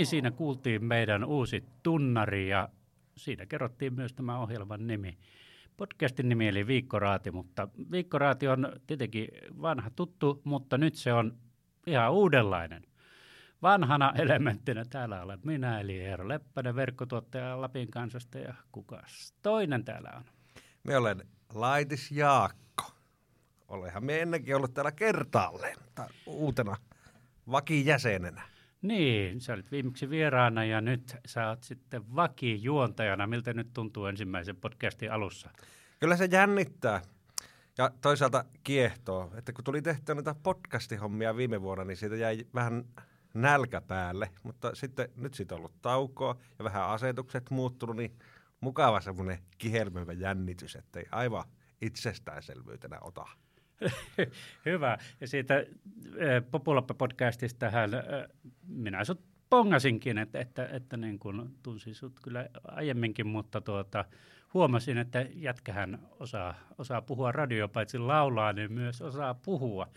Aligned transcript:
Niin, 0.00 0.06
siinä 0.06 0.30
kuultiin 0.30 0.84
meidän 0.84 1.24
uusi 1.24 1.64
tunnari 1.82 2.48
ja 2.48 2.68
siinä 3.16 3.46
kerrottiin 3.46 3.94
myös 3.94 4.12
tämä 4.12 4.38
ohjelman 4.38 4.86
nimi. 4.86 5.18
Podcastin 5.76 6.28
nimi 6.28 6.48
eli 6.48 6.66
Viikkoraati, 6.66 7.30
mutta 7.30 7.68
Viikkoraati 7.90 8.48
on 8.48 8.72
tietenkin 8.86 9.28
vanha 9.62 9.90
tuttu, 9.90 10.40
mutta 10.44 10.78
nyt 10.78 10.94
se 10.94 11.12
on 11.12 11.38
ihan 11.86 12.12
uudenlainen. 12.12 12.82
Vanhana 13.62 14.12
elementtinä 14.18 14.84
täällä 14.84 15.22
olen 15.22 15.38
minä, 15.44 15.80
eli 15.80 16.00
Eero 16.00 16.28
Leppänen, 16.28 16.76
verkkotuottaja 16.76 17.60
Lapin 17.60 17.90
kansasta 17.90 18.38
ja 18.38 18.54
kukas 18.72 19.34
toinen 19.42 19.84
täällä 19.84 20.12
on? 20.16 20.24
Me 20.84 20.96
olen 20.96 21.28
Laitis 21.54 22.12
Jaakko. 22.12 22.84
Olenhan 23.68 24.04
me 24.04 24.20
ennenkin 24.20 24.56
ollut 24.56 24.74
täällä 24.74 24.92
kertaalleen, 24.92 25.76
uutena 26.26 26.76
vakijäsenenä. 27.50 28.59
Niin, 28.82 29.40
sä 29.40 29.52
olit 29.52 29.70
viimeksi 29.70 30.10
vieraana 30.10 30.64
ja 30.64 30.80
nyt 30.80 31.16
sä 31.26 31.48
oot 31.48 31.62
sitten 31.62 32.14
vakijuontajana. 32.16 33.26
Miltä 33.26 33.54
nyt 33.54 33.72
tuntuu 33.74 34.06
ensimmäisen 34.06 34.56
podcastin 34.56 35.12
alussa? 35.12 35.50
Kyllä 36.00 36.16
se 36.16 36.28
jännittää 36.30 37.02
ja 37.78 37.90
toisaalta 38.00 38.44
kiehtoo, 38.64 39.32
että 39.36 39.52
kun 39.52 39.64
tuli 39.64 39.82
tehtyä 39.82 40.14
näitä 40.14 40.34
podcastihommia 40.42 41.36
viime 41.36 41.62
vuonna, 41.62 41.84
niin 41.84 41.96
siitä 41.96 42.16
jäi 42.16 42.46
vähän 42.54 42.84
nälkä 43.34 43.80
päälle, 43.80 44.30
mutta 44.42 44.74
sitten 44.74 45.08
nyt 45.16 45.34
siitä 45.34 45.54
on 45.54 45.58
ollut 45.58 45.82
taukoa 45.82 46.36
ja 46.58 46.64
vähän 46.64 46.88
asetukset 46.88 47.50
muuttunut, 47.50 47.96
niin 47.96 48.18
mukava 48.60 49.00
semmoinen 49.00 49.38
kihelmöivä 49.58 50.12
jännitys, 50.12 50.76
ettei 50.76 51.04
aivan 51.10 51.44
itsestäänselvyytenä 51.80 52.98
ota. 53.00 53.26
Hyvä. 54.66 54.98
Ja 55.20 55.28
siitä 55.28 55.54
äh, 55.56 55.64
Populappa-podcastista 56.50 57.70
hän, 57.70 57.94
äh, 57.94 58.02
minä 58.66 59.04
sut 59.04 59.20
pongasinkin, 59.50 60.18
että, 60.18 60.40
että, 60.40 60.66
että 60.66 60.96
niin 60.96 61.18
kun 61.18 61.56
tunsin 61.62 61.94
sut 61.94 62.20
kyllä 62.22 62.48
aiemminkin, 62.64 63.26
mutta 63.26 63.60
tuota, 63.60 64.04
huomasin, 64.54 64.98
että 64.98 65.26
jätkähän 65.34 65.98
osaa, 66.20 66.54
osaa 66.78 67.02
puhua 67.02 67.32
radio, 67.32 67.68
paitsi 67.68 67.98
laulaa, 67.98 68.52
niin 68.52 68.72
myös 68.72 69.02
osaa 69.02 69.34
puhua. 69.34 69.88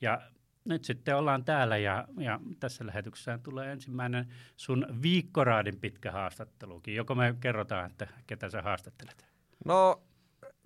Ja 0.00 0.20
nyt 0.64 0.84
sitten 0.84 1.16
ollaan 1.16 1.44
täällä 1.44 1.76
ja, 1.76 2.08
ja 2.18 2.40
tässä 2.60 2.86
lähetyksessä 2.86 3.38
tulee 3.42 3.72
ensimmäinen 3.72 4.26
sun 4.56 4.86
viikkoraadin 5.02 5.80
pitkä 5.80 6.12
haastattelukin. 6.12 6.94
Joko 6.94 7.14
me 7.14 7.34
kerrotaan, 7.40 7.90
että 7.90 8.08
ketä 8.26 8.50
sä 8.50 8.62
haastattelet? 8.62 9.26
No, 9.64 10.02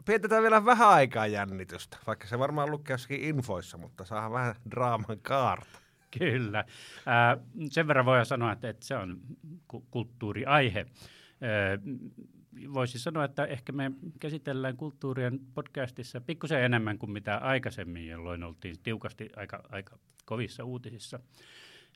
pidetään 0.06 0.42
vielä 0.42 0.64
vähän 0.64 0.88
aikaa 0.88 1.26
jännitystä, 1.26 1.96
vaikka 2.06 2.26
se 2.26 2.38
varmaan 2.38 2.70
lukee 2.70 2.94
jossakin 2.94 3.20
infoissa, 3.20 3.78
mutta 3.78 4.04
saa 4.04 4.30
vähän 4.30 4.54
draaman 4.70 5.20
kaarta. 5.22 5.78
Kyllä. 6.18 6.58
Äh, 6.58 7.44
sen 7.70 7.88
verran 7.88 8.06
voidaan 8.06 8.26
sanoa, 8.26 8.52
että, 8.52 8.68
että 8.68 8.86
se 8.86 8.96
on 8.96 9.20
ku- 9.68 9.86
kulttuuriaihe. 9.90 10.80
Äh, 10.80 11.80
voisi 12.74 12.98
sanoa, 12.98 13.24
että 13.24 13.44
ehkä 13.44 13.72
me 13.72 13.90
käsitellään 14.20 14.76
kulttuurien 14.76 15.40
podcastissa 15.54 16.20
pikkusen 16.20 16.62
enemmän 16.62 16.98
kuin 16.98 17.10
mitä 17.10 17.36
aikaisemmin, 17.36 18.08
jolloin 18.08 18.42
oltiin 18.44 18.76
tiukasti 18.82 19.30
aika, 19.36 19.62
aika 19.68 19.98
kovissa 20.24 20.64
uutisissa. 20.64 21.20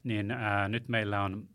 Niin 0.04 0.30
ää, 0.30 0.68
nyt 0.68 0.88
meillä 0.88 1.22
on 1.22 1.48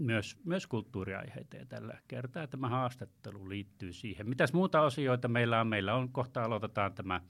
myös, 0.00 0.36
myös 0.44 0.66
kulttuuriaiheita 0.66 1.56
ja 1.56 1.66
tällä 1.66 1.98
kertaa 2.08 2.46
tämä 2.46 2.68
haastattelu 2.68 3.48
liittyy 3.48 3.92
siihen. 3.92 4.28
Mitäs 4.28 4.52
muuta 4.52 4.80
osioita 4.80 5.28
meillä 5.28 5.60
on? 5.60 5.66
Meillä 5.66 5.94
on 5.94 6.08
kohta 6.08 6.44
aloitetaan 6.44 6.94
tämä 6.94 7.20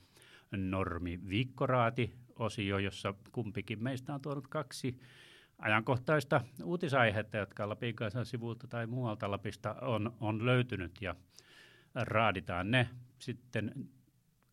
normi 0.51 1.21
viikkoraati 1.29 2.15
osio, 2.39 2.79
jossa 2.79 3.15
kumpikin 3.33 3.83
meistä 3.83 4.15
on 4.15 4.21
tuonut 4.21 4.49
kaksi 4.49 5.01
ajankohtaista 5.59 6.41
uutisaihetta, 6.65 7.37
jotka 7.37 7.69
Lapin 7.69 7.97
kansan 7.97 8.27
sivulta 8.27 8.67
tai 8.69 8.87
muualta 8.87 9.31
Lapista 9.31 9.75
on, 9.75 10.17
on 10.21 10.47
löytynyt 10.47 10.99
ja 11.01 11.15
raaditaan 11.95 12.71
ne 12.71 12.89
sitten 13.19 13.91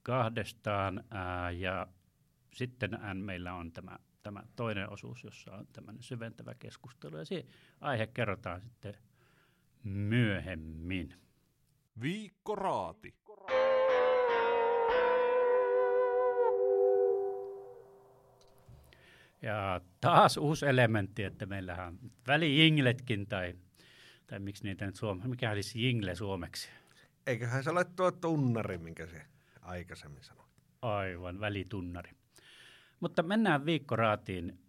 kahdestaan 0.04 1.04
ää, 1.12 1.52
ja 1.52 1.88
sitten 2.54 3.00
meillä 3.14 3.54
on 3.54 3.72
tämä, 3.72 4.00
tämä 4.28 4.44
toinen 4.56 4.90
osuus, 4.90 5.24
jossa 5.24 5.52
on 5.52 5.68
tämmöinen 5.74 6.04
syventävä 6.04 6.56
keskustelu 6.56 7.18
ja 7.18 7.26
se 7.26 7.46
aihe 7.82 8.08
kerrotaan 8.08 8.62
sitten 8.62 8.96
myöhemmin. 9.84 11.14
Viikkoraati. 12.02 13.16
Ja 19.42 19.82
taas 20.02 20.38
uusi 20.38 20.66
elementti, 20.66 21.24
että 21.24 21.46
meillähän 21.46 21.88
on 21.88 22.12
väli-jingletkin 22.28 23.28
tai, 23.28 23.56
tai 24.28 24.40
miksi 24.40 24.64
niitä 24.64 24.86
nyt 24.86 24.96
suomeksi, 24.96 25.30
mikä 25.30 25.52
olisi 25.52 25.84
jingle 25.84 26.16
suomeksi? 26.16 26.70
Eiköhän 27.28 27.64
se 27.64 27.70
ole 27.70 27.86
tuo 27.86 28.12
tunnari, 28.12 28.78
minkä 28.78 29.08
se 29.08 29.22
aikaisemmin 29.62 30.24
sanoi. 30.24 30.46
Aivan, 30.82 31.40
välitunnari. 31.40 32.12
Mutta 33.00 33.24
mennään 33.24 33.66
viikkoraatiin 33.66 34.60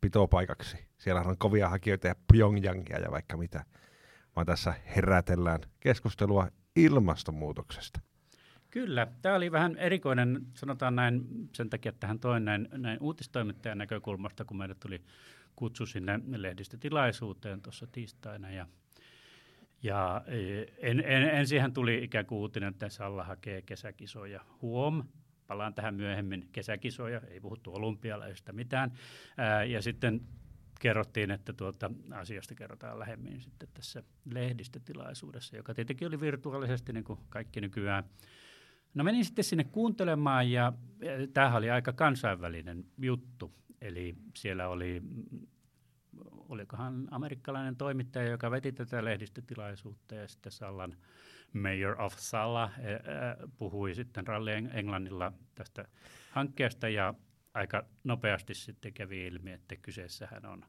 pitopaikaksi. 0.04 0.76
Siellä 0.98 1.20
on 1.20 1.38
kovia 1.38 1.68
hakijoita 1.68 2.06
ja 2.06 2.14
Pyongyangia 2.32 2.98
ja 2.98 3.10
vaikka 3.10 3.36
mitä, 3.36 3.64
vaan 4.36 4.46
tässä 4.46 4.74
herätellään 4.96 5.60
keskustelua 5.80 6.48
ilmastonmuutoksesta. 6.76 8.00
Kyllä, 8.70 9.06
tämä 9.22 9.34
oli 9.34 9.52
vähän 9.52 9.76
erikoinen, 9.76 10.46
sanotaan 10.54 10.96
näin 10.96 11.24
sen 11.52 11.70
takia, 11.70 11.90
että 11.90 12.00
tähän 12.00 12.18
toin 12.18 12.44
näin, 12.44 12.68
näin 12.72 12.98
uutistoimittajan 13.00 13.78
näkökulmasta, 13.78 14.44
kun 14.44 14.56
meille 14.56 14.74
tuli 14.74 15.00
kutsu 15.56 15.86
sinne 15.86 16.20
lehdistötilaisuuteen 16.36 17.62
tuossa 17.62 17.86
tiistaina 17.86 18.50
ja 18.50 18.66
ja 19.82 20.24
e, 20.26 20.64
en, 20.90 21.00
en, 21.00 21.22
ensin 21.22 21.72
tuli 21.72 22.04
ikään 22.04 22.26
kuin 22.26 22.38
uutinen, 22.38 22.68
että 22.68 22.88
Salla 22.88 23.24
hakee 23.24 23.62
kesäkisoja. 23.62 24.40
Huom, 24.62 25.04
palaan 25.46 25.74
tähän 25.74 25.94
myöhemmin, 25.94 26.48
kesäkisoja, 26.52 27.20
ei 27.20 27.40
puhuttu 27.40 27.74
olympialaisista 27.74 28.52
mitään. 28.52 28.92
Ää, 29.36 29.64
ja 29.64 29.82
sitten 29.82 30.20
kerrottiin, 30.80 31.30
että 31.30 31.52
tuota 31.52 31.90
asiasta 32.14 32.54
kerrotaan 32.54 32.98
lähemmin 32.98 33.40
sitten 33.40 33.68
tässä 33.74 34.02
lehdistötilaisuudessa, 34.24 35.56
joka 35.56 35.74
tietenkin 35.74 36.08
oli 36.08 36.20
virtuaalisesti 36.20 36.92
niin 36.92 37.04
kuin 37.04 37.18
kaikki 37.28 37.60
nykyään. 37.60 38.04
No 38.94 39.04
menin 39.04 39.24
sitten 39.24 39.44
sinne 39.44 39.64
kuuntelemaan 39.64 40.50
ja 40.50 40.72
tämähän 41.32 41.58
oli 41.58 41.70
aika 41.70 41.92
kansainvälinen 41.92 42.84
juttu. 42.98 43.54
Eli 43.80 44.14
siellä 44.36 44.68
oli, 44.68 45.02
olikohan 46.48 47.08
amerikkalainen 47.10 47.76
toimittaja, 47.76 48.30
joka 48.30 48.50
veti 48.50 48.72
tätä 48.72 49.04
lehdistötilaisuutta 49.04 50.14
ja 50.14 50.28
sitten 50.28 50.52
Sallan 50.52 50.96
Mayor 51.54 52.00
of 52.00 52.14
Salla 52.16 52.70
puhui 53.56 53.94
sitten 53.94 54.26
Ralli 54.26 54.50
Englannilla 54.52 55.32
tästä 55.54 55.84
hankkeesta 56.30 56.88
ja 56.88 57.14
aika 57.54 57.84
nopeasti 58.04 58.54
sitten 58.54 58.94
kävi 58.94 59.26
ilmi, 59.26 59.52
että 59.52 59.76
kyseessähän 59.76 60.46
on 60.46 60.64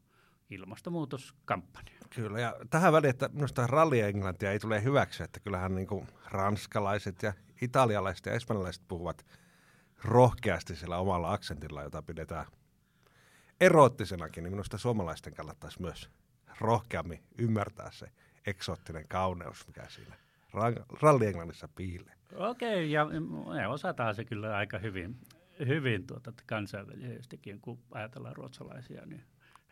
ilmastonmuutoskampanja. 0.49 1.93
Kyllä, 2.15 2.39
ja 2.39 2.55
tähän 2.69 2.93
väliin, 2.93 3.09
että 3.09 3.29
minusta 3.33 3.67
ralli 3.67 4.01
Englantia 4.01 4.51
ei 4.51 4.59
tule 4.59 4.83
hyväksyä, 4.83 5.23
että 5.23 5.39
kyllähän 5.39 5.75
niin 5.75 5.87
kuin 5.87 6.07
ranskalaiset 6.31 7.23
ja 7.23 7.33
italialaiset 7.61 8.25
ja 8.25 8.33
espanjalaiset 8.33 8.83
puhuvat 8.87 9.25
rohkeasti 10.03 10.75
sillä 10.75 10.97
omalla 10.97 11.33
aksentilla, 11.33 11.83
jota 11.83 12.01
pidetään 12.01 12.45
eroottisenakin, 13.61 14.43
niin 14.43 14.53
minusta 14.53 14.77
suomalaisten 14.77 15.33
kannattaisi 15.33 15.81
myös 15.81 16.09
rohkeammin 16.59 17.23
ymmärtää 17.37 17.91
se 17.91 18.07
eksoottinen 18.45 19.07
kauneus, 19.07 19.67
mikä 19.67 19.89
siinä 19.89 20.15
ralli-englannissa 21.01 21.67
piilee. 21.75 22.13
Okei, 22.35 22.91
ja 22.91 23.05
me 23.53 23.67
osataan 23.67 24.15
se 24.15 24.25
kyllä 24.25 24.55
aika 24.55 24.77
hyvin, 24.77 25.17
hyvin 25.67 26.07
tuota, 26.07 26.33
kansainvälisestikin, 26.45 27.61
kun 27.61 27.79
ajatellaan 27.91 28.35
ruotsalaisia, 28.35 29.05
niin 29.05 29.23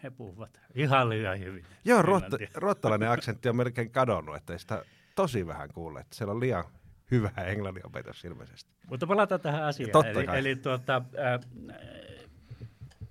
he 0.04 0.10
puhuvat 0.10 0.62
ihan 0.76 1.10
liian 1.10 1.40
hyvin. 1.40 1.66
Joo, 1.86 2.02
ruotta, 2.02 2.38
ruottalainen 2.56 3.12
aksentti 3.16 3.50
on 3.50 3.56
melkein 3.56 3.92
kadonnut, 3.92 4.36
että 4.36 4.58
sitä 4.58 4.86
tosi 5.16 5.48
vähän 5.48 5.70
kuule. 5.74 6.00
Että 6.00 6.16
siellä 6.16 6.32
on 6.32 6.40
liian 6.40 6.64
hyvä 7.12 7.32
englannin 7.46 7.86
opetus 7.86 8.26
ilmeisesti. 8.26 8.72
Mutta 8.90 9.08
palataan 9.08 9.42
tähän 9.42 9.64
asiaan. 9.64 9.92
Totta 9.92 10.10
eli, 10.10 10.26
kai. 10.26 10.40
eli 10.40 10.56
tuota, 10.56 10.96
äh, 10.96 11.40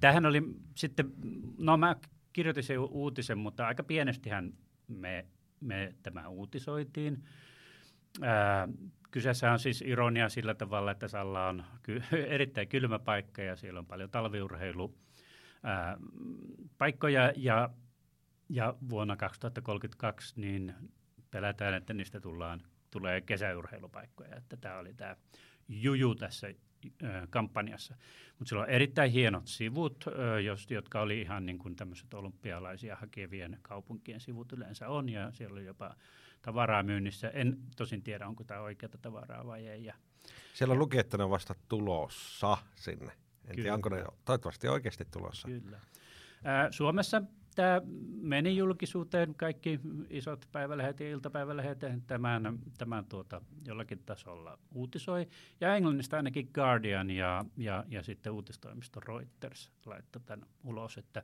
tämähän 0.00 0.26
oli 0.26 0.42
sitten, 0.74 1.12
no 1.58 1.76
mä 1.76 1.96
kirjoitin 2.32 2.62
sen 2.62 2.78
uutisen, 2.78 3.38
mutta 3.38 3.66
aika 3.66 3.82
pienestihän 3.82 4.52
me, 4.88 5.26
me 5.60 5.94
tämä 6.02 6.28
uutisoitiin. 6.28 7.24
Ää, 8.20 8.68
kyseessä 9.10 9.52
on 9.52 9.58
siis 9.58 9.82
ironia 9.82 10.28
sillä 10.28 10.54
tavalla, 10.54 10.90
että 10.90 11.08
Salla 11.08 11.48
on 11.48 11.64
ky- 11.82 12.02
erittäin 12.28 12.68
kylmä 12.68 12.98
paikka 12.98 13.42
ja 13.42 13.56
siellä 13.56 13.78
on 13.80 13.86
paljon 13.86 14.10
talviurheilu 14.10 14.94
ää, 15.62 15.96
paikkoja 16.78 17.32
ja, 17.36 17.70
ja 18.48 18.74
vuonna 18.90 19.16
2032 19.16 20.40
niin 20.40 20.74
pelätään, 21.30 21.74
että 21.74 21.94
niistä 21.94 22.20
tullaan, 22.20 22.62
tulee 22.90 23.20
kesäurheilupaikkoja. 23.20 24.36
Että 24.36 24.56
tämä 24.56 24.78
oli 24.78 24.94
tämä 24.94 25.16
juju 25.68 26.14
tässä 26.14 26.54
kampanjassa. 27.30 27.94
Mutta 28.38 28.48
sillä 28.48 28.62
on 28.62 28.68
erittäin 28.68 29.10
hienot 29.10 29.46
sivut, 29.46 30.04
jos, 30.44 30.70
jotka 30.70 31.00
oli 31.00 31.20
ihan 31.20 31.46
niin 31.46 31.58
kuin 31.58 31.76
tämmöiset 31.76 32.14
olympialaisia 32.14 32.96
hakevien 32.96 33.58
kaupunkien 33.62 34.20
sivut 34.20 34.52
yleensä 34.52 34.88
on, 34.88 35.08
ja 35.08 35.32
siellä 35.32 35.52
oli 35.52 35.64
jopa 35.64 35.94
tavaraa 36.42 36.82
myynnissä. 36.82 37.28
En 37.28 37.58
tosin 37.76 38.02
tiedä, 38.02 38.26
onko 38.26 38.44
tämä 38.44 38.60
oikeata 38.60 38.98
tavaraa 38.98 39.46
vai 39.46 39.66
ei. 39.66 39.84
Ja 39.84 39.94
Siellä 40.54 40.74
luki, 40.74 40.98
että 40.98 41.18
ne 41.18 41.24
on 41.24 41.30
vasta 41.30 41.54
tulossa 41.68 42.56
sinne. 42.74 43.12
En 43.12 43.16
Kyllä. 43.42 43.54
tiedä, 43.54 43.74
onko 43.74 43.88
ne 43.88 44.04
toivottavasti 44.24 44.68
oikeasti 44.68 45.04
tulossa. 45.04 45.48
Kyllä. 45.48 45.80
Ää, 46.44 46.72
Suomessa 46.72 47.22
tämä 47.54 47.80
meni 48.20 48.56
julkisuuteen, 48.56 49.34
kaikki 49.34 49.80
isot 50.10 50.48
päivälehdet 50.52 51.00
ja 51.00 51.10
iltapäivälehdet 51.10 51.78
tämän, 52.06 52.58
tämän 52.78 53.04
tuota, 53.04 53.40
jollakin 53.66 53.98
tasolla 54.06 54.58
uutisoi. 54.74 55.28
Ja 55.60 55.76
Englannista 55.76 56.16
ainakin 56.16 56.50
Guardian 56.54 57.10
ja, 57.10 57.44
ja, 57.56 57.84
ja 57.88 58.02
sitten 58.02 58.32
uutistoimisto 58.32 59.00
Reuters 59.00 59.70
laittoi 59.86 60.22
tämän 60.26 60.48
ulos, 60.64 60.98
että 60.98 61.22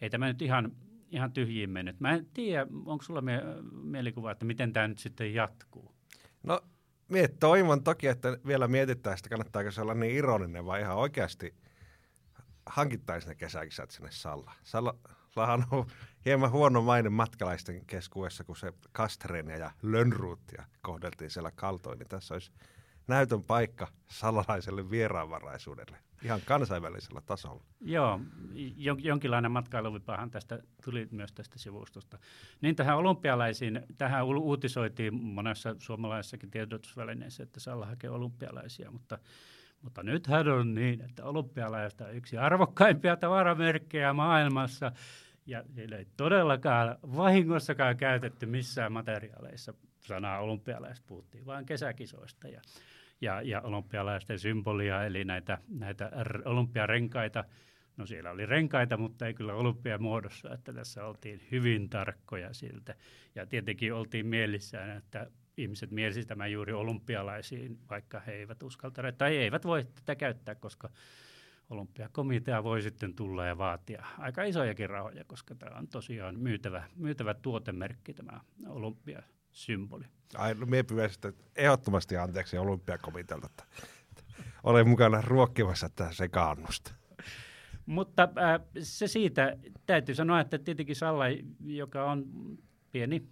ei 0.00 0.10
tämä 0.10 0.26
nyt 0.26 0.42
ihan, 0.42 0.72
ihan 1.10 1.32
tyhjiin 1.32 1.70
mennyt. 1.70 2.00
Mä 2.00 2.12
en 2.12 2.26
tiedä, 2.34 2.66
onko 2.84 3.02
sulla 3.02 3.20
mie- 3.20 3.42
mielikuva, 3.82 4.30
että 4.30 4.44
miten 4.44 4.72
tämä 4.72 4.88
nyt 4.88 4.98
sitten 4.98 5.34
jatkuu? 5.34 5.94
No, 6.42 6.60
mie 7.08 7.28
toivon 7.28 7.84
toki, 7.84 8.06
että 8.06 8.38
vielä 8.46 8.68
mietitään 8.68 9.16
sitä, 9.16 9.28
kannattaako 9.28 9.70
se 9.70 9.80
olla 9.80 9.94
niin 9.94 10.16
ironinen 10.16 10.66
vai 10.66 10.80
ihan 10.80 10.96
oikeasti 10.96 11.54
hankittaisiin 12.66 13.28
ne 13.28 13.34
kesäkisät 13.34 13.90
sinne 13.90 14.10
Salla. 14.10 14.52
Sallahan 14.62 15.66
on 15.70 15.86
hieman 16.24 16.50
huono 16.50 16.82
maine 16.82 17.08
matkalaisten 17.08 17.86
keskuudessa, 17.86 18.44
kun 18.44 18.56
se 18.56 18.72
Kastreenia 18.92 19.56
ja 19.56 19.70
Lönnruutia 19.82 20.64
kohdeltiin 20.82 21.30
siellä 21.30 21.50
kaltoin, 21.50 21.98
niin 21.98 22.08
tässä 22.08 22.34
olisi 22.34 22.52
näytön 23.08 23.42
paikka 23.42 23.88
sallalaiselle 24.08 24.90
vieraanvaraisuudelle 24.90 25.96
ihan 26.24 26.40
kansainvälisellä 26.44 27.20
tasolla. 27.20 27.64
Joo, 27.80 28.20
jon- 28.76 29.04
jonkinlainen 29.04 29.50
matkailuvipahan 29.50 30.30
tästä 30.30 30.58
tuli 30.84 31.08
myös 31.10 31.32
tästä 31.32 31.58
sivustosta. 31.58 32.18
Niin 32.60 32.76
tähän 32.76 32.96
olympialaisiin, 32.96 33.80
tähän 33.98 34.24
uutisoitiin 34.24 35.14
monessa 35.14 35.76
suomalaisessakin 35.78 36.50
tiedotusvälineessä, 36.50 37.42
että 37.42 37.60
Salla 37.60 37.86
hakee 37.86 38.10
olympialaisia, 38.10 38.90
mutta, 38.90 39.18
mutta 39.82 40.02
nythän 40.02 40.48
on 40.48 40.74
niin, 40.74 41.00
että 41.00 41.24
olympialaista 41.24 42.04
on 42.04 42.14
yksi 42.14 42.38
arvokkaimpia 42.38 43.16
tavaramerkkejä 43.16 44.12
maailmassa, 44.12 44.92
ja 45.46 45.64
siellä 45.74 45.96
ei 45.96 46.06
todellakaan 46.16 46.98
vahingossakaan 47.16 47.96
käytetty 47.96 48.46
missään 48.46 48.92
materiaaleissa 48.92 49.74
sanaa 50.00 50.40
olympialaiset, 50.40 51.06
puhuttiin 51.06 51.46
vain 51.46 51.66
kesäkisoista 51.66 52.48
ja 52.48 52.60
ja, 53.20 53.42
ja 53.42 53.60
olympialaisten 53.60 54.38
symbolia, 54.38 55.04
eli 55.04 55.24
näitä, 55.24 55.58
näitä 55.68 56.10
olympiarenkaita. 56.44 57.44
No 57.96 58.06
siellä 58.06 58.30
oli 58.30 58.46
renkaita, 58.46 58.96
mutta 58.96 59.26
ei 59.26 59.34
kyllä 59.34 59.54
olympiamuodossa, 59.54 60.54
että 60.54 60.72
tässä 60.72 61.04
oltiin 61.04 61.40
hyvin 61.50 61.90
tarkkoja 61.90 62.52
siltä. 62.54 62.94
Ja 63.34 63.46
tietenkin 63.46 63.94
oltiin 63.94 64.26
mielissään, 64.26 64.90
että 64.90 65.30
ihmiset 65.56 65.90
mielisivät 65.90 66.26
tämän 66.26 66.52
juuri 66.52 66.72
olympialaisiin, 66.72 67.78
vaikka 67.90 68.20
he 68.20 68.32
eivät 68.32 68.62
uskaltaneet 68.62 69.18
tai 69.18 69.36
eivät 69.36 69.64
voi 69.64 69.84
tätä 69.84 70.14
käyttää, 70.14 70.54
koska 70.54 70.90
olympiakomitea 71.70 72.64
voi 72.64 72.82
sitten 72.82 73.14
tulla 73.14 73.46
ja 73.46 73.58
vaatia 73.58 74.06
aika 74.18 74.42
isojakin 74.42 74.90
rahoja, 74.90 75.24
koska 75.24 75.54
tämä 75.54 75.78
on 75.78 75.88
tosiaan 75.88 76.38
myytävä, 76.38 76.84
myytävä 76.96 77.34
tuotemerkki, 77.34 78.14
tämä 78.14 78.40
olympiasymboli. 79.50 80.04
Ai, 80.34 80.54
no 80.54 80.66
mie 80.66 80.84
sitä 81.08 81.32
ehdottomasti 81.56 82.16
anteeksi 82.16 82.58
olympiakomitealta, 82.58 83.46
että 83.46 83.64
olen 84.62 84.88
mukana 84.88 85.20
ruokkimassa 85.20 85.88
tätä 85.88 86.12
sekaannusta. 86.12 86.94
Mutta 87.86 88.22
äh, 88.22 88.60
se 88.82 89.06
siitä, 89.06 89.56
täytyy 89.86 90.14
sanoa, 90.14 90.40
että 90.40 90.58
tietenkin 90.58 90.96
Salla, 90.96 91.24
joka 91.64 92.04
on 92.04 92.24
pieni 92.92 93.28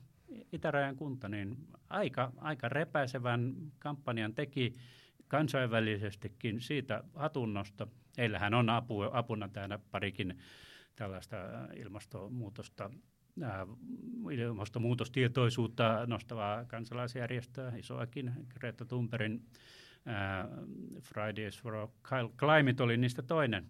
itärajan 0.53 0.97
kunta, 0.97 1.29
niin 1.29 1.57
aika, 1.89 2.33
aika 2.37 2.69
repäisevän 2.69 3.55
kampanjan 3.79 4.35
teki 4.35 4.75
kansainvälisestikin 5.29 6.61
siitä 6.61 7.05
hatunnosta. 7.15 7.87
Heillähän 8.19 8.55
on 8.55 8.71
apu, 8.71 9.03
apuna 9.13 9.49
täällä 9.49 9.79
parikin 9.91 10.39
tällaista 10.97 11.37
ilmastonmuutosta 11.77 12.91
ilmastonmuutostietoisuutta 14.33 16.07
nostavaa 16.07 16.65
kansalaisjärjestöä, 16.65 17.73
isoakin, 17.77 18.33
Greta 18.59 18.85
Thunbergin 18.85 19.43
äh, 20.09 20.47
Fridays 21.03 21.63
for 21.63 21.89
Climate 22.37 22.83
oli 22.83 22.97
niistä 22.97 23.23
toinen. 23.23 23.67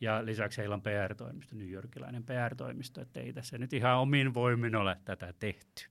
Ja 0.00 0.24
lisäksi 0.24 0.58
heillä 0.58 0.74
on 0.74 0.82
PR-toimisto, 0.82 1.56
New 1.56 1.70
Yorkilainen 1.70 2.24
PR-toimisto, 2.24 3.00
että 3.00 3.20
ei 3.20 3.32
tässä 3.32 3.58
nyt 3.58 3.72
ihan 3.72 3.98
omin 3.98 4.34
voimin 4.34 4.76
ole 4.76 4.96
tätä 5.04 5.34
tehty. 5.38 5.88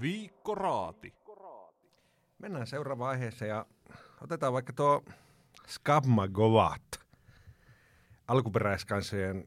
Viikko 0.00 0.54
Raati. 0.54 1.14
Mennään 2.38 2.66
seuraavaan 2.66 3.10
aiheeseen 3.10 3.48
ja 3.48 3.66
otetaan 4.20 4.52
vaikka 4.52 4.72
tuo 4.72 5.04
Skabma 5.66 6.28
Govat, 6.28 7.01
alkuperäiskansojen 8.32 9.46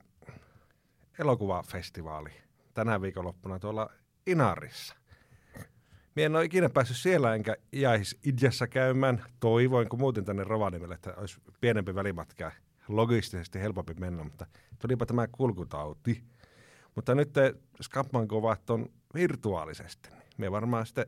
elokuvafestivaali 1.20 2.30
tänä 2.74 3.02
viikonloppuna 3.02 3.60
tuolla 3.60 3.90
Inarissa. 4.28 4.96
Mie 6.16 6.26
en 6.26 6.36
ole 6.36 6.46
ikinä 6.46 6.70
päässyt 6.70 6.98
siellä 6.98 7.36
enkä 7.36 7.56
jäisi 7.72 8.20
Idjassa 8.26 8.68
käymään. 8.68 9.24
Toivoin, 9.40 9.90
kun 9.90 10.00
muutin 10.00 10.26
tänne 10.26 10.44
Rovaniemelle, 10.44 10.96
että 10.96 11.14
olisi 11.18 11.42
pienempi 11.62 11.96
välimatka 11.96 12.52
logistisesti 12.88 13.60
helpompi 13.60 13.94
mennä, 13.94 14.24
mutta 14.24 14.46
tulipa 14.80 15.06
tämä 15.06 15.28
kulkutauti. 15.32 16.24
Mutta 16.96 17.16
nyt 17.16 17.34
Skapman 17.82 18.28
kovat 18.28 18.70
on 18.70 18.90
virtuaalisesti. 19.14 20.10
Mie 20.38 20.52
varmaan 20.52 20.86
sitten 20.86 21.06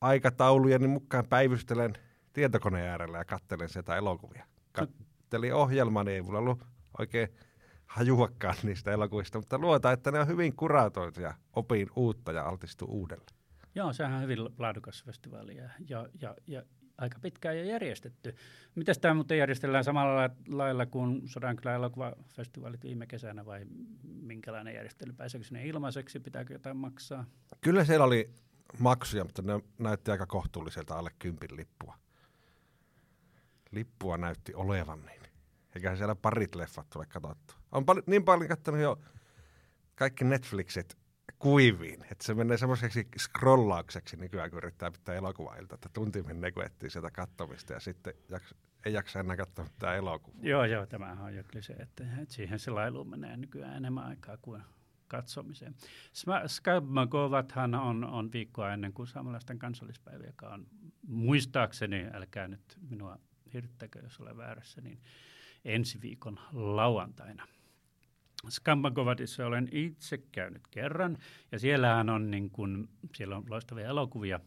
aikataulujeni 0.00 0.86
mukaan 0.86 1.26
päivystelen 1.26 1.92
tietokoneen 2.32 2.88
äärellä 2.88 3.18
ja 3.18 3.24
katselen 3.24 3.68
sieltä 3.68 3.96
elokuvia. 3.96 4.46
Kattelin 5.28 5.54
ohjelmaa, 5.54 6.04
niin 6.04 6.14
ei 6.14 6.22
mulla 6.22 6.38
ollut 6.38 6.64
oikein 6.98 7.28
hajuakaan 7.86 8.54
niistä 8.62 8.92
elokuvista, 8.92 9.38
mutta 9.38 9.58
luotaan, 9.58 9.94
että 9.94 10.10
ne 10.10 10.20
on 10.20 10.26
hyvin 10.26 10.56
kuratoitu 10.56 11.20
ja 11.20 11.34
opin 11.56 11.90
uutta 11.96 12.32
ja 12.32 12.44
altistuu 12.44 12.88
uudelle. 12.90 13.24
Joo, 13.74 13.92
sehän 13.92 14.14
on 14.14 14.22
hyvin 14.22 14.38
laadukas 14.58 15.04
festivaali 15.04 15.56
ja, 15.56 15.70
ja, 15.88 16.06
ja, 16.20 16.34
ja 16.46 16.62
aika 16.98 17.18
pitkään 17.18 17.58
jo 17.58 17.64
järjestetty. 17.64 18.34
Mitäs 18.74 18.98
tämä 18.98 19.14
muuten 19.14 19.38
järjestellään 19.38 19.84
samalla 19.84 20.30
lailla 20.48 20.86
kuin 20.86 21.28
Sodankylän 21.28 21.74
elokuvafestivaalit 21.74 22.82
viime 22.82 23.06
kesänä 23.06 23.46
vai 23.46 23.66
minkälainen 24.02 24.74
järjestely? 24.74 25.12
Pääseekö 25.12 25.46
sinne 25.46 25.66
ilmaiseksi? 25.66 26.20
Pitääkö 26.20 26.52
jotain 26.52 26.76
maksaa? 26.76 27.24
Kyllä 27.60 27.84
siellä 27.84 28.04
oli 28.04 28.30
maksuja, 28.78 29.24
mutta 29.24 29.42
ne 29.42 29.60
näytti 29.78 30.10
aika 30.10 30.26
kohtuulliselta 30.26 30.94
alle 30.94 31.10
kympin 31.18 31.56
lippua. 31.56 31.98
Lippua 33.70 34.16
näytti 34.16 34.54
olevan 34.54 35.06
niin. 35.06 35.17
Eikä 35.78 35.96
siellä 35.96 36.14
parit 36.14 36.54
leffat 36.54 36.90
tule 36.90 37.06
katsottua. 37.06 37.56
On 37.72 37.86
pal- 37.86 38.02
niin 38.06 38.24
paljon 38.24 38.48
katsonut 38.48 38.80
jo 38.80 38.98
kaikki 39.94 40.24
Netflixit 40.24 40.98
kuiviin, 41.38 42.02
että 42.02 42.24
se 42.24 42.34
menee 42.34 42.56
semmoiseksi 42.56 43.08
scrollaukseksi 43.18 44.16
nykyään, 44.16 44.50
kun 44.50 44.58
yrittää 44.58 44.90
pitää 44.90 45.14
elokuvailta, 45.14 45.74
että 45.74 45.88
tunti 45.92 46.22
menee, 46.22 46.52
kun 46.52 46.64
etsii 46.64 46.90
sieltä 46.90 47.10
katsomista 47.10 47.72
ja 47.72 47.80
sitten 47.80 48.14
jaks- 48.28 48.54
ei 48.84 48.92
jaksa 48.92 49.20
enää 49.20 49.36
katsoa 49.36 49.64
mitään 49.64 49.96
elokuvaa. 49.96 50.40
Joo, 50.42 50.64
joo, 50.64 50.86
tämähän 50.86 51.18
on 51.18 51.34
jo 51.34 51.42
se, 51.60 51.72
että, 51.72 52.04
että 52.22 52.34
siihen 52.34 52.58
se 52.58 52.70
lailu 52.70 53.04
menee 53.04 53.36
nykyään 53.36 53.76
enemmän 53.76 54.04
aikaa 54.04 54.36
kuin 54.42 54.62
katsomiseen. 55.08 55.74
Skabmagovathan 56.46 57.74
on, 57.74 58.04
on 58.04 58.32
viikkoa 58.32 58.72
ennen 58.72 58.92
kuin 58.92 59.06
saamelaisten 59.06 59.58
kansallispäivä, 59.58 60.24
joka 60.24 60.48
on 60.48 60.66
muistaakseni, 61.06 62.06
älkää 62.12 62.48
nyt 62.48 62.78
minua 62.90 63.18
hirttäkö, 63.52 63.98
jos 64.02 64.20
olen 64.20 64.36
väärässä, 64.36 64.80
niin 64.80 65.00
ensi 65.68 66.00
viikon 66.02 66.38
lauantaina. 66.52 67.48
Skambagovadissa 68.48 69.46
olen 69.46 69.68
itse 69.72 70.18
käynyt 70.18 70.62
kerran, 70.70 71.18
ja 71.52 71.58
siellähän 71.58 72.10
on, 72.10 72.30
niin 72.30 72.50
kun, 72.50 72.88
siellä 73.14 73.36
on 73.36 73.44
loistavia 73.48 73.88
elokuvia 73.88 74.40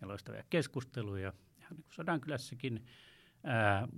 ja 0.00 0.08
loistavia 0.08 0.44
keskusteluja, 0.50 1.32
ihan 1.58 1.76
niin 1.76 1.84
kuin 1.84 1.94
Sodankylässäkin, 1.94 2.86
ää, 3.44 3.88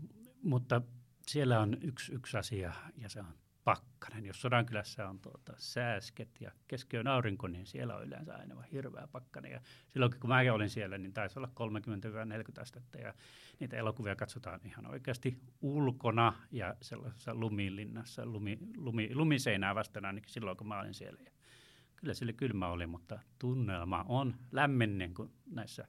mutta 0.43 0.83
siellä 1.27 1.61
on 1.61 1.77
yksi, 1.81 2.13
yksi 2.13 2.37
asia, 2.37 2.73
ja 2.97 3.09
se 3.09 3.21
on 3.21 3.35
pakkanen. 3.69 4.27
Jos 4.27 4.41
Sodankylässä 4.41 5.09
on 5.09 5.19
tuota, 5.19 5.53
sääsket 5.57 6.41
ja 6.41 6.53
keskiön 6.69 7.07
aurinko, 7.07 7.49
niin 7.49 7.67
siellä 7.67 7.97
on 7.97 8.05
yleensä 8.05 8.37
aina 8.37 8.55
vaan 8.55 8.69
hirveä 8.73 9.09
pakkanen. 9.13 9.53
Ja 9.53 9.61
silloin 9.89 10.21
kun 10.21 10.31
mä 10.31 10.53
olin 10.53 10.71
siellä, 10.71 10.99
niin 10.99 11.13
taisi 11.13 11.39
olla 11.39 11.49
30-40 12.59 12.63
astetta 12.63 12.99
ja 12.99 13.15
niitä 13.61 13.77
elokuvia 13.77 14.17
katsotaan 14.17 14.61
ihan 14.65 14.87
oikeasti 14.87 15.39
ulkona 15.61 16.33
ja 16.51 16.75
sellaisessa 16.81 17.35
lumilinnassa, 17.35 18.27
lumi, 18.27 18.59
lumi, 18.77 19.15
lumiseinää 19.15 19.75
vastaan 19.75 20.05
ainakin 20.05 20.33
silloin 20.33 20.57
kun 20.57 20.69
mä 20.69 20.81
olin 20.81 20.95
siellä. 20.95 21.21
Ja 21.25 21.31
kyllä 21.97 22.15
sille 22.15 22.33
kylmä 22.33 22.69
oli, 22.69 22.87
mutta 22.87 23.19
tunnelma 23.39 24.05
on 24.09 24.35
lämmin, 24.53 24.99
niin 24.99 25.15
kuin 25.15 25.33
näissä 25.51 25.89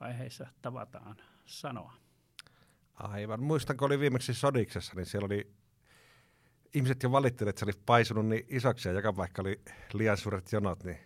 aiheissa 0.00 0.46
tavataan 0.62 1.16
sanoa. 1.44 1.92
Aivan. 2.94 3.42
Muistan, 3.42 3.76
kun 3.76 3.86
oli 3.86 3.98
viimeksi 3.98 4.34
Sodiksessa, 4.34 4.92
niin 4.96 5.06
siellä 5.06 5.26
oli 5.26 5.61
ihmiset 6.74 7.02
jo 7.02 7.12
valittelivat, 7.12 7.48
että 7.48 7.60
se 7.60 7.64
oli 7.64 7.82
paisunut 7.86 8.26
niin 8.26 8.44
isoksi 8.48 8.88
ja 8.88 8.94
joka 8.94 9.12
paikka 9.12 9.42
oli 9.42 9.60
liian 9.92 10.16
suuret 10.16 10.52
jonot, 10.52 10.84
niin 10.84 10.98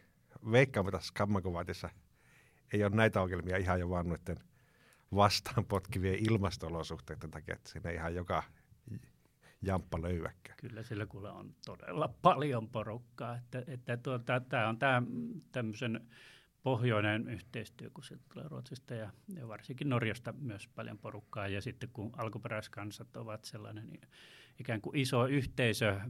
veikkaamme 0.52 0.92
tässä 0.92 1.12
kammakuvaatissa 1.16 1.90
ei 2.72 2.84
ole 2.84 2.96
näitä 2.96 3.22
ongelmia 3.22 3.56
ihan 3.56 3.80
jo 3.80 3.88
vaan 3.88 4.08
noiden 4.08 4.36
vastaan 5.14 5.64
potkivien 5.64 6.26
ilmastolosuhteiden 6.30 7.30
takia, 7.30 7.54
että 7.54 7.70
siinä 7.70 7.90
ihan 7.90 8.14
joka 8.14 8.42
jamppa 9.62 10.02
löyväkkä. 10.02 10.54
Kyllä 10.56 10.82
sillä 10.82 11.06
kuule 11.06 11.30
on 11.30 11.54
todella 11.66 12.14
paljon 12.22 12.68
porukkaa, 12.68 13.36
että, 13.36 13.62
että 13.66 13.96
tuota, 13.96 14.40
tämä 14.40 14.68
on 14.68 14.78
tämä 14.78 15.02
tämmöisen 15.52 16.08
pohjoinen 16.62 17.28
yhteistyö, 17.28 17.90
kun 17.94 18.04
se 18.04 18.16
tulee 18.32 18.48
Ruotsista 18.48 18.94
ja, 18.94 19.10
ja 19.34 19.48
varsinkin 19.48 19.88
Norjasta 19.88 20.32
myös 20.32 20.68
paljon 20.68 20.98
porukkaa. 20.98 21.48
Ja 21.48 21.60
sitten 21.60 21.88
kun 21.92 22.12
alkuperäiskansat 22.16 23.16
ovat 23.16 23.44
sellainen 23.44 23.90
niin 23.90 24.08
ikään 24.60 24.80
kuin 24.80 24.96
iso 24.96 25.26
yhteisö, 25.26 26.00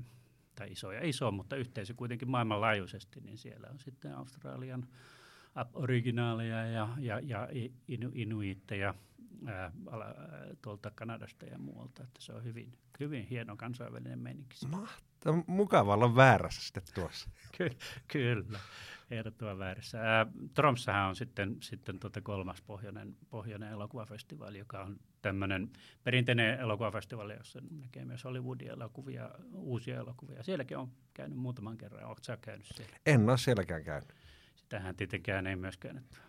tai 0.54 0.72
iso 0.72 0.92
ja 0.92 1.08
iso, 1.08 1.30
mutta 1.30 1.56
yhteisö 1.56 1.94
kuitenkin 1.94 2.30
maailmanlaajuisesti, 2.30 3.20
niin 3.20 3.38
siellä 3.38 3.68
on 3.70 3.78
sitten 3.78 4.14
Australian 4.14 4.88
originaaleja 5.74 6.66
ja, 6.66 6.88
ja, 6.98 7.20
ja 7.20 7.48
inu, 7.88 8.10
inuitteja 8.14 8.94
ää, 9.46 9.72
tuolta 10.62 10.90
Kanadasta 10.94 11.46
ja 11.46 11.58
muualta, 11.58 12.02
että 12.02 12.20
se 12.22 12.32
on 12.32 12.44
hyvin, 12.44 12.72
hyvin 13.00 13.26
hieno 13.26 13.56
kansainvälinen 13.56 14.18
meininki. 14.18 14.56
Mahtavaa, 15.26 15.54
mukava 15.56 15.94
olla 15.94 16.16
väärässä 16.16 16.62
sitten 16.62 16.82
tuossa. 16.94 17.30
Ky- 17.58 17.76
kyllä 18.08 18.58
ehdottoman 19.10 19.58
väärässä. 19.58 20.00
Ää, 20.00 20.26
Tromssahan 20.54 21.08
on 21.08 21.16
sitten, 21.16 21.56
sitten 21.60 21.98
tuota 21.98 22.20
kolmas 22.20 22.62
pohjoinen, 22.62 23.16
pohjoinen 23.30 23.72
elokuvafestivaali, 23.72 24.58
joka 24.58 24.82
on 24.82 25.00
tämmöinen 25.22 25.70
perinteinen 26.04 26.60
elokuvafestivaali, 26.60 27.34
jossa 27.34 27.60
näkee 27.80 28.04
myös 28.04 28.24
Hollywoodin 28.24 28.68
elokuvia, 28.68 29.30
uusia 29.52 29.96
elokuvia. 29.96 30.42
Sielläkin 30.42 30.76
on 30.76 30.92
käynyt 31.14 31.38
muutaman 31.38 31.78
kerran. 31.78 32.04
Oletko 32.04 32.24
sä 32.24 32.38
käynyt 32.40 32.66
siellä? 32.66 32.96
En 33.06 33.28
ole 33.28 33.38
sielläkään 33.38 33.84
käynyt. 33.84 34.14
Sitähän 34.56 34.96
tietenkään 34.96 35.46
ei 35.46 35.56
myöskään 35.56 35.94
nyt, 35.94 36.20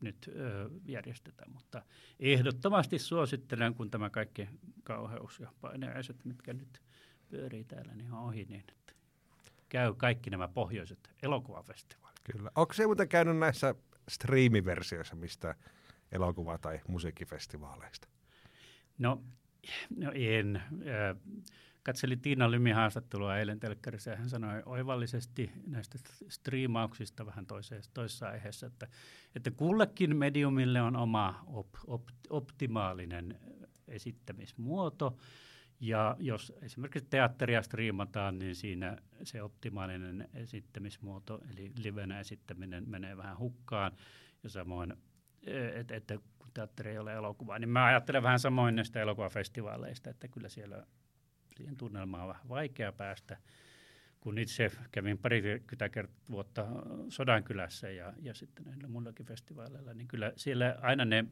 nyt 0.00 0.30
ö, 0.36 0.70
järjestetä, 0.86 1.44
mutta 1.52 1.82
ehdottomasti 2.20 2.98
suosittelen, 2.98 3.74
kun 3.74 3.90
tämä 3.90 4.10
kaikki 4.10 4.48
kauheus 4.84 5.40
ja 5.40 5.52
paineaiset, 5.60 6.24
mitkä 6.24 6.52
nyt 6.52 6.85
pyörii 7.28 7.64
täällä, 7.64 7.94
niin 7.94 8.12
on 8.12 8.18
ohi, 8.18 8.44
niin 8.44 8.64
että 8.68 8.92
käy 9.68 9.94
kaikki 9.94 10.30
nämä 10.30 10.48
pohjoiset 10.48 11.10
elokuvafestivaalit. 11.22 12.20
Kyllä. 12.32 12.50
Onko 12.54 12.72
se 12.72 12.86
muuten 12.86 13.08
käynyt 13.08 13.38
näissä 13.38 13.74
striimiversioissa 14.08 15.16
mistä 15.16 15.54
elokuva- 16.12 16.58
tai 16.58 16.80
musiikkifestivaaleista? 16.88 18.08
No, 18.98 19.22
no 19.96 20.12
en. 20.14 20.62
Katselin 21.82 22.20
Tiina 22.20 22.50
Lymin 22.50 22.74
haastattelua 22.74 23.38
eilen 23.38 23.60
telkkarissa 23.60 24.10
ja 24.10 24.16
hän 24.16 24.30
sanoi 24.30 24.62
oivallisesti 24.66 25.50
näistä 25.66 25.98
striimauksista 26.28 27.26
vähän 27.26 27.46
toisessa, 27.46 27.90
toisessa 27.94 28.28
aiheessa, 28.28 28.66
että, 28.66 28.88
että 29.34 29.50
kullekin 29.50 30.16
mediumille 30.16 30.82
on 30.82 30.96
oma 30.96 31.44
op, 31.46 31.68
op, 31.86 32.02
optimaalinen 32.30 33.40
esittämismuoto 33.88 35.16
ja 35.80 36.16
jos 36.18 36.52
esimerkiksi 36.62 37.10
teatteria 37.10 37.62
striimataan, 37.62 38.38
niin 38.38 38.54
siinä 38.54 38.96
se 39.22 39.42
optimaalinen 39.42 40.28
esittämismuoto, 40.34 41.40
eli 41.50 41.72
livenä 41.82 42.20
esittäminen 42.20 42.88
menee 42.88 43.16
vähän 43.16 43.38
hukkaan. 43.38 43.92
Ja 44.42 44.48
samoin, 44.48 44.94
että, 45.74 45.96
että 45.96 46.18
kun 46.38 46.50
teatteri 46.54 46.90
ei 46.90 46.98
ole 46.98 47.14
elokuvaa, 47.14 47.58
niin 47.58 47.68
mä 47.68 47.84
ajattelen 47.84 48.22
vähän 48.22 48.38
samoin 48.38 48.76
näistä 48.76 49.00
elokuvafestivaaleista, 49.00 50.10
että 50.10 50.28
kyllä 50.28 50.48
siellä 50.48 50.86
siihen 51.56 51.76
tunnelmaan 51.76 52.22
on 52.22 52.28
vähän 52.28 52.48
vaikea 52.48 52.92
päästä. 52.92 53.36
Kun 54.20 54.38
itse 54.38 54.72
kävin 54.92 55.18
parikymmentä 55.18 56.04
vuotta 56.30 56.66
Sodankylässä 57.08 57.90
ja, 57.90 58.12
ja 58.22 58.34
sitten 58.34 58.64
näillä 58.64 58.88
muillakin 58.88 59.26
festivaaleilla, 59.26 59.94
niin 59.94 60.08
kyllä 60.08 60.32
siellä 60.36 60.78
aina 60.82 61.04
ne 61.04 61.24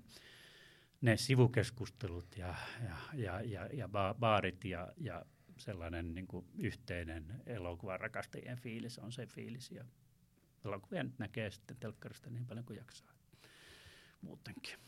ne 1.05 1.17
sivukeskustelut 1.17 2.37
ja, 2.37 2.55
ja, 2.85 2.97
ja, 3.15 3.41
ja, 3.41 3.69
ja 3.73 3.89
baarit 4.15 4.65
ja, 4.65 4.89
ja 4.97 5.25
sellainen 5.57 6.15
niin 6.15 6.27
kuin 6.27 6.47
yhteinen 6.59 7.43
elokuvan 7.47 8.01
rakastajien 8.01 8.59
fiilis 8.59 8.99
on 8.99 9.13
se 9.13 9.27
fiilis. 9.27 9.71
Ja 9.71 9.85
elokuvia 10.65 11.03
nyt 11.03 11.19
näkee 11.19 11.51
sitten 11.51 11.77
telkkarista 11.81 12.31
niin 12.31 12.47
paljon 12.47 12.65
kuin 12.65 12.77
jaksaa 12.77 13.13
muutenkin. 14.21 14.79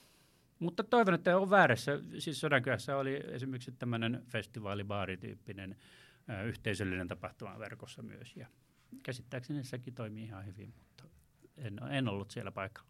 Mutta 0.59 0.85
toivon, 0.85 1.15
että 1.15 1.39
on 1.39 1.51
väärässä. 1.51 1.93
Siis 2.19 2.41
Sodankylässä 2.41 2.97
oli 2.97 3.21
esimerkiksi 3.27 3.73
tämmöinen 3.73 4.23
festivaalibaarityyppinen 4.27 5.77
ö, 6.31 6.43
yhteisöllinen 6.43 7.09
tapahtuma 7.09 7.59
verkossa 7.59 8.03
myös. 8.03 8.37
Ja 8.37 8.47
käsittääkseni 9.03 9.65
sekin 9.65 9.95
toimii 9.95 10.25
ihan 10.25 10.47
hyvin, 10.47 10.75
mutta 10.79 11.05
en, 11.57 11.81
en 11.91 12.09
ollut 12.09 12.31
siellä 12.31 12.53
paikalla. 12.53 12.89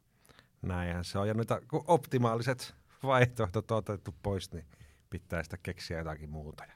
Näinhän 0.62 1.04
se 1.04 1.18
on. 1.18 1.28
Ja 1.28 1.34
nyt 1.34 1.48
optimaaliset 1.72 2.74
vaihtoehdot 3.02 3.70
on 3.70 3.78
otettu 3.78 4.14
pois, 4.22 4.52
niin 4.52 4.64
pitää 5.10 5.42
sitä 5.42 5.56
keksiä 5.62 5.98
jotakin 5.98 6.30
muuta. 6.30 6.64
Ja 6.64 6.74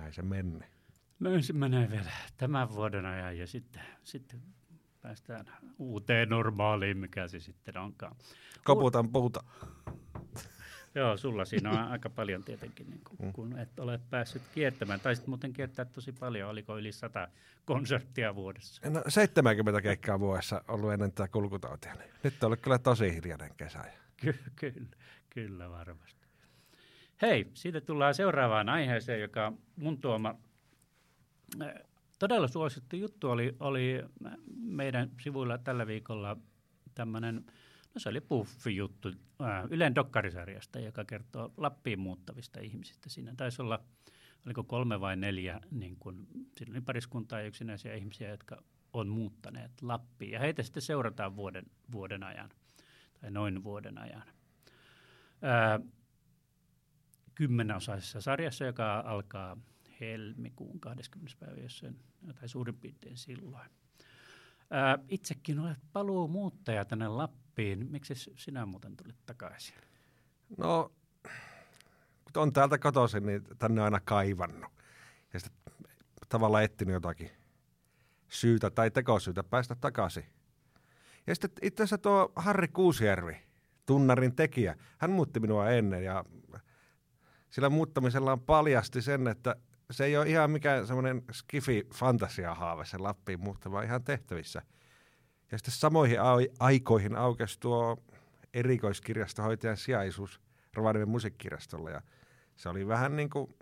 näin 0.00 0.12
se 0.12 0.22
menee. 0.22 0.68
Näin 1.20 1.42
se 1.42 1.52
menee 1.52 1.90
vielä 1.90 2.10
tämän 2.36 2.74
vuoden 2.74 3.06
ajan 3.06 3.38
ja 3.38 3.46
sitten, 3.46 3.82
sitten 4.04 4.42
päästään 5.02 5.46
uuteen 5.78 6.28
normaaliin, 6.28 6.98
mikä 6.98 7.28
se 7.28 7.40
sitten 7.40 7.76
onkaan. 7.76 8.16
Koputan 8.64 9.08
puuta. 9.08 9.44
Joo, 10.94 11.16
sulla 11.16 11.44
siinä 11.44 11.70
on 11.70 11.78
aika 11.78 12.10
paljon 12.10 12.44
tietenkin, 12.44 12.90
niin 12.90 13.00
kun, 13.04 13.26
mm. 13.26 13.32
kun 13.32 13.58
et 13.58 13.78
ole 13.80 14.00
päässyt 14.10 14.42
kiertämään. 14.54 15.00
Taisit 15.00 15.26
muuten 15.26 15.52
kiertää 15.52 15.84
tosi 15.84 16.12
paljon, 16.12 16.50
oliko 16.50 16.78
yli 16.78 16.92
sata 16.92 17.28
konserttia 17.64 18.34
vuodessa? 18.34 18.90
No 18.90 19.02
70 19.08 19.82
keikkaa 19.82 20.20
vuodessa 20.20 20.64
ollut 20.68 20.92
ennen 20.92 21.12
tätä 21.12 21.28
kulkutautia. 21.28 21.94
Niin 21.94 22.10
nyt 22.22 22.42
on 22.42 22.46
ollut 22.46 22.60
kyllä 22.60 22.78
tosi 22.78 23.14
hiljainen 23.14 23.54
kesä. 23.56 23.84
Ky- 24.30 24.38
kyllä, 24.56 24.96
kyllä 25.30 25.70
varmasti. 25.70 26.26
Hei, 27.22 27.50
siitä 27.54 27.80
tullaan 27.80 28.14
seuraavaan 28.14 28.68
aiheeseen, 28.68 29.20
joka 29.20 29.52
mun 29.76 30.00
tuoma 30.00 30.34
todella 32.18 32.48
suosittu 32.48 32.96
juttu 32.96 33.30
oli, 33.30 33.56
oli 33.60 34.04
meidän 34.56 35.10
sivuilla 35.20 35.58
tällä 35.58 35.86
viikolla 35.86 36.36
tämmöinen, 36.94 37.44
no 37.94 37.98
se 37.98 38.08
oli 38.08 38.20
puffi-juttu 38.20 39.12
Ylen 39.70 39.94
dokkarisarjasta, 39.94 40.80
joka 40.80 41.04
kertoo 41.04 41.52
Lappiin 41.56 42.00
muuttavista 42.00 42.60
ihmisistä. 42.60 43.08
Siinä 43.10 43.34
taisi 43.36 43.62
olla, 43.62 43.80
oliko 44.46 44.64
kolme 44.64 45.00
vai 45.00 45.16
neljä, 45.16 45.60
niin 45.70 45.96
kun, 45.96 46.26
siinä 46.56 46.72
oli 46.72 46.80
pariskuntaa 46.80 47.40
ja 47.40 47.46
yksinäisiä 47.46 47.94
ihmisiä, 47.94 48.30
jotka 48.30 48.62
on 48.92 49.08
muuttaneet 49.08 49.82
Lappiin. 49.82 50.32
Ja 50.32 50.40
heitä 50.40 50.62
sitten 50.62 50.82
seurataan 50.82 51.36
vuoden, 51.36 51.64
vuoden 51.92 52.22
ajan 52.22 52.50
noin 53.30 53.64
vuoden 53.64 53.98
ajan. 53.98 54.22
Ää, 55.42 55.80
kymmenosaisessa 57.34 58.20
sarjassa, 58.20 58.64
joka 58.64 59.02
alkaa 59.06 59.56
helmikuun 60.00 60.80
20. 60.80 61.46
päivä, 61.46 61.60
jos 61.60 61.84
tai 62.40 62.48
suurin 62.48 62.76
piirtein 62.76 63.16
silloin. 63.16 63.70
Ää, 64.70 64.98
itsekin 65.08 65.58
olet 65.58 65.78
paluu 65.92 66.28
muuttaja 66.28 66.84
tänne 66.84 67.08
Lappiin. 67.08 67.90
Miksi 67.90 68.14
sinä 68.14 68.66
muuten 68.66 68.96
tulit 68.96 69.26
takaisin? 69.26 69.74
No, 70.58 70.92
kun 72.32 72.42
on 72.42 72.52
täältä 72.52 72.78
kotoisin, 72.78 73.26
niin 73.26 73.42
tänne 73.58 73.80
on 73.80 73.84
aina 73.84 74.00
kaivannut. 74.00 74.72
Ja 75.32 75.40
sitten 75.40 75.74
tavallaan 76.28 76.64
etsinyt 76.64 76.92
jotakin 76.92 77.30
syytä 78.28 78.70
tai 78.70 78.90
tekosyytä 78.90 79.42
päästä 79.42 79.74
takaisin. 79.74 80.24
Ja 81.26 81.34
sitten 81.34 81.50
itse 81.62 81.82
asiassa 81.82 81.98
tuo 81.98 82.32
Harri 82.36 82.68
Kuusjärvi, 82.68 83.36
tunnarin 83.86 84.36
tekijä, 84.36 84.76
hän 84.98 85.10
muutti 85.10 85.40
minua 85.40 85.70
ennen 85.70 86.04
ja 86.04 86.24
sillä 87.50 87.70
muuttamisellaan 87.70 88.40
paljasti 88.40 89.02
sen, 89.02 89.28
että 89.28 89.56
se 89.90 90.04
ei 90.04 90.16
ole 90.16 90.28
ihan 90.28 90.50
mikään 90.50 90.86
semmoinen 90.86 91.22
skifi-fantasia-haave 91.32 92.84
se 92.84 92.98
Lappiin 92.98 93.40
muuttava 93.40 93.82
ihan 93.82 94.04
tehtävissä. 94.04 94.62
Ja 95.52 95.58
sitten 95.58 95.74
samoihin 95.74 96.18
aikoihin 96.58 97.16
aukesi 97.16 97.60
tuo 97.60 97.96
erikoiskirjastohoitajan 98.54 99.76
sijaisuus 99.76 100.40
Rovaniemen 100.74 101.08
musiikkirjastolla 101.08 101.90
ja 101.90 102.02
se 102.56 102.68
oli 102.68 102.88
vähän 102.88 103.16
niin 103.16 103.30
kuin 103.30 103.54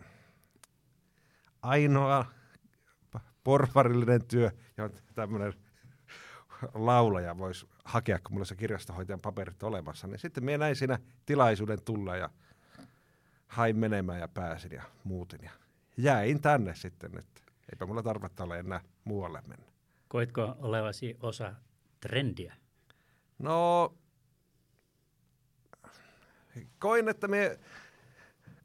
ainoa 1.63 2.27
porvarillinen 3.45 4.27
työ, 4.27 4.51
ja 4.77 4.91
tämmöinen 5.15 5.55
laulaja 6.75 7.39
voisi 7.39 7.69
hakea, 7.85 8.19
kun 8.19 8.33
mulla 8.33 8.45
se 8.45 8.57
kirjastohoitajan 8.57 9.21
paperit 9.21 9.63
olemassa. 9.63 10.07
Niin 10.07 10.19
sitten 10.19 10.45
minä 10.45 10.59
näin 10.59 10.77
siinä 10.77 10.99
tilaisuuden 11.27 11.83
tulla 11.83 12.17
ja 12.17 12.31
hain 13.47 13.77
menemään 13.77 14.21
ja 14.21 14.29
pääsin 14.29 14.73
ja 14.73 14.83
muutin. 15.05 15.41
Ja 15.43 15.51
jäin 15.97 16.41
tänne 16.41 16.75
sitten, 16.75 17.19
että 17.19 17.41
eipä 17.73 17.87
mulla 17.87 18.03
tarvetta 18.03 18.45
ole 18.45 18.59
enää 18.59 18.81
muualle 19.05 19.43
mennä. 19.47 19.67
Koitko 20.09 20.57
olevasi 20.59 21.17
osa 21.21 21.55
trendiä? 22.01 22.55
No, 23.39 23.95
koin, 26.79 27.09
että 27.09 27.29
me 27.29 27.59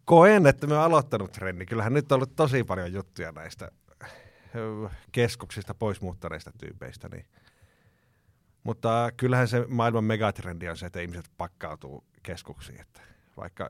koen, 0.06 0.48
että 0.48 0.68
me 0.68 0.78
aloittanut 0.78 1.32
trendi. 1.32 1.66
Kyllähän 1.66 1.94
nyt 1.94 2.12
on 2.12 2.16
ollut 2.16 2.36
tosi 2.36 2.64
paljon 2.64 2.94
juttuja 2.94 3.32
näistä 3.32 3.72
keskuksista 5.12 5.74
pois 5.74 6.02
muuttaneista 6.02 6.52
tyypeistä. 6.58 7.10
Niin. 7.10 7.26
Mutta 8.66 9.12
kyllähän 9.18 9.48
se 9.48 9.66
maailman 9.68 10.04
megatrendi 10.04 10.70
on 10.70 10.78
se, 10.78 10.86
että 10.86 11.02
ihmiset 11.02 11.32
pakkautuu 11.38 12.04
keskuksiin. 12.24 12.82
Että 12.82 13.02
vaikka 13.38 13.70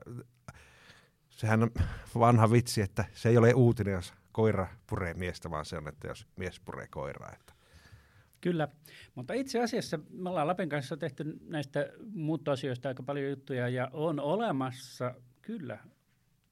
sehän 1.30 1.62
on 1.62 1.70
vanha 2.18 2.50
vitsi, 2.50 2.82
että 2.82 3.04
se 3.12 3.28
ei 3.28 3.36
ole 3.36 3.54
uutinen, 3.54 3.92
jos 3.92 4.14
koira 4.32 4.66
puree 4.86 5.14
miestä, 5.14 5.50
vaan 5.50 5.64
se 5.64 5.76
on, 5.76 5.88
että 5.88 6.08
jos 6.08 6.26
mies 6.36 6.60
puree 6.60 6.86
koiraa. 6.90 7.32
Että. 7.32 7.52
Kyllä, 8.40 8.68
mutta 9.14 9.34
itse 9.34 9.62
asiassa 9.62 9.98
me 10.10 10.28
ollaan 10.28 10.46
Lapin 10.46 10.68
kanssa 10.68 10.96
tehty 10.96 11.38
näistä 11.48 11.88
muuttoasioista 12.14 12.88
aika 12.88 13.02
paljon 13.02 13.30
juttuja 13.30 13.68
ja 13.68 13.90
on 13.92 14.20
olemassa 14.20 15.14
kyllä 15.42 15.78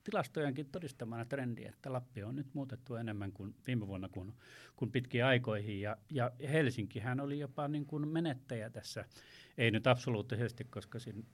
tilastojenkin 0.05 0.67
todistamana 0.67 1.25
trendi, 1.25 1.65
että 1.65 1.93
Lappi 1.93 2.23
on 2.23 2.37
nyt 2.37 2.55
muutettu 2.55 2.95
enemmän 2.95 3.33
kuin 3.33 3.55
viime 3.67 3.87
vuonna 3.87 4.09
kuin, 4.09 4.35
kuin 4.77 4.91
pitkiin 4.91 5.25
aikoihin. 5.25 5.81
Ja, 5.81 5.97
ja 6.11 6.31
Helsinkihän 6.53 7.21
oli 7.21 7.39
jopa 7.39 7.69
niin 7.69 7.87
kuin 7.87 8.09
menettäjä 8.09 8.71
tässä, 8.71 9.05
ei 9.59 9.71
nyt 9.71 9.87
absoluuttisesti, 9.87 10.65
koska 10.65 10.99
sin, 10.99 11.27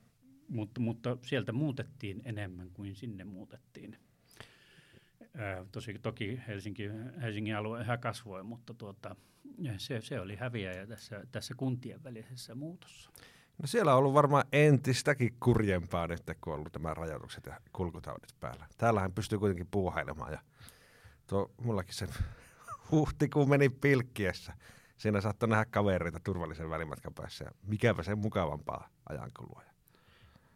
mutta, 0.49 0.81
mutta 0.81 1.17
sieltä 1.23 1.53
muutettiin 1.53 2.23
enemmän 2.25 2.71
kuin 2.71 2.95
sinne 2.95 3.25
muutettiin. 3.25 3.97
Ää, 5.35 5.67
tosi, 5.73 5.99
toki 6.03 6.41
Helsinki, 6.49 6.91
Helsingin 7.23 7.57
alue 7.57 7.81
yhä 7.81 7.97
kasvoi, 7.97 8.43
mutta 8.43 8.75
tuota, 8.75 9.17
se, 9.77 10.01
se 10.01 10.21
oli 10.21 10.37
häviäjä 10.37 10.87
tässä, 10.87 11.27
tässä 11.33 11.55
kuntien 11.55 12.05
välisessä 12.05 12.55
muutossa. 12.55 13.11
No 13.61 13.67
siellä 13.67 13.93
on 13.93 13.99
ollut 13.99 14.15
varmaan 14.15 14.45
entistäkin 14.53 15.35
kurjempaa 15.41 16.07
nyt, 16.07 16.23
kun 16.41 16.53
on 16.53 16.59
ollut 16.59 16.73
nämä 16.73 16.95
rajoitukset 16.95 17.47
ja 17.47 17.61
kulkutaudit 17.73 18.41
päällä. 18.41 18.67
Täällähän 18.79 19.13
pystyy 19.13 19.39
kuitenkin 19.39 19.69
puuhailemaan 19.71 20.33
ja 20.33 20.41
tuo, 21.27 21.51
mullakin 21.63 21.95
se 21.95 22.09
huhtikuun 22.91 23.49
meni 23.49 23.69
pilkkiessä. 23.69 24.53
Siinä 24.97 25.21
saattoi 25.21 25.49
nähdä 25.49 25.65
kavereita 25.65 26.21
turvallisen 26.21 26.71
välimatkan 26.71 27.15
päässä 27.15 27.45
ja 27.45 27.51
mikäpä 27.67 28.03
sen 28.03 28.19
mukavampaa 28.19 28.89
ajankulua. 29.09 29.63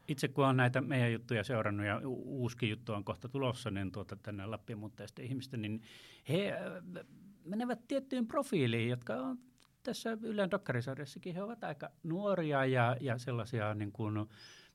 Itse 0.09 0.29
kun 0.29 0.47
on 0.47 0.57
näitä 0.57 0.81
meidän 0.81 1.13
juttuja 1.13 1.45
seurannut 1.45 1.87
ja 1.87 2.01
uusikin 2.05 2.71
juttu 2.71 2.93
on 2.93 3.05
kohta 3.05 3.29
tulossa 3.29 3.71
niin 3.71 3.93
tuota, 3.93 4.17
tänne 4.17 4.47
Lappiin 4.47 4.79
muuttajista 4.79 5.23
ihmistä, 5.23 5.57
niin 5.57 5.83
he 6.29 6.53
äh, 6.53 7.05
menevät 7.45 7.89
tiettyyn 7.89 8.27
profiiliin, 8.27 8.89
jotka 8.89 9.15
on 9.15 9.39
tässä 9.85 10.19
Ylen 10.23 10.51
dokkarisarjassakin 10.51 11.35
he 11.35 11.43
ovat 11.43 11.65
aika 11.65 11.91
nuoria 12.03 12.65
ja, 12.65 12.97
ja 13.01 13.19
sellaisia, 13.19 13.75
niin 13.75 13.93
kuin, 13.93 14.27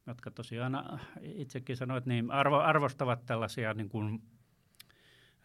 jotka 0.07 0.31
tosiaan 0.31 0.99
itsekin 1.21 1.77
sanoit, 1.77 2.05
niin 2.05 2.31
arvo, 2.31 2.57
arvostavat 2.57 3.25
tällaisia 3.25 3.73
niin 3.73 3.89
kuin, 3.89 4.21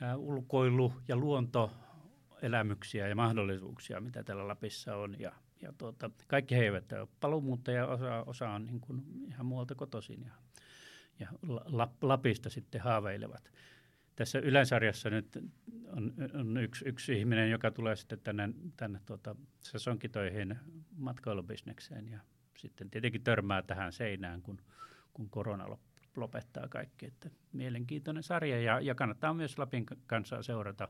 ä, 0.03 0.17
ulkoilu- 0.17 0.93
ja 1.09 1.17
luontoelämyksiä 1.17 3.09
ja 3.09 3.17
mahdollisuuksia, 3.17 4.01
mitä 4.01 4.23
täällä 4.23 4.49
Lapissa 4.49 4.97
on. 4.97 5.17
Ja, 5.21 5.33
ja 5.63 5.73
tuota, 5.79 6.11
kaikki 6.27 6.55
he 6.55 6.65
eivät 6.65 6.93
ole 6.93 7.09
paluumuuttajia, 7.21 7.87
osa, 7.87 8.23
osa 8.27 8.51
on 8.51 8.67
niin 8.67 8.81
kuin 8.81 9.03
ihan 9.29 9.47
muualta 9.47 9.75
kotoisin 9.75 10.25
ja, 10.25 10.33
ja 11.19 11.29
Lapista 12.03 12.51
sitten 12.51 12.81
haaveilevat 12.81 13.51
tässä 14.17 14.39
yleensarjassa 14.39 15.11
nyt 15.11 15.39
on, 15.87 16.15
on 16.35 16.57
yksi, 16.57 16.89
yksi 16.89 17.19
ihminen, 17.19 17.51
joka 17.51 17.71
tulee 17.71 17.97
sitten 17.97 18.21
tänne, 18.21 18.49
tänne 18.77 19.01
tuota, 19.07 19.37
sesonkitoihin 19.61 20.59
matkailubisnekseen 20.97 22.09
ja 22.09 22.21
sitten 22.59 22.91
tietenkin 22.91 23.25
törmää 23.25 23.63
tähän 23.63 23.93
seinään, 23.93 24.43
kun, 24.43 24.59
kun 25.13 25.31
korona 25.31 25.79
lopettaa 26.17 26.69
kaikki. 26.69 27.07
Että 27.07 27.31
mielenkiintoinen 27.53 28.23
sarja 28.23 28.61
ja, 28.61 28.81
ja 28.81 28.95
kannattaa 28.95 29.35
myös 29.35 29.59
Lapin 29.59 29.87
kanssa 30.07 30.43
seurata 30.43 30.89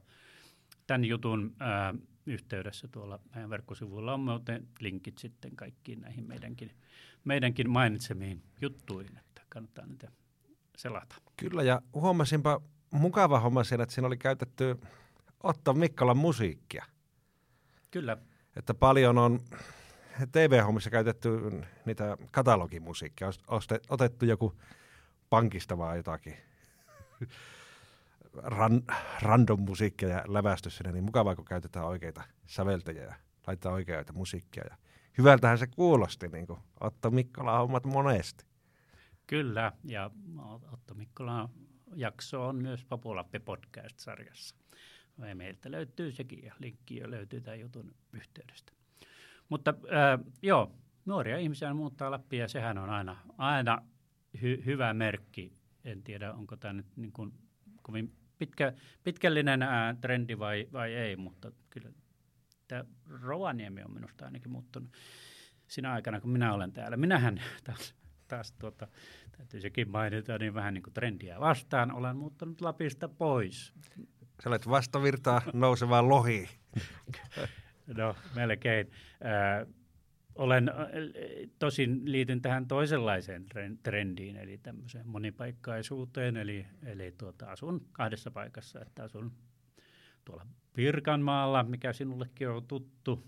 tämän 0.87 1.05
jutun 1.05 1.55
ää, 1.61 1.95
yhteydessä 2.27 2.89
tuolla 2.89 3.21
meidän 3.35 3.51
verkkosivuilla 3.51 4.15
on 4.15 4.21
muuten 4.21 4.69
linkit 4.81 5.19
sitten 5.19 5.57
kaikkiin 5.57 6.01
näihin 6.01 6.25
meidänkin, 6.25 6.71
meidänkin 7.25 7.71
mainitsemiin 7.71 8.43
juttuihin, 8.61 9.17
että 9.17 9.43
kannattaa 9.49 9.87
niitä 9.87 10.09
selata. 10.77 11.15
Kyllä 11.37 11.63
ja 11.63 11.83
huomasinpa 11.95 12.63
mukava 12.95 13.41
homma 13.41 13.65
siinä, 13.65 13.83
että 13.83 13.95
siinä 13.95 14.07
oli 14.07 14.17
käytetty 14.17 14.81
Otto 15.43 15.75
Mikkolan 15.75 16.17
musiikkia. 16.17 16.85
Kyllä. 17.91 18.17
Että 18.57 18.75
paljon 18.75 19.19
on 19.19 19.41
TV-hommissa 20.33 20.91
käytetty 20.91 21.29
niitä 21.85 22.17
katalogimusiikkia, 22.31 23.31
otettu 23.89 24.25
joku 24.25 24.55
pankista 25.31 25.79
vaan 25.79 25.97
jotakin 25.97 26.37
ran, 28.59 28.83
random 29.23 29.61
musiikkia 29.61 30.09
ja 30.09 30.25
lävästy 30.29 30.71
sinne, 30.71 30.93
niin 30.93 31.05
mukavaa, 31.05 31.37
kun 31.37 31.45
käytetään 31.45 31.87
oikeita 31.87 32.23
säveltäjiä 32.47 33.05
ja 33.05 33.15
laittaa 33.47 33.73
oikeita 33.73 34.13
musiikkia. 34.13 34.65
Ja 34.71 34.77
hyvältähän 35.19 35.59
se 35.59 35.67
kuulosti, 35.67 36.29
niin 36.29 36.47
kuin 36.47 36.59
Otto 36.81 37.11
Mikkola 37.11 37.59
hommat 37.59 37.87
monesti. 37.87 38.45
Kyllä, 39.27 39.73
ja 39.85 40.11
Otto 40.73 40.95
Mikkola 40.95 41.49
jakso 41.97 42.47
on 42.47 42.57
myös 42.57 42.85
Papulappi 42.85 43.39
podcast-sarjassa. 43.39 44.57
Meiltä 45.35 45.71
löytyy 45.71 46.13
sekin 46.13 46.45
ja 46.45 46.55
linkki 46.59 46.97
jo 46.97 47.11
löytyy 47.11 47.41
tämän 47.41 47.61
jutun 47.61 47.95
yhteydestä. 48.13 48.73
Mutta 49.49 49.75
äh, 49.85 50.27
joo, 50.43 50.73
nuoria 51.05 51.39
ihmisiä 51.39 51.75
muuttaa 51.75 52.11
Lappia 52.11 52.45
ja 52.45 52.49
sehän 52.49 52.79
on 52.79 52.91
aina, 52.91 53.17
aina 53.39 53.83
hy- 54.37 54.65
hyvä 54.65 54.95
merkki. 54.95 55.53
En 55.85 56.03
tiedä, 56.03 56.33
onko 56.33 56.57
tämä 56.57 56.73
nyt 56.73 56.97
niin 56.97 57.13
kuin 57.13 57.33
kovin 57.83 58.13
pitkä, 58.39 58.73
pitkällinen 59.05 59.63
ää, 59.63 59.95
trendi 60.01 60.39
vai, 60.39 60.69
vai 60.73 60.95
ei, 60.95 61.17
mutta 61.17 61.53
kyllä 61.71 61.91
tämä 62.69 62.85
Rovaniemi 63.23 63.83
on 63.83 63.95
minusta 63.95 64.25
ainakin 64.25 64.51
muuttunut 64.51 64.91
sinä 65.69 65.93
aikana, 65.93 66.21
kun 66.21 66.31
minä 66.31 66.55
olen 66.55 66.73
täällä. 66.73 66.97
Minähän 66.97 67.43
taas 67.65 67.95
taas 68.35 68.53
tuota, 68.53 68.89
täytyy 69.37 69.61
sekin 69.61 69.91
mainita, 69.91 70.39
niin 70.39 70.55
vähän 70.55 70.75
niin 70.75 70.83
kuin 70.83 70.95
trendiä 70.95 71.41
vastaan. 71.41 71.93
Olen 71.93 72.17
muuttanut 72.17 72.61
Lapista 72.61 73.09
pois. 73.09 73.73
Sä 74.43 74.49
olet 74.49 74.69
vastavirtaa 74.69 75.43
nousevaa 75.53 76.09
lohi. 76.09 76.49
no, 77.97 78.17
melkein. 78.35 78.91
Äh, 79.25 79.67
olen, 80.35 80.71
tosin 81.59 82.01
liityn 82.05 82.43
tähän 82.43 82.67
toisenlaiseen 82.67 83.47
trendiin, 83.83 84.37
eli 84.37 84.59
tämmöiseen 84.59 85.09
monipaikkaisuuteen, 85.09 86.37
eli, 86.37 86.67
eli 86.87 87.15
tuota, 87.19 87.47
asun 87.51 87.87
kahdessa 87.93 88.31
paikassa, 88.31 88.81
että 88.81 89.03
asun 89.03 89.33
tuolla 90.25 90.47
Pirkanmaalla, 90.73 91.63
mikä 91.63 91.93
sinullekin 91.93 92.49
on 92.49 92.67
tuttu, 92.67 93.25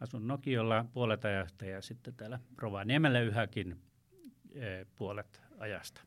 asun 0.00 0.26
Nokiolla 0.26 0.84
puolet 0.92 1.24
ajasta 1.24 1.64
ja 1.64 1.82
sitten 1.82 2.14
täällä 2.14 2.40
Rovaniemellä 2.58 3.20
yhäkin 3.20 3.76
puolet 4.96 5.40
ajasta. 5.58 6.00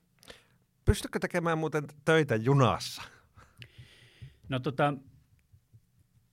Pystytkö 0.85 1.19
tekemään 1.19 1.57
muuten 1.57 1.83
töitä 2.05 2.35
junassa? 2.35 3.01
No 4.49 4.59
tota, 4.59 4.93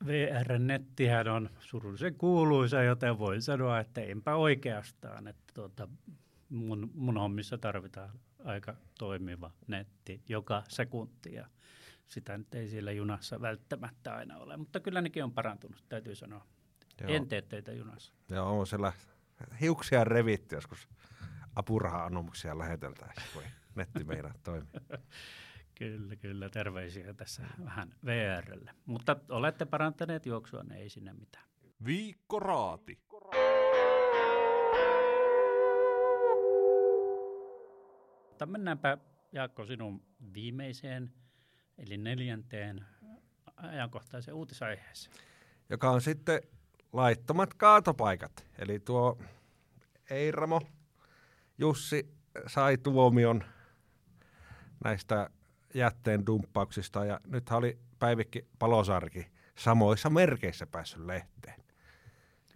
VR-nettihän 0.07 1.29
on 1.29 1.51
surullisen 1.61 2.15
kuuluisa, 2.15 2.83
joten 2.83 3.19
voin 3.19 3.43
sanoa, 3.43 3.81
että 3.81 4.01
enpä 4.01 4.35
oikeastaan. 4.35 5.29
Että 5.29 5.53
tuota, 5.55 5.89
mun, 6.49 6.91
mun 6.95 7.19
hommissa 7.19 7.59
tarvitaan 7.59 8.11
aika 8.45 8.77
toimiva 8.99 9.51
netti 9.67 10.23
joka 10.29 10.63
sekunti. 10.69 11.35
Ja 11.35 11.47
sitä 12.07 12.39
nyt 12.39 12.55
ei 12.55 12.69
siellä 12.69 12.93
junassa 12.93 13.41
välttämättä 13.41 14.15
aina 14.15 14.37
ole. 14.37 14.57
Mutta 14.57 14.81
kyllä 14.81 15.01
nekin 15.01 15.25
on 15.25 15.33
parantunut, 15.33 15.85
täytyy 15.89 16.15
sanoa. 16.15 16.47
Joo. 17.01 17.11
En 17.11 17.29
tee 17.29 17.43
töitä 17.43 17.73
junassa. 17.73 18.13
Joo, 18.31 18.61
on 18.61 18.67
siellä 18.67 18.93
hiuksia 19.61 20.05
revitty 20.05 20.55
joskus 20.55 20.89
apuraha-anomuksia 21.57 22.59
läheteltäisiin, 22.59 23.27
voi 23.35 23.45
netti 23.75 24.05
meidän 24.05 24.35
toimii. 24.43 24.71
Kyllä, 25.75 26.17
kyllä. 26.17 26.49
Terveisiä 26.49 27.15
tässä 27.15 27.43
vähän 27.65 27.95
VRlle. 28.05 28.71
Mutta 28.87 29.17
olette 29.29 29.65
parantaneet 29.65 30.27
juoksua, 30.27 30.63
ne 30.63 30.77
ei 30.77 30.89
sinne 30.89 31.13
mitään. 31.13 31.45
Viikko 31.85 32.41
Raati. 32.41 32.99
Mutta 38.29 38.47
mennäänpä 38.47 38.99
Jaakko 39.33 39.67
sinun 39.67 40.03
viimeiseen, 40.35 41.13
eli 41.79 41.97
neljänteen 41.97 42.87
ajankohtaiseen 43.57 44.35
uutisaiheeseen. 44.35 45.17
Joka 45.71 45.91
on 45.91 46.01
sitten 46.01 46.43
laittomat 46.93 47.55
kaatopaikat. 47.55 48.47
Eli 48.59 48.79
tuo 48.79 49.19
Eiramo 50.11 50.61
Jussi 51.63 52.15
sai 52.47 52.79
tuomion 52.79 53.45
näistä 54.85 55.31
jätteen 55.75 56.27
dumppauksista 56.27 57.05
ja 57.05 57.21
nythän 57.27 57.59
oli 57.59 57.79
Päivikki 57.99 58.47
Palosarki 58.59 59.33
samoissa 59.55 60.11
merkeissä 60.11 60.67
päässyt 60.67 61.05
lehteen. 61.05 61.63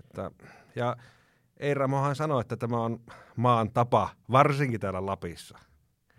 Että, 0.01 0.31
ja 0.75 0.97
Eiramohan 1.57 2.17
sanoi, 2.17 2.41
että 2.41 2.57
tämä 2.57 2.81
on 2.81 3.01
maan 3.37 3.71
tapa, 3.71 4.11
varsinkin 4.31 4.81
täällä 4.81 5.07
Lapissa. 5.07 5.59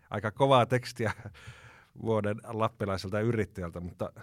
Aika 0.09 0.31
kovaa 0.31 0.65
tekstiä 0.65 1.13
vuoden 2.01 2.37
lappilaiselta 2.43 3.19
yrittäjältä, 3.19 3.79
mutta 3.79 4.13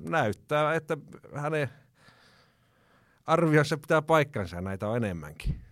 näyttää, 0.00 0.74
että 0.74 0.96
hänen 1.34 1.68
arvioissa 3.26 3.78
pitää 3.78 4.02
paikkansa, 4.02 4.60
näitä 4.60 4.88
on 4.88 4.96
enemmänkin. 4.96 5.67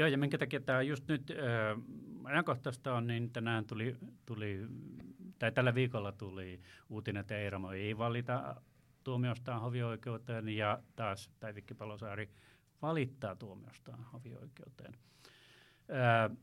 Joo, 0.00 0.06
ja 0.06 0.18
minkä 0.18 0.38
takia 0.38 0.60
tämä 0.60 0.82
just 0.82 1.08
nyt 1.08 1.30
äh, 1.30 1.36
ajankohtaista 2.24 2.94
on, 2.94 3.06
niin 3.06 3.30
tänään 3.30 3.64
tuli, 3.64 3.96
tuli, 4.26 4.66
tai 5.38 5.52
tällä 5.52 5.74
viikolla 5.74 6.12
tuli 6.12 6.60
uutinen, 6.88 7.20
että 7.20 7.38
Eiramo 7.38 7.72
ei 7.72 7.98
valita 7.98 8.62
tuomiostaan 9.04 9.60
hovioikeuteen, 9.60 10.48
ja 10.48 10.82
taas 10.96 11.30
Päivikki 11.40 11.74
Palosaari 11.74 12.30
valittaa 12.82 13.36
tuomiostaan 13.36 14.04
hovioikeuteen. 14.12 14.94
Äh, 15.90 16.36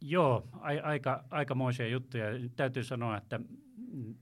joo, 0.00 0.48
a, 0.52 0.68
aika, 0.82 1.24
aikamoisia 1.30 1.88
juttuja. 1.88 2.26
Täytyy 2.56 2.84
sanoa, 2.84 3.16
että 3.16 3.40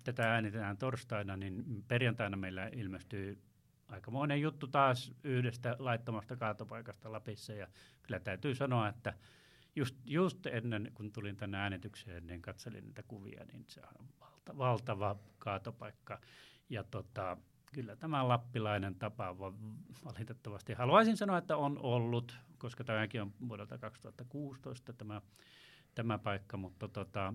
tätä 0.05 0.33
äänitetään 0.33 0.79
torstaina, 0.79 1.37
niin 1.37 1.85
perjantaina 1.89 2.37
meillä 2.37 2.71
ilmestyy 2.73 3.39
aikamoinen 3.91 4.41
juttu 4.41 4.67
taas 4.67 5.13
yhdestä 5.25 5.77
laittomasta 5.79 6.37
kaatopaikasta 6.37 7.13
Lapissa. 7.13 7.53
Ja 7.53 7.69
kyllä 8.03 8.21
täytyy 8.21 8.55
sanoa, 8.55 8.89
että 8.89 9.15
just, 9.77 9.97
just 10.05 10.47
ennen 10.47 10.91
kun 10.95 11.13
tulin 11.13 11.37
tänne 11.37 11.59
äänitykseen, 11.59 12.27
niin 12.27 12.43
katselin 12.43 12.85
niitä 12.85 13.03
kuvia, 13.03 13.45
niin 13.45 13.65
se 13.69 13.81
on 13.81 14.07
valta, 14.21 14.59
valtava 14.59 15.17
kaatopaikka. 15.39 16.21
Ja 16.69 16.85
tota, 16.85 17.37
kyllä 17.75 17.97
tämä 17.97 18.29
lappilainen 18.29 18.95
tapa 18.95 19.39
valitettavasti, 20.05 20.73
haluaisin 20.73 21.17
sanoa, 21.17 21.39
että 21.39 21.57
on 21.57 21.79
ollut, 21.79 22.37
koska 22.59 22.85
tämäkin 22.85 23.23
on 23.23 23.33
vuodelta 23.49 23.79
2016 23.79 24.93
tämä, 24.93 25.21
tämä 25.95 26.19
paikka, 26.19 26.57
mutta 26.57 26.89
tota, 26.89 27.35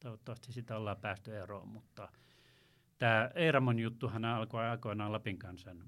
toivottavasti 0.00 0.52
sitä 0.52 0.76
ollaan 0.76 0.96
päästy 0.96 1.36
eroon, 1.36 1.68
mutta 1.68 2.08
Tämä 3.02 3.30
Eiramon 3.34 3.78
juttuhan 3.78 4.24
alkoi 4.24 4.64
aikoinaan 4.64 5.12
Lapin 5.12 5.38
kansan 5.38 5.84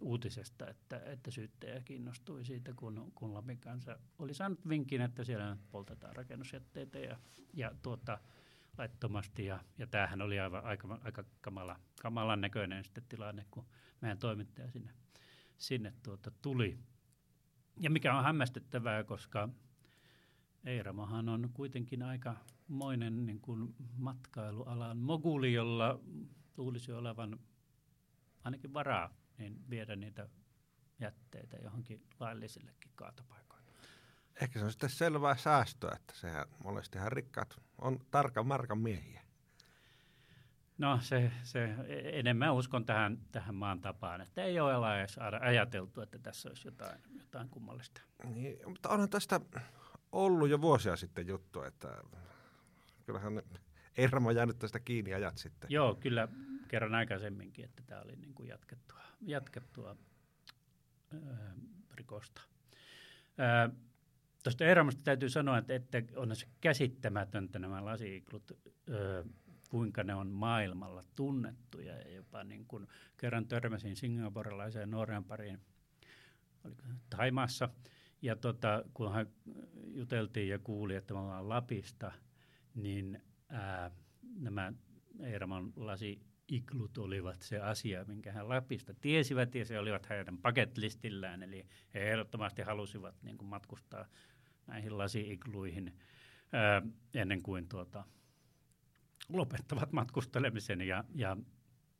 uutisesta, 0.00 0.68
että, 0.68 1.00
että 1.04 1.30
syyttäjä 1.30 1.80
kiinnostui 1.80 2.44
siitä, 2.44 2.72
kun, 2.76 3.12
kun 3.14 3.34
Lapin 3.34 3.58
kansa 3.58 3.98
oli 4.18 4.34
saanut 4.34 4.68
vinkin, 4.68 5.00
että 5.00 5.24
siellä 5.24 5.56
poltetaan 5.70 6.16
rakennusjätteitä 6.16 6.98
ja, 6.98 7.18
ja 7.54 7.70
tuota, 7.82 8.18
laittomasti. 8.78 9.46
Ja, 9.46 9.60
ja 9.78 9.86
tämähän 9.86 10.22
oli 10.22 10.40
aivan 10.40 10.64
aika, 10.64 10.98
aika 11.04 11.24
kamala, 11.40 11.80
kamalan 12.02 12.40
näköinen 12.40 12.84
sitten 12.84 13.04
tilanne, 13.08 13.46
kun 13.50 13.66
meidän 14.00 14.18
toimittaja 14.18 14.70
sinne, 14.70 14.92
sinne 15.58 15.92
tuota, 16.02 16.30
tuli. 16.42 16.78
Ja 17.80 17.90
mikä 17.90 18.18
on 18.18 18.24
hämmästyttävää, 18.24 19.04
koska 19.04 19.48
Eiramohan 20.64 21.28
on 21.28 21.50
kuitenkin 21.54 22.02
aika 22.02 22.36
moinen 22.68 23.26
niin 23.26 23.40
kuin 23.40 23.74
matkailualan 23.96 24.98
moguli, 24.98 25.52
jolla 25.52 26.00
luulisi 26.56 26.92
olevan 26.92 27.38
ainakin 28.44 28.74
varaa 28.74 29.10
niin 29.38 29.70
viedä 29.70 29.96
niitä 29.96 30.28
jätteitä 31.00 31.56
johonkin 31.56 32.06
laillisillekin 32.20 32.90
kaatopaikoille. 32.94 33.70
Ehkä 34.40 34.58
se 34.58 34.64
on 34.64 34.70
sitten 34.70 34.90
selvää 34.90 35.36
säästöä, 35.36 35.92
että 35.96 36.14
sehän 36.16 36.46
monestihan 36.64 37.12
rikkaat 37.12 37.62
on 37.78 38.00
tarkan 38.10 38.46
markan 38.46 38.78
miehiä. 38.78 39.26
No 40.78 40.98
se, 41.02 41.32
se 41.42 41.74
enemmän 42.12 42.54
uskon 42.54 42.84
tähän, 42.84 43.18
tähän 43.32 43.54
maan 43.54 43.80
tapaan, 43.80 44.20
että 44.20 44.44
ei 44.44 44.60
ole 44.60 45.00
edes 45.00 45.18
ajateltu, 45.40 46.00
että 46.00 46.18
tässä 46.18 46.48
olisi 46.48 46.68
jotain, 46.68 47.00
jotain 47.18 47.48
kummallista. 47.48 48.02
Niin, 48.24 48.58
mutta 48.68 48.88
onhan 48.88 49.10
tästä 49.10 49.40
ollut 50.16 50.48
jo 50.48 50.60
vuosia 50.60 50.96
sitten 50.96 51.26
juttu, 51.26 51.62
että 51.62 52.02
kyllähän 53.06 53.42
Ermo 53.96 54.28
on 54.28 54.36
jäänyt 54.36 54.58
tästä 54.58 54.80
kiinni 54.80 55.14
ajat 55.14 55.38
sitten. 55.38 55.70
Joo, 55.70 55.94
kyllä 55.94 56.28
kerran 56.68 56.94
aikaisemminkin, 56.94 57.64
että 57.64 57.82
tämä 57.86 58.00
oli 58.00 58.16
niin 58.16 58.34
kuin 58.34 58.48
jatkettua, 58.48 59.00
jatkettua 59.20 59.96
ää, 61.14 61.54
rikosta. 61.94 62.40
Ää, 63.38 63.70
Tuosta 64.42 64.64
Eeramosta 64.64 65.02
täytyy 65.04 65.28
sanoa, 65.28 65.58
että, 65.58 65.74
että 65.74 66.02
on 66.16 66.36
se 66.36 66.46
käsittämätöntä 66.60 67.58
nämä 67.58 67.84
lasiiklut, 67.84 68.52
ää, 68.90 69.24
kuinka 69.70 70.02
ne 70.02 70.14
on 70.14 70.28
maailmalla 70.28 71.04
tunnettuja. 71.16 71.96
Ja 71.96 72.10
jopa 72.10 72.44
niin 72.44 72.66
kuin 72.66 72.88
kerran 73.16 73.46
törmäsin 73.46 73.96
singaporelaiseen 73.96 74.90
nuoren 74.90 75.24
pariin, 75.24 75.60
oliko 76.64 76.82
Taimaassa, 77.10 77.68
ja 78.26 78.36
tota, 78.36 78.84
kun 78.94 79.12
hän 79.12 79.26
juteltiin 79.86 80.48
ja 80.48 80.58
kuuli, 80.58 80.94
että 80.94 81.14
me 81.14 81.20
ollaan 81.20 81.48
Lapista, 81.48 82.12
niin 82.74 83.22
ää, 83.48 83.90
nämä 84.38 84.72
Eeraman 85.20 85.72
lasi-iklut 85.76 86.98
olivat 86.98 87.42
se 87.42 87.60
asia, 87.60 88.04
minkä 88.04 88.32
hän 88.32 88.48
Lapista 88.48 88.94
tiesivät, 88.94 89.54
ja 89.54 89.64
se 89.64 89.78
olivat 89.78 90.08
heidän 90.08 90.38
paketlistillään, 90.38 91.42
eli 91.42 91.66
he 91.94 92.10
ehdottomasti 92.10 92.62
halusivat 92.62 93.22
niin 93.22 93.38
kuin 93.38 93.48
matkustaa 93.48 94.06
näihin 94.66 94.98
lasi-ikluihin 94.98 95.98
ää, 96.52 96.82
ennen 97.14 97.42
kuin 97.42 97.68
tuota, 97.68 98.04
lopettavat 99.28 99.92
matkustelemisen, 99.92 100.80
ja, 100.80 101.04
ja 101.14 101.36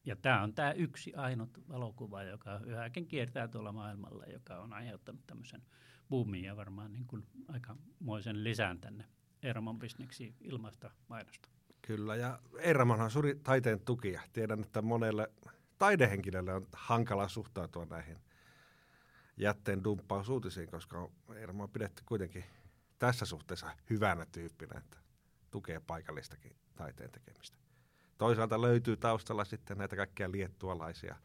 ja 0.05 0.17
tämä 0.17 0.43
on 0.43 0.55
tämä 0.55 0.73
yksi 0.73 1.15
ainut 1.15 1.69
valokuva, 1.69 2.23
joka 2.23 2.61
yhäkin 2.67 3.07
kiertää 3.09 3.49
tuolla 3.49 3.73
maailmalla, 3.73 4.25
joka 4.25 4.59
on 4.59 4.73
aiheuttanut 4.73 5.27
tämmöisen 5.27 5.63
boomin 6.11 6.45
ja 6.45 6.57
varmaan 6.57 6.93
niin 6.93 7.07
kuin 7.07 7.27
aikamoisen 7.49 8.45
lisään 8.45 8.81
tänne 8.81 9.05
Eeramon 9.43 9.79
bisneksiin 9.79 10.35
ilmaista 10.41 10.91
mainosta. 11.09 11.49
Kyllä, 11.83 12.17
ja 12.17 12.39
Eeramonhan 12.59 13.05
on 13.05 13.11
suuri 13.11 13.35
taiteen 13.35 13.81
tukija. 13.81 14.21
Tiedän, 14.33 14.61
että 14.61 14.83
monelle 14.83 15.33
taidehenkilölle 15.79 16.55
on 16.55 16.67
hankala 16.73 17.29
suhtautua 17.29 17.85
näihin 17.85 18.19
jätteen 19.37 19.85
dumppausuutisiin, 19.85 20.71
koska 20.71 21.09
Eeramo 21.35 21.63
on 21.63 21.71
pidetty 21.71 22.03
kuitenkin 22.07 22.45
tässä 22.99 23.27
suhteessa 23.27 23.71
hyvänä 23.91 24.27
tyyppinä, 24.33 24.79
että 24.79 24.97
tukee 25.51 25.81
paikallistakin 25.81 26.57
taiteen 26.77 27.11
tekemistä. 27.11 27.57
Toisaalta 28.19 28.61
löytyy 28.61 28.97
taustalla 28.97 29.45
sitten 29.45 29.79
näitä 29.79 29.97
kaikkia 29.97 30.33
liettualaisia 30.33 31.17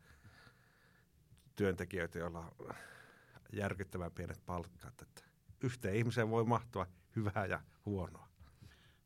työntekijöitä, 1.56 2.20
joilla 2.20 2.56
järkyttävän 3.54 4.12
pienet 4.12 4.46
palkat. 4.46 5.02
Että 5.02 5.24
yhteen 5.64 5.96
ihmiseen 5.96 6.30
voi 6.30 6.46
mahtua 6.46 6.88
hyvää 7.16 7.46
ja 7.50 7.62
huonoa. 7.86 8.28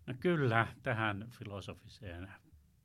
No 0.07 0.13
kyllä, 0.19 0.67
tähän 0.83 1.27
filosofiseen 1.29 2.31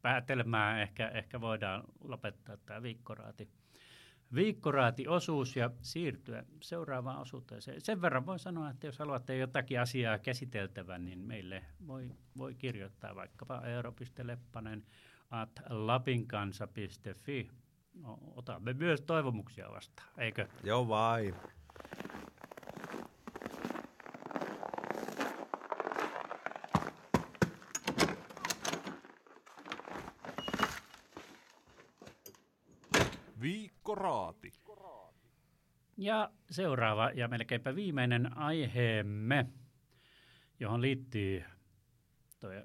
päätelmään 0.03 0.81
ehkä, 0.81 1.09
ehkä 1.09 1.41
voidaan 1.41 1.85
lopettaa 2.01 2.57
tämä 2.57 2.83
viikkoraati, 2.83 3.49
viikkoraati-osuus 4.35 5.57
ja 5.57 5.71
siirtyä 5.83 6.45
seuraavaan 6.63 7.21
osuuteen. 7.21 7.63
Sen 7.79 8.03
verran 8.03 8.27
voi 8.27 8.39
sanoa, 8.39 8.71
että 8.71 8.87
jos 8.87 8.99
haluatte 8.99 9.37
jotakin 9.37 9.81
asiaa 9.81 10.19
käsiteltävän, 10.19 11.05
niin 11.05 11.19
meille 11.19 11.65
voi, 11.87 12.11
voi 12.37 12.55
kirjoittaa 12.55 13.15
vaikkapa 13.15 13.63
eero.leppanen 13.67 14.87
at 15.31 15.61
lapinkansa.fi 15.69 17.51
no, 17.95 18.19
otamme 18.37 18.73
myös 18.73 19.01
toivomuksia 19.01 19.71
vastaan, 19.71 20.09
eikö? 20.19 20.49
Joo 20.63 20.89
vai. 20.89 21.35
Viikkoraati. 33.41 34.53
Ja 35.97 36.31
seuraava 36.51 37.11
ja 37.15 37.29
melkeinpä 37.29 37.75
viimeinen 37.75 38.39
aiheemme, 38.39 39.47
johon 40.61 40.83
liittyy 40.83 41.45
toi 42.41 42.63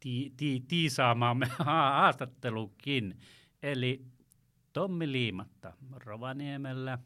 ti, 0.00 0.32
ti, 0.36 0.62
tiisaamaamme 0.68 1.46
haastattelukin 1.58 3.20
eli 3.64 4.04
Tommi 4.72 5.12
Liimatta 5.12 5.72
Rovaniemellä. 5.96 6.98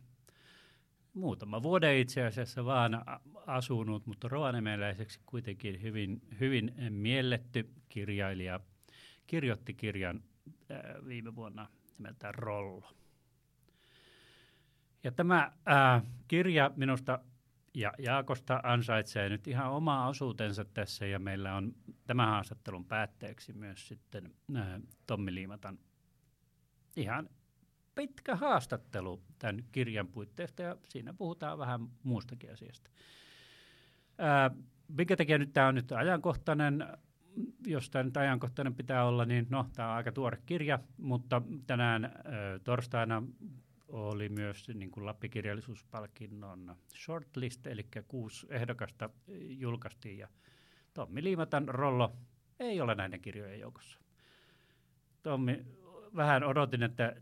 Muutama 1.14 1.62
vuoden 1.62 1.97
itse 1.97 2.25
asiassa 2.25 2.64
vaan 2.64 3.05
asunut, 3.47 4.07
mutta 4.07 4.29
rovaniemeläiseksi 4.29 5.21
kuitenkin 5.27 5.83
hyvin, 5.83 6.23
hyvin 6.40 6.75
mielletty 6.90 7.71
kirjailija. 7.88 8.61
Kirjoitti 9.27 9.75
kirjan 9.75 10.23
viime 11.07 11.37
vuonna 11.37 11.68
nimeltään 11.99 12.35
Rollo. 12.35 12.92
Ja 15.05 15.12
tämä 15.12 15.53
ää, 15.66 16.03
kirja 16.29 16.71
minusta 16.77 17.18
ja 17.75 17.92
Jaakosta 17.99 18.61
ansaitsee 18.62 19.29
nyt 19.29 19.47
ihan 19.47 19.71
oma 19.71 20.09
osuutensa 20.09 20.64
tässä 20.64 21.07
ja 21.07 21.18
meillä 21.18 21.55
on 21.55 21.75
tämän 22.07 22.29
haastattelun 22.29 22.85
päätteeksi 22.85 23.53
myös 23.53 23.88
sitten 23.88 24.35
ää, 24.55 24.81
Tommi 25.07 25.35
Liimatan 25.35 25.79
ihan 26.99 27.29
pitkä 27.95 28.37
haastattelu 28.37 29.23
tämän 29.39 29.65
kirjan 29.73 30.09
puitteista 30.09 30.63
ja 30.63 30.77
siinä 30.89 31.15
puhutaan 31.15 31.59
vähän 31.59 31.81
muustakin 32.03 32.53
asiasta. 32.53 32.91
Ää, 34.19 34.51
minkä 34.89 35.17
takia 35.17 35.39
nyt 35.39 35.53
tämä 35.53 35.69
on 35.69 35.75
nyt 35.75 35.93
ajankohtainen, 35.93 36.87
jos 37.67 37.91
tämä 37.91 38.03
nyt 38.03 38.17
ajankohtainen 38.17 38.75
pitää 38.75 39.05
olla, 39.05 39.25
niin 39.25 39.47
no, 39.51 39.67
tämä 39.73 39.91
on 39.91 39.97
aika 39.97 40.13
tuore 40.13 40.39
kirja, 40.47 40.79
mutta 40.97 41.43
tänään 41.67 42.05
ää, 42.05 42.13
torstaina 42.65 43.23
oli 43.89 44.29
myös 44.29 44.69
niin 44.69 44.91
kuin 44.91 45.07
Lappikirjallisuuspalkinnon 45.07 46.77
shortlist, 46.97 47.67
eli 47.67 47.87
kuusi 48.09 48.47
ehdokasta 48.51 49.11
julkaistiin 49.49 50.19
ja 50.19 50.29
Tommi 50.95 51.23
Liimatan 51.23 51.69
rollo 51.69 52.17
ei 52.61 52.81
ole 52.81 52.95
näiden 52.95 53.21
kirjojen 53.21 53.61
joukossa. 53.61 53.99
Tommi, 55.23 55.65
vähän 56.16 56.44
odotin, 56.44 56.83
että 56.83 57.16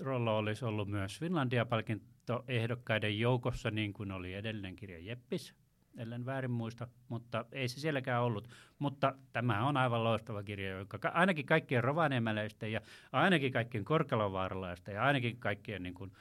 rollo 0.00 0.38
olisi 0.38 0.64
ollut 0.64 0.88
myös 0.88 1.20
Finlandia-palkinto 1.20 2.44
ehdokkaiden 2.48 3.18
joukossa, 3.18 3.70
niin 3.70 3.92
kuin 3.92 4.12
oli 4.12 4.34
edellinen 4.34 4.76
kirja 4.76 4.98
Jeppis, 4.98 5.54
ellen 5.96 6.26
väärin 6.26 6.50
muista, 6.50 6.88
mutta 7.08 7.44
ei 7.52 7.68
se 7.68 7.80
sielläkään 7.80 8.22
ollut. 8.22 8.48
Mutta 8.78 9.14
tämä 9.32 9.66
on 9.66 9.76
aivan 9.76 10.04
loistava 10.04 10.42
kirja, 10.42 10.78
joka 10.78 11.08
ainakin 11.08 11.46
kaikkien 11.46 11.84
rovaniemeläisten 11.84 12.72
ja 12.72 12.80
ainakin 13.12 13.52
kaikkien 13.52 13.84
korkealovaaralaisten 13.84 14.94
ja 14.94 15.02
ainakin 15.02 15.36
kaikkien 15.40 15.82
niin 15.82 15.94
kuin 15.94 16.12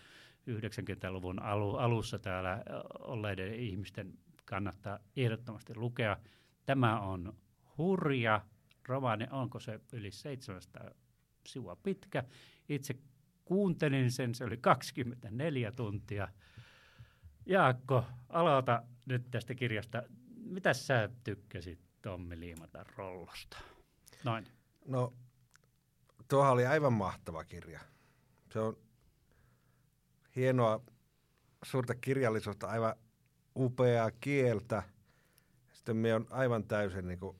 90-luvun 0.49 1.41
alu, 1.41 1.75
alussa 1.75 2.19
täällä 2.19 2.63
olleiden 2.99 3.53
ihmisten 3.53 4.13
kannattaa 4.45 4.99
ehdottomasti 5.15 5.75
lukea. 5.75 6.17
Tämä 6.65 6.99
on 6.99 7.33
hurja 7.77 8.41
romaani, 8.87 9.27
onko 9.31 9.59
se 9.59 9.79
yli 9.93 10.11
700 10.11 10.89
sivua 11.47 11.75
pitkä. 11.75 12.23
Itse 12.69 12.95
kuuntelin 13.45 14.11
sen, 14.11 14.35
se 14.35 14.43
oli 14.43 14.57
24 14.57 15.71
tuntia. 15.71 16.27
Jaakko, 17.45 18.05
aloita 18.29 18.83
nyt 19.05 19.31
tästä 19.31 19.55
kirjasta. 19.55 20.03
Mitä 20.35 20.73
sä 20.73 21.09
tykkäsit 21.23 21.79
Tommi 22.01 22.39
Liimatan 22.39 22.85
rollosta? 22.95 23.57
Noin. 24.23 24.47
No, 24.85 25.13
tuohan 26.27 26.53
oli 26.53 26.65
aivan 26.65 26.93
mahtava 26.93 27.43
kirja. 27.43 27.79
Se 28.51 28.59
on 28.59 28.77
hienoa, 30.35 30.81
suurta 31.63 31.95
kirjallisuutta, 31.95 32.67
aivan 32.67 32.95
upeaa 33.55 34.11
kieltä. 34.11 34.83
Sitten 35.73 35.97
me 35.97 36.15
on 36.15 36.27
aivan 36.29 36.63
täysin 36.63 37.07
niin 37.07 37.19
kuin 37.19 37.37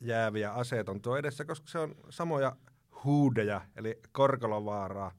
jääviä 0.00 0.52
aseeton 0.52 1.02
tuo 1.02 1.16
edessä, 1.16 1.44
koska 1.44 1.68
se 1.68 1.78
on 1.78 1.94
samoja 2.10 2.56
huudeja, 3.04 3.60
eli 3.76 4.00
Korkelovaaraa, 4.12 5.12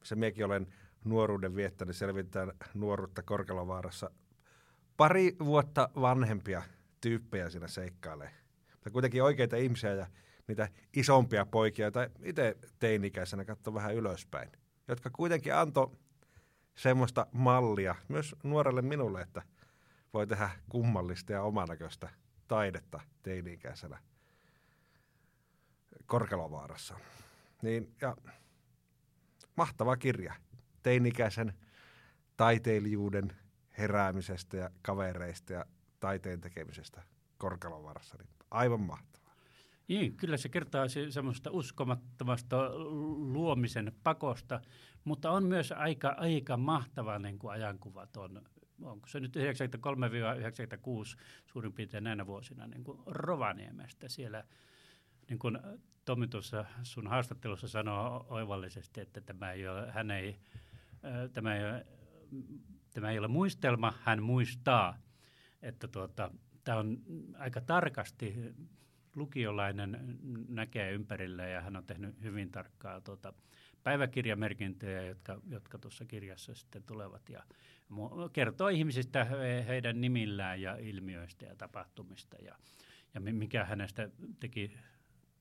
missä 0.00 0.14
minäkin 0.14 0.44
olen 0.44 0.66
nuoruuden 1.04 1.56
viettänyt, 1.56 1.96
selvitään 1.96 2.52
nuoruutta 2.74 3.22
Korkelovaarassa. 3.22 4.10
Pari 4.96 5.36
vuotta 5.44 5.88
vanhempia 6.00 6.62
tyyppejä 7.00 7.50
siinä 7.50 7.68
seikkailee. 7.68 8.30
Mutta 8.72 8.90
kuitenkin 8.90 9.22
oikeita 9.22 9.56
ihmisiä 9.56 9.94
ja 9.94 10.06
niitä 10.46 10.68
isompia 10.96 11.46
poikia, 11.46 11.84
joita 11.84 12.08
itse 12.22 12.56
teini-ikäisenä 12.78 13.44
katsoi 13.44 13.74
vähän 13.74 13.94
ylöspäin, 13.94 14.52
jotka 14.88 15.10
kuitenkin 15.10 15.54
antoi 15.54 15.90
semmoista 16.74 17.26
mallia 17.32 17.94
myös 18.08 18.36
nuorelle 18.42 18.82
minulle, 18.82 19.20
että 19.20 19.42
voi 20.14 20.26
tehdä 20.26 20.50
kummallista 20.68 21.32
ja 21.32 21.42
omanäköistä 21.42 22.08
taidetta 22.48 23.00
teini-ikäisenä 23.22 23.98
Korkelovaarassa. 26.10 26.94
Niin, 27.62 27.94
ja 28.00 28.16
mahtava 29.56 29.96
kirja 29.96 30.34
teinikäisen 30.82 31.52
taiteilijuuden 32.36 33.32
heräämisestä 33.78 34.56
ja 34.56 34.70
kavereista 34.82 35.52
ja 35.52 35.64
taiteen 36.00 36.40
tekemisestä 36.40 37.02
Korkelovaarassa. 37.38 38.16
Niin 38.18 38.28
aivan 38.50 38.80
mahtavaa. 38.80 39.34
Niin, 39.88 40.16
kyllä 40.16 40.36
se 40.36 40.48
kertoo 40.48 40.88
se, 40.88 41.10
semmoista 41.10 41.50
uskomattomasta 41.50 42.70
luomisen 43.32 43.92
pakosta, 44.02 44.60
mutta 45.04 45.30
on 45.30 45.44
myös 45.44 45.72
aika, 45.72 46.14
aika 46.16 46.56
mahtava 46.56 47.18
niin 47.18 47.38
kuin 47.38 47.52
ajankuvat 47.52 48.16
on. 48.16 48.42
Onko 48.82 49.08
se 49.08 49.20
nyt 49.20 49.36
93-96 49.36 49.40
suurin 51.46 51.72
piirtein 51.72 52.04
näinä 52.04 52.26
vuosina 52.26 52.66
niin 52.66 52.84
kuin 52.84 52.98
Rovaniemestä 53.06 54.08
siellä 54.08 54.44
niin 55.28 55.38
kuin 55.38 55.58
Tommi 56.10 56.28
tuossa 56.28 56.64
sun 56.82 57.06
haastattelussa 57.06 57.68
sanoo 57.68 58.26
oivallisesti, 58.28 59.00
että 59.00 59.20
tämä 59.20 59.52
ei 59.52 59.68
ole, 59.68 59.90
hän 59.90 60.10
ei, 60.10 60.36
tämä 61.32 61.56
ei 61.56 61.84
tämä 62.90 63.10
ei 63.10 63.18
ole 63.18 63.28
muistelma, 63.28 63.94
hän 64.02 64.22
muistaa. 64.22 64.98
Että 65.62 65.88
tuota, 65.88 66.30
tämä 66.64 66.78
on 66.78 66.98
aika 67.38 67.60
tarkasti 67.60 68.54
lukiolainen 69.16 70.18
näkee 70.48 70.92
ympärillä 70.92 71.46
ja 71.46 71.60
hän 71.60 71.76
on 71.76 71.86
tehnyt 71.86 72.22
hyvin 72.22 72.50
tarkkaa 72.50 73.00
tuota, 73.00 73.32
päiväkirjamerkintöjä, 73.82 75.02
jotka, 75.02 75.40
jotka 75.46 75.78
tuossa 75.78 76.04
kirjassa 76.04 76.54
sitten 76.54 76.82
tulevat 76.82 77.28
ja 77.28 77.42
kertoo 78.32 78.68
ihmisistä 78.68 79.26
heidän 79.66 80.00
nimillään 80.00 80.62
ja 80.62 80.76
ilmiöistä 80.76 81.46
ja 81.46 81.56
tapahtumista 81.56 82.36
ja, 82.42 82.56
ja 83.14 83.20
mikä 83.20 83.64
hänestä 83.64 84.10
teki 84.40 84.76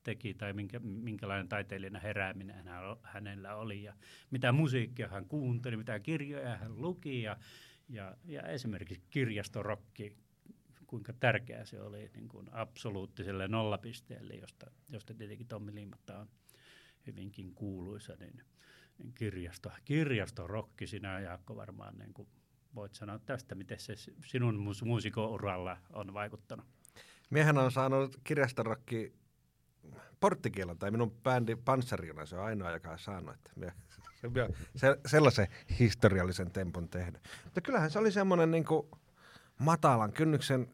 teki 0.03 0.33
tai 0.33 0.53
minkä, 0.53 0.79
minkälainen 0.79 1.49
taiteellinen 1.49 2.01
herääminen 2.01 2.65
hänellä 3.03 3.55
oli 3.55 3.83
ja 3.83 3.93
mitä 4.31 4.51
musiikkia 4.51 5.07
hän 5.07 5.25
kuunteli, 5.25 5.77
mitä 5.77 5.99
kirjoja 5.99 6.57
hän 6.57 6.81
luki 6.81 7.21
ja, 7.21 7.38
ja, 7.89 8.17
ja 8.25 8.41
esimerkiksi 8.41 9.03
kirjastorokki, 9.09 10.17
kuinka 10.88 11.13
tärkeä 11.13 11.65
se 11.65 11.81
oli 11.81 12.09
niin 12.13 12.27
kuin 12.27 12.47
absoluuttiselle 12.51 13.47
nollapisteelle, 13.47 14.33
josta, 14.33 14.71
josta 14.89 15.13
tietenkin 15.13 15.47
Tommi 15.47 15.73
Liimatta 15.73 16.19
on 16.19 16.27
hyvinkin 17.07 17.55
kuuluisa, 17.55 18.15
niin, 18.19 18.41
niin 18.97 19.13
kirjasto, 19.13 19.71
kirjastorokki 19.85 20.88
sinä 20.88 21.19
Jaakko 21.19 21.55
varmaan 21.55 21.97
niin 21.97 22.13
kuin 22.13 22.27
voit 22.75 22.95
sanoa 22.95 23.19
tästä, 23.19 23.55
miten 23.55 23.79
se 23.79 23.93
sinun 24.25 24.75
muusikouralla 24.83 25.77
on 25.93 26.13
vaikuttanut. 26.13 26.65
Miehän 27.29 27.57
on 27.57 27.71
saanut 27.71 28.19
kirjastorokki 28.23 29.13
porttikielon, 30.19 30.78
tai 30.78 30.91
minun 30.91 31.12
bändi 31.12 31.56
Panssarjuna, 31.56 32.25
se 32.25 32.38
on 32.38 32.45
ainoa, 32.45 32.71
joka 32.71 32.91
on 32.91 32.99
saanut. 32.99 33.36
Että 33.36 33.52
minä, 33.56 33.73
se, 34.75 34.97
sellaisen 35.06 35.47
historiallisen 35.80 36.52
tempon 36.52 36.89
tehdä. 36.89 37.19
Mutta 37.43 37.62
kyllähän 37.62 37.91
se 37.91 37.99
oli 37.99 38.12
semmoinen 38.12 38.52
niin 38.52 38.65
matalan 39.60 40.13
kynnyksen 40.13 40.67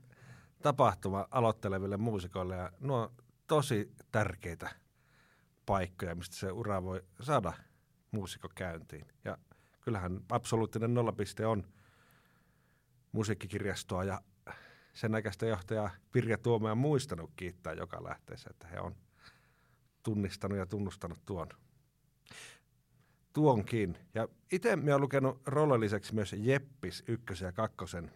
tapahtuma 0.61 1.27
aloitteleville 1.31 1.97
muusikoille, 1.97 2.55
ja 2.55 2.71
nuo 2.79 3.11
tosi 3.47 3.91
tärkeitä 4.11 4.69
paikkoja, 5.65 6.15
mistä 6.15 6.35
se 6.35 6.51
ura 6.51 6.83
voi 6.83 7.03
saada 7.21 7.53
muusikko 8.11 8.49
käyntiin. 8.55 9.07
Ja 9.25 9.37
kyllähän 9.81 10.21
absoluuttinen 10.29 10.93
nollapiste 10.93 11.45
on 11.45 11.67
musiikkikirjastoa 13.11 14.03
ja 14.03 14.21
sen 14.93 15.15
aikaista 15.15 15.45
johtajaa 15.45 15.89
Pirja 16.11 16.37
Tuomea 16.37 16.75
muistanut 16.75 17.31
kiittää 17.35 17.73
joka 17.73 18.03
lähteessä, 18.03 18.49
että 18.49 18.67
he 18.67 18.79
on 18.79 18.95
tunnistanut 20.05 20.57
ja 20.57 20.65
tunnustanut 20.65 21.19
tuon. 21.25 21.49
Tuonkin. 23.33 23.97
Ja 24.13 24.27
itse 24.51 24.75
me 24.75 24.93
olen 24.93 25.01
lukenut 25.01 25.41
Rollen 25.45 25.79
lisäksi 25.79 26.15
myös 26.15 26.35
Jeppis 26.37 27.03
ykkösen 27.07 27.45
ja 27.45 27.51
kakkosen. 27.51 28.11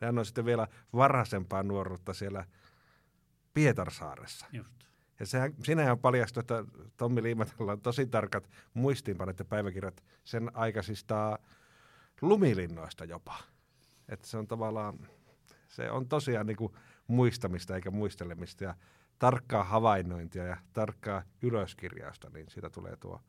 Hän 0.00 0.18
on 0.18 0.26
sitten 0.26 0.44
vielä 0.44 0.68
varhaisempaa 0.92 1.62
nuoruutta 1.62 2.14
siellä 2.14 2.44
Pietarsaaressa. 3.54 4.46
Just. 4.52 4.72
Ja 5.20 5.26
sehän, 5.26 5.54
sinähän 5.64 5.98
paljastui, 5.98 6.40
että 6.40 6.64
Tommi 6.96 7.22
Liimatalla 7.22 7.72
on 7.72 7.80
tosi 7.80 8.06
tarkat 8.06 8.50
muistiinpanot 8.74 9.38
ja 9.38 9.44
päiväkirjat 9.44 10.04
sen 10.24 10.50
aikaisista 10.54 11.38
lumilinnoista 12.20 13.04
jopa. 13.04 13.36
Että 14.08 14.28
se 14.28 14.36
on 14.38 14.46
tavallaan, 14.46 14.98
se 15.68 15.90
on 15.90 16.08
tosiaan 16.08 16.46
niin 16.46 16.56
kuin 16.56 16.72
muistamista 17.06 17.74
eikä 17.74 17.90
muistelemista 17.90 18.64
ja 18.64 18.74
tarkkaa 19.18 19.64
havainnointia 19.64 20.44
ja 20.44 20.56
tarkkaa 20.72 21.22
ylöskirjausta, 21.42 22.30
niin 22.30 22.46
siitä 22.50 22.70
tulee 22.70 22.96
tuo 22.96 23.20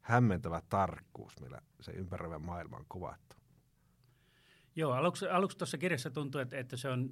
hämmentävä 0.00 0.62
tarkkuus, 0.68 1.40
millä 1.40 1.60
se 1.80 1.92
ympäröivä 1.92 2.38
maailma 2.38 2.76
on 2.76 2.86
kuvattu. 2.88 3.36
Joo, 4.76 4.92
aluksi, 4.92 5.28
aluksi 5.28 5.58
tuossa 5.58 5.78
kirjassa 5.78 6.10
tuntuu, 6.10 6.40
että, 6.40 6.58
että 6.58 6.76
se, 6.76 6.88
on, 6.88 7.10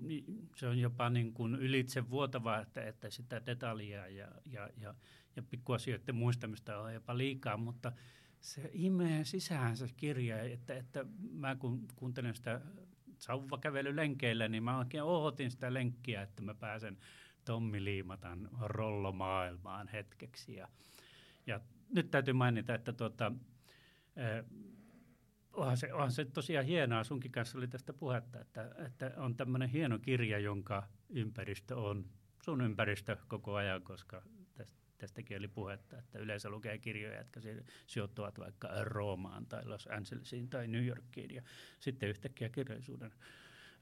se 0.56 0.66
on 0.66 0.78
jopa 0.78 1.10
niin 1.10 1.34
kuin 1.34 1.54
ylitse 1.54 2.10
vuotavaa, 2.10 2.60
että, 2.60 2.82
että 2.82 3.10
sitä 3.10 3.46
detaljia 3.46 4.08
ja, 4.08 4.28
ja, 4.46 4.68
ja, 4.76 4.94
ja 5.36 5.42
pikkuasioiden 5.42 6.14
muistamista 6.14 6.78
on 6.78 6.94
jopa 6.94 7.16
liikaa, 7.16 7.56
mutta 7.56 7.92
se 8.40 8.70
imee 8.72 9.24
sisään 9.24 9.76
se 9.76 9.86
kirja, 9.96 10.42
että, 10.42 10.74
että 10.74 11.04
mä 11.32 11.56
kun 11.56 11.88
kuuntelen 11.96 12.34
sitä 12.34 12.60
sauvakävelylenkeillä, 13.18 14.48
niin 14.48 14.62
mä 14.62 14.78
oikein 14.78 15.02
ootin 15.02 15.50
sitä 15.50 15.74
lenkkiä, 15.74 16.22
että 16.22 16.42
mä 16.42 16.54
pääsen 16.54 16.98
Tommi 17.50 17.84
Liimatan 17.84 18.48
rollomaailmaan 18.60 19.88
hetkeksi. 19.88 20.54
Ja, 20.54 20.68
ja 21.46 21.60
nyt 21.88 22.10
täytyy 22.10 22.34
mainita, 22.34 22.74
että 22.74 22.92
tuota, 22.92 23.32
eh, 24.16 24.44
onhan 25.52 25.76
se, 25.76 25.92
onhan 25.92 26.12
se 26.12 26.24
tosiaan 26.24 26.66
hienoa, 26.66 27.04
sunkin 27.04 27.32
kanssa 27.32 27.58
oli 27.58 27.68
tästä 27.68 27.92
puhetta, 27.92 28.40
että, 28.40 28.70
että 28.86 29.12
on 29.16 29.36
tämmöinen 29.36 29.68
hieno 29.68 29.98
kirja, 29.98 30.38
jonka 30.38 30.82
ympäristö 31.08 31.76
on 31.76 32.06
sun 32.42 32.60
ympäristö 32.60 33.16
koko 33.28 33.54
ajan, 33.54 33.82
koska 33.82 34.22
tästä, 34.54 34.78
tästäkin 34.98 35.38
oli 35.38 35.48
puhetta, 35.48 35.98
että 35.98 36.18
yleensä 36.18 36.50
lukee 36.50 36.78
kirjoja, 36.78 37.18
jotka 37.18 37.40
sijoittuvat 37.86 38.38
vaikka 38.38 38.68
Roomaan 38.84 39.46
tai 39.46 39.66
Los 39.66 39.86
Angelesiin 39.86 40.50
tai 40.50 40.68
New 40.68 40.86
Yorkiin 40.86 41.34
ja 41.34 41.42
sitten 41.80 42.08
yhtäkkiä 42.08 42.48
kirjallisuuden 42.48 43.12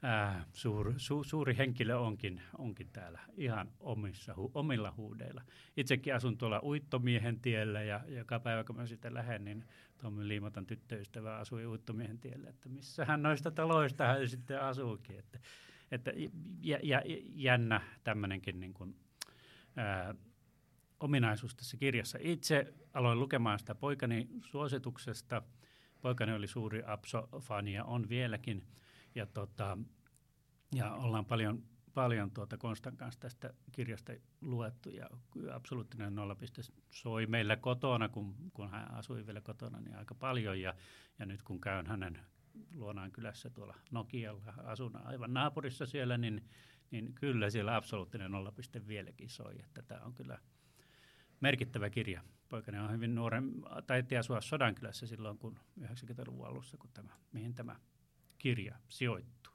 ää, 0.01 0.45
suur, 0.53 0.93
su, 0.97 1.23
suuri 1.23 1.57
henkilö 1.57 1.97
onkin, 1.97 2.41
onkin 2.57 2.89
täällä 2.93 3.19
ihan 3.37 3.71
omissa, 3.79 4.35
hu, 4.35 4.51
omilla 4.53 4.93
huudeilla. 4.97 5.41
Itsekin 5.77 6.15
asun 6.15 6.37
tuolla 6.37 6.59
Uittomiehen 6.63 7.39
tiellä 7.39 7.81
ja 7.81 8.01
joka 8.07 8.39
päivä 8.39 8.63
kun 8.63 8.75
mä 8.75 8.85
sitä 8.85 9.13
lähden, 9.13 9.45
niin 9.45 9.65
Tommi 9.97 10.27
Liimatan 10.27 10.65
tyttöystävä 10.65 11.37
asui 11.37 11.65
Uittomiehen 11.65 12.19
tiellä, 12.19 12.49
että 12.49 12.69
missähän 12.69 13.23
noista 13.23 13.51
taloista 13.51 14.07
hän 14.07 14.29
sitten 14.29 14.61
asuukin. 14.61 15.19
Että, 15.19 15.39
että 15.91 16.11
jä, 16.61 16.79
jä, 16.83 17.03
jännä 17.35 17.81
tämmöinenkin 18.03 18.59
niin 18.59 18.73
kuin, 18.73 18.95
ää, 19.75 20.15
ominaisuus 20.99 21.55
tässä 21.55 21.77
kirjassa. 21.77 22.17
Itse 22.21 22.73
aloin 22.93 23.19
lukemaan 23.19 23.59
sitä 23.59 23.75
poikani 23.75 24.27
suosituksesta. 24.41 25.41
Poikani 26.01 26.33
oli 26.33 26.47
suuri 26.47 26.83
Apso-fani 26.85 27.73
ja 27.73 27.83
on 27.83 28.09
vieläkin. 28.09 28.63
Ja, 29.15 29.25
tota, 29.25 29.77
ja 30.75 30.93
ollaan 30.93 31.25
paljon, 31.25 31.63
paljon 31.93 32.31
tuota 32.31 32.57
Konstan 32.57 32.97
kanssa 32.97 33.19
tästä 33.19 33.53
kirjasta 33.71 34.13
luettu 34.41 34.89
ja 34.89 35.09
absoluuttinen 35.53 36.15
nollapiste 36.15 36.61
soi 36.89 37.25
meillä 37.25 37.55
kotona, 37.55 38.09
kun, 38.09 38.35
kun 38.53 38.69
hän 38.69 38.91
asui 38.91 39.25
vielä 39.25 39.41
kotona, 39.41 39.79
niin 39.79 39.95
aika 39.95 40.15
paljon 40.15 40.61
ja, 40.61 40.73
ja 41.19 41.25
nyt 41.25 41.43
kun 41.43 41.61
käyn 41.61 41.87
hänen 41.87 42.19
luonaan 42.75 43.11
kylässä 43.11 43.49
tuolla 43.49 43.75
Nokialla, 43.91 44.53
asun 44.57 44.95
aivan 44.95 45.33
naapurissa 45.33 45.85
siellä, 45.85 46.17
niin, 46.17 46.43
niin 46.91 47.13
kyllä 47.13 47.49
siellä 47.49 47.75
absoluuttinen 47.75 48.31
nollapiste 48.31 48.87
vieläkin 48.87 49.29
soi, 49.29 49.59
että 49.59 49.81
tämä 49.81 50.01
on 50.01 50.13
kyllä 50.13 50.37
merkittävä 51.41 51.89
kirja. 51.89 52.21
Poikani 52.49 52.79
on 52.79 52.91
hyvin 52.91 53.15
nuoren, 53.15 53.51
taitti 53.87 54.17
asua 54.17 54.41
Sodankylässä 54.41 55.07
silloin, 55.07 55.37
kun 55.37 55.59
90-luvun 55.79 56.47
alussa, 56.47 56.77
kun 56.77 56.89
tämä, 56.93 57.09
mihin 57.31 57.55
tämä 57.55 57.75
kirja 58.39 58.75
sijoittuu. 58.87 59.53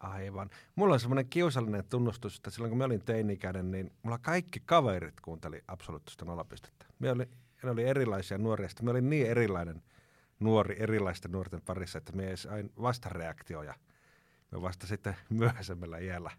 Aivan. 0.00 0.50
Mulla 0.74 0.94
on 0.94 1.00
semmoinen 1.00 1.28
kiusallinen 1.28 1.84
tunnustus, 1.88 2.36
että 2.36 2.50
silloin 2.50 2.70
kun 2.70 2.78
mä 2.78 2.84
olin 2.84 3.04
teini-ikäinen, 3.04 3.70
niin 3.70 3.92
mulla 4.02 4.18
kaikki 4.18 4.60
kaverit 4.60 5.20
kuunteli 5.20 5.64
absoluuttista 5.68 6.24
nollapistettä. 6.24 6.86
Me 6.98 7.10
oli, 7.10 7.28
ne 7.62 7.70
oli 7.70 7.84
erilaisia 7.84 8.38
nuoria, 8.38 8.68
sitten 8.68 8.84
me 8.84 8.90
oli 8.90 9.00
niin 9.00 9.26
erilainen 9.26 9.82
nuori 10.40 10.76
erilaisten 10.78 11.32
nuorten 11.32 11.62
parissa, 11.62 11.98
että 11.98 12.12
me 12.12 12.30
ei 12.30 12.36
sain 12.36 12.72
vastareaktioja. 12.82 13.74
Me 14.50 14.62
vasta 14.62 14.86
sitten 14.86 15.16
myöhäisemmällä 15.30 15.98
iällä 15.98 16.30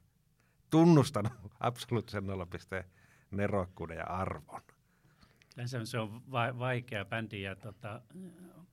tunnustanut 0.69 1.33
absoluuttisen 1.59 2.27
nollapisteen 2.27 2.83
nerokkuuden 3.31 3.97
ja 3.97 4.05
arvon. 4.05 4.61
Se, 5.65 5.85
se 5.85 5.99
on 5.99 6.31
va- 6.31 6.59
vaikea 6.59 7.05
bändi 7.05 7.41
ja 7.41 7.55
tota, 7.55 8.01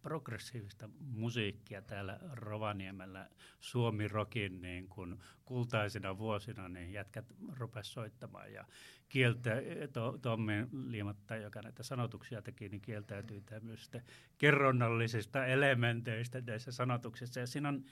progressiivista 0.08 0.88
musiikkia 1.00 1.82
täällä 1.82 2.18
Rovaniemellä 2.32 3.28
Suomi 3.60 4.08
Rockin 4.08 4.62
niin 4.62 4.88
kun 4.88 5.18
kultaisina 5.44 6.18
vuosina, 6.18 6.68
niin 6.68 6.92
jätkät 6.92 7.24
rupesivat 7.58 7.86
soittamaan 7.86 8.52
ja 8.52 8.64
kieltä, 9.08 9.50
to, 9.92 10.18
Tommi 10.22 10.52
Liimatta, 10.72 11.36
joka 11.36 11.62
näitä 11.62 11.82
sanotuksia 11.82 12.42
teki, 12.42 12.68
niin 12.68 12.80
kieltäytyi 12.80 13.40
tämmöistä 13.40 14.02
kerronnallisista 14.38 15.46
elementeistä 15.46 16.42
näissä 16.46 16.72
sanotuksissa. 16.72 17.40
Ja 17.40 17.46
siinä 17.46 17.68
on, 17.68 17.84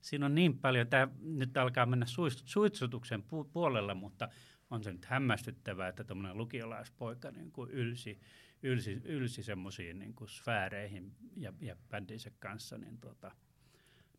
siinä 0.00 0.26
on 0.26 0.34
niin 0.34 0.58
paljon, 0.58 0.86
tämä 0.86 1.08
nyt 1.20 1.56
alkaa 1.56 1.86
mennä 1.86 2.06
suitsutuksen 2.44 3.20
pu- 3.20 3.48
puolella, 3.52 3.94
mutta 3.94 4.28
on 4.70 4.84
se 4.84 4.92
nyt 4.92 5.04
hämmästyttävää, 5.04 5.88
että 5.88 6.04
tuommoinen 6.04 6.38
lukiolaispoika 6.38 7.30
niin 7.30 7.52
kuin 7.52 7.70
ylsi, 7.70 8.20
ylsi, 8.64 9.00
ylsi 9.04 9.42
semmoisiin 9.42 9.98
niin 9.98 10.14
kuin 10.14 10.28
sfääreihin 10.28 11.12
ja, 11.36 11.52
ja 11.60 11.76
bändinsä 11.90 12.30
kanssa 12.38 12.78
niin 12.78 12.98
tuota, 12.98 13.30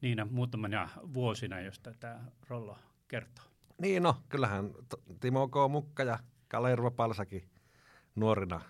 niinä 0.02 0.26
muutamana 0.26 0.90
vuosina, 1.14 1.62
josta 1.62 1.94
tämä 2.00 2.26
Rollo 2.48 2.78
kertoo. 3.08 3.46
Niin 3.82 4.04
no, 4.04 4.24
kyllähän 4.30 4.72
Timo 5.20 5.48
K. 5.48 5.54
Mukka 5.70 6.04
ja 6.04 6.20
Kalerva 6.48 6.92
Palsaki 6.92 7.50
nuorina 8.16 8.62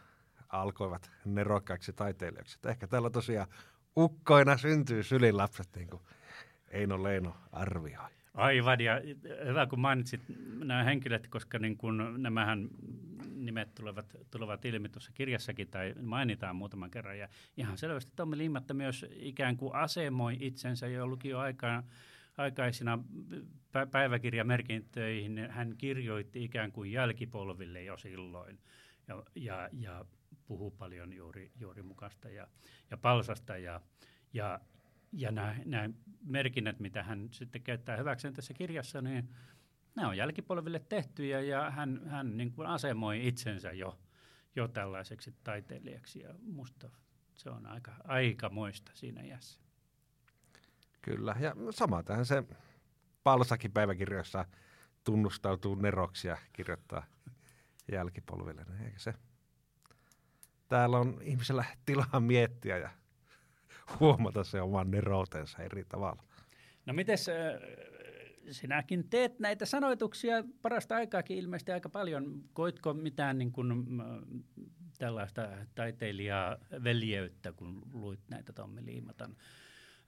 alkoivat 0.49 1.11
nerokkaiksi 1.25 1.93
taiteilijaksi. 1.93 2.59
Ehkä 2.67 2.87
täällä 2.87 3.09
tosiaan 3.09 3.47
ukkoina 3.97 4.57
syntyy 4.57 5.03
sylilapset, 5.03 5.67
niin 5.75 5.89
kuin 5.89 6.01
Eino 6.67 7.03
Leino 7.03 7.37
arvioi. 7.51 8.09
Aivan, 8.33 8.81
ja 8.81 9.01
hyvä 9.45 9.67
kun 9.67 9.79
mainitsit 9.79 10.21
nämä 10.63 10.83
henkilöt, 10.83 11.27
koska 11.27 11.59
niin 11.59 11.77
kun 11.77 12.15
nämähän 12.17 12.69
nimet 13.45 13.75
tulevat, 13.75 14.15
tulevat 14.31 14.65
ilmi 14.65 14.89
tuossa 14.89 15.11
kirjassakin 15.13 15.67
tai 15.67 15.93
mainitaan 16.01 16.55
muutaman 16.55 16.91
kerran. 16.91 17.19
Ja 17.19 17.27
ihan 17.57 17.77
selvästi 17.77 18.11
Tommi 18.15 18.37
Liimatta 18.37 18.73
myös 18.73 19.05
ikään 19.11 19.57
kuin 19.57 19.75
asemoi 19.75 20.37
itsensä 20.39 20.87
jo 20.87 21.07
lukioaikaan 21.07 21.83
aikaisina 22.37 22.99
päiväkirjamerkintöihin. 23.91 25.47
Hän 25.49 25.75
kirjoitti 25.77 26.43
ikään 26.43 26.71
kuin 26.71 26.91
jälkipolville 26.91 27.83
jo 27.83 27.97
silloin 27.97 28.59
ja, 29.07 29.23
ja, 29.35 29.69
ja 29.71 30.05
puhuu 30.47 30.71
paljon 30.71 31.13
juuri, 31.13 31.51
juuri 31.59 31.81
mukasta 31.81 32.29
ja, 32.29 32.47
ja 32.91 32.97
palsasta 32.97 33.57
ja, 33.57 33.81
ja, 34.33 34.59
ja 35.11 35.31
nämä, 35.31 35.55
nämä 35.65 35.89
merkinnät, 36.23 36.79
mitä 36.79 37.03
hän 37.03 37.27
sitten 37.31 37.61
käyttää 37.61 37.97
hyväkseen 37.97 38.33
tässä 38.33 38.53
kirjassa, 38.53 39.01
niin 39.01 39.29
nämä 39.95 40.09
on 40.09 40.17
jälkipolville 40.17 40.79
tehtyjä 40.79 41.41
ja 41.41 41.71
hän, 41.71 42.01
hän 42.05 42.37
niin 42.37 42.51
kuin 42.51 42.67
asemoi 42.67 43.27
itsensä 43.27 43.71
jo, 43.71 43.99
jo 44.55 44.67
tällaiseksi 44.67 45.35
taiteilijaksi 45.43 46.19
ja 46.19 46.35
musta 46.41 46.89
se 47.33 47.49
on 47.49 47.65
aika, 47.65 47.91
aika 48.03 48.49
moista 48.49 48.91
siinä 48.95 49.21
iässä. 49.21 49.59
Kyllä, 51.01 51.35
ja 51.39 51.55
sama 51.69 52.03
tähän 52.03 52.25
se 52.25 52.43
Palsakin 53.23 53.71
päiväkirjoissa 53.71 54.45
tunnustautuu 55.03 55.75
neroksi 55.75 56.27
ja 56.27 56.37
kirjoittaa 56.53 57.05
jälkipolville, 57.91 58.63
niin 58.63 58.81
eikö 58.81 58.99
se? 58.99 59.13
Täällä 60.67 60.97
on 60.97 61.19
ihmisellä 61.21 61.65
tilaa 61.85 62.19
miettiä 62.19 62.77
ja 62.77 62.89
huomata 63.99 64.43
se 64.43 64.61
oman 64.61 64.91
neroutensa 64.91 65.57
eri 65.57 65.85
tavalla. 65.85 66.23
No 66.85 66.93
mites 66.93 67.27
sinäkin 68.51 69.09
teet 69.09 69.39
näitä 69.39 69.65
sanoituksia 69.65 70.43
parasta 70.61 70.95
aikaakin 70.95 71.37
ilmeisesti 71.37 71.71
aika 71.71 71.89
paljon. 71.89 72.43
Koitko 72.53 72.93
mitään 72.93 73.37
niin 73.37 73.51
kuin, 73.51 73.85
tällaista 74.97 75.47
taiteilijaa 75.75 76.57
veljeyttä, 76.83 77.51
kun 77.51 77.81
luit 77.93 78.19
näitä 78.29 78.53
Tommi 78.53 78.85
Liimatan 78.85 79.35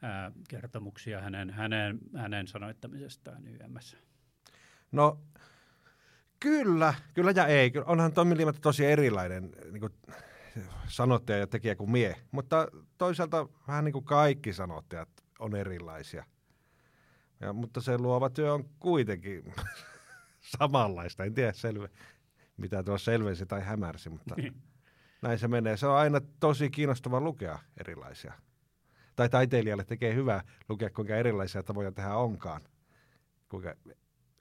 ää, 0.01 0.31
kertomuksia 0.49 1.21
hänen, 1.21 1.49
hänen, 1.49 1.99
hänen 2.15 2.47
sanoittamisestaan 2.47 3.47
YMS? 3.47 3.97
No 4.91 5.19
kyllä, 6.39 6.93
kyllä 7.13 7.31
ja 7.35 7.47
ei. 7.47 7.71
Onhan 7.85 8.13
Tommi 8.13 8.37
Liimata 8.37 8.59
tosi 8.61 8.85
erilainen 8.85 9.51
niin 9.71 9.81
kuin, 9.81 9.93
sanottaja 10.87 11.37
ja 11.37 11.47
tekijä 11.47 11.75
kuin 11.75 11.91
mie. 11.91 12.15
Mutta 12.31 12.67
toisaalta 12.97 13.47
vähän 13.67 13.85
niin 13.85 13.93
kuin 13.93 14.05
kaikki 14.05 14.53
sanottajat 14.53 15.09
on 15.39 15.55
erilaisia. 15.55 16.25
Ja, 17.39 17.53
mutta 17.53 17.81
se 17.81 17.97
luova 17.97 18.29
työ 18.29 18.53
on 18.53 18.69
kuitenkin 18.79 19.53
samanlaista, 20.57 21.23
en 21.23 21.33
tiedä 21.33 21.51
selvä. 21.53 21.87
mitä 22.57 22.83
tuo 22.83 22.97
selvensi 22.97 23.45
tai 23.45 23.61
hämärsi, 23.61 24.09
mutta 24.09 24.35
Niin. 24.35 24.61
näin 25.21 25.39
se 25.39 25.47
menee. 25.47 25.77
Se 25.77 25.87
on 25.87 25.95
aina 25.97 26.21
tosi 26.39 26.69
kiinnostava 26.69 27.21
lukea 27.21 27.59
erilaisia. 27.79 28.33
Tai 29.15 29.29
taiteilijalle 29.29 29.83
tekee 29.85 30.13
hyvää 30.15 30.43
lukea, 30.69 30.89
kuinka 30.89 31.15
erilaisia 31.15 31.63
tapoja 31.63 31.91
tehdä 31.91 32.15
onkaan. 32.15 32.61
Kuinka 33.49 33.73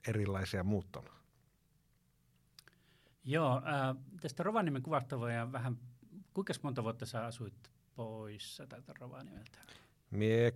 erilaisia 0.07 0.63
muut 0.63 0.95
on. 0.95 1.03
Joo, 3.23 3.61
ää, 3.65 3.95
tästä 4.21 4.43
Rovaniemen 4.43 4.83
kuvasta 4.83 5.19
voidaan 5.19 5.51
vähän, 5.51 5.77
kuinka 6.33 6.53
monta 6.63 6.83
vuotta 6.83 7.05
sä 7.05 7.25
asuit 7.25 7.71
poissa 7.95 8.67
tältä 8.67 8.93
Rovaniemeltä? 8.99 9.59
Mie 10.11 10.51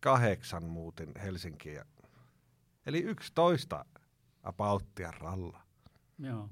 2008 0.00 0.64
muutin 0.64 1.12
Helsinkiin. 1.22 1.82
Eli 2.86 3.02
11 3.02 3.84
apauttia 4.42 5.10
ralla. 5.10 5.60
Joo. 6.18 6.50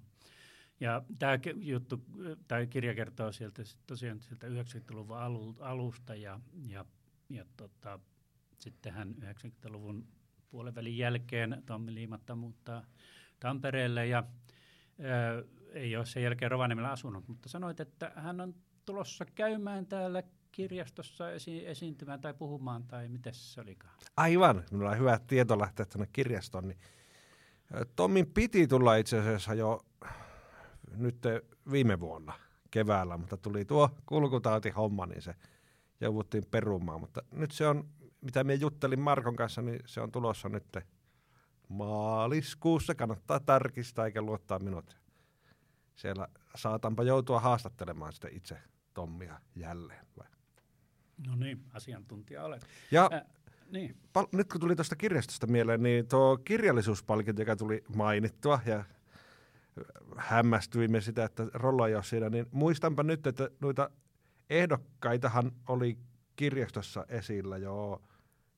Ja 0.80 1.02
tämä 1.18 1.38
juttu, 1.56 2.04
tämä 2.48 2.66
kirja 2.66 2.94
kertoo 2.94 3.32
sieltä 3.32 3.62
tosiaan 3.86 4.20
sieltä 4.20 4.46
90-luvun 4.46 5.18
alu, 5.18 5.56
alusta 5.60 6.14
ja, 6.14 6.40
ja, 6.66 6.84
ja 7.28 7.44
tota, 7.56 7.98
sitten 8.58 8.92
hän 8.92 9.14
90-luvun 9.22 10.06
puolenvälin 10.50 10.98
jälkeen 10.98 11.62
Tommi 11.66 11.94
Liimatta 11.94 12.34
muuttaa 12.34 12.84
Tampereelle 13.40 14.06
ja 14.06 14.24
ää, 15.00 15.42
ei 15.72 15.96
ole 15.96 16.06
sen 16.06 16.22
jälkeen 16.22 16.50
Rovaniemellä 16.50 16.90
asunut, 16.90 17.28
mutta 17.28 17.48
sanoit, 17.48 17.80
että 17.80 18.12
hän 18.16 18.40
on 18.40 18.54
tulossa 18.84 19.24
käymään 19.24 19.86
täällä 19.86 20.22
kirjastossa 20.56 21.30
esi- 21.30 21.66
esiintymään 21.66 22.20
tai 22.20 22.34
puhumaan 22.34 22.84
tai 22.84 23.08
miten 23.08 23.34
se 23.34 23.60
olikaan? 23.60 23.94
Aivan, 24.16 24.64
minulla 24.70 24.90
on 24.90 24.98
hyvä 24.98 25.20
tieto 25.26 25.58
lähteä 25.58 25.86
tänne 25.86 26.08
kirjastoon. 26.12 26.68
Niin 26.68 26.78
Tommin 27.96 28.26
piti 28.26 28.66
tulla 28.66 28.96
itse 28.96 29.18
asiassa 29.18 29.54
jo 29.54 29.80
nyt 30.96 31.18
viime 31.70 32.00
vuonna 32.00 32.32
keväällä, 32.70 33.16
mutta 33.16 33.36
tuli 33.36 33.64
tuo 33.64 33.90
kulkutauti 34.06 34.70
homma, 34.70 35.06
niin 35.06 35.22
se 35.22 35.34
jouduttiin 36.00 36.44
perumaan. 36.50 37.00
Mutta 37.00 37.22
nyt 37.32 37.50
se 37.50 37.68
on, 37.68 37.88
mitä 38.20 38.44
minä 38.44 38.54
juttelin 38.54 39.00
Markon 39.00 39.36
kanssa, 39.36 39.62
niin 39.62 39.80
se 39.86 40.00
on 40.00 40.12
tulossa 40.12 40.48
nyt 40.48 40.76
maaliskuussa. 41.68 42.94
Kannattaa 42.94 43.40
tarkistaa 43.40 44.06
eikä 44.06 44.22
luottaa 44.22 44.58
minut. 44.58 44.96
Siellä 45.94 46.28
saatanpa 46.54 47.02
joutua 47.02 47.40
haastattelemaan 47.40 48.12
sitten 48.12 48.36
itse 48.36 48.58
Tommia 48.94 49.40
jälleen. 49.54 50.06
Vai? 50.18 50.35
No 51.26 51.34
niin, 51.36 51.62
asiantuntija 51.72 52.44
olet. 52.44 52.66
Ja 52.90 53.10
Äh, 53.12 53.22
niin. 53.70 53.96
pal- 54.12 54.26
nyt 54.32 54.48
kun 54.52 54.60
tuli 54.60 54.76
tuosta 54.76 54.96
kirjastosta 54.96 55.46
mieleen, 55.46 55.82
niin 55.82 56.08
tuo 56.08 56.38
kirjallisuuspalkinto, 56.44 57.42
joka 57.42 57.56
tuli 57.56 57.84
mainittua 57.96 58.60
ja 58.66 58.84
hämmästyimme 60.16 61.00
sitä, 61.00 61.24
että 61.24 61.46
Rolla 61.54 61.88
ei 61.88 61.94
ole 61.94 62.02
siinä, 62.02 62.28
niin 62.30 62.46
muistanpa 62.50 63.02
nyt, 63.02 63.26
että 63.26 63.50
noita 63.60 63.90
ehdokkaitahan 64.50 65.52
oli 65.68 65.98
kirjastossa 66.36 67.04
esillä 67.08 67.56
jo 67.56 68.02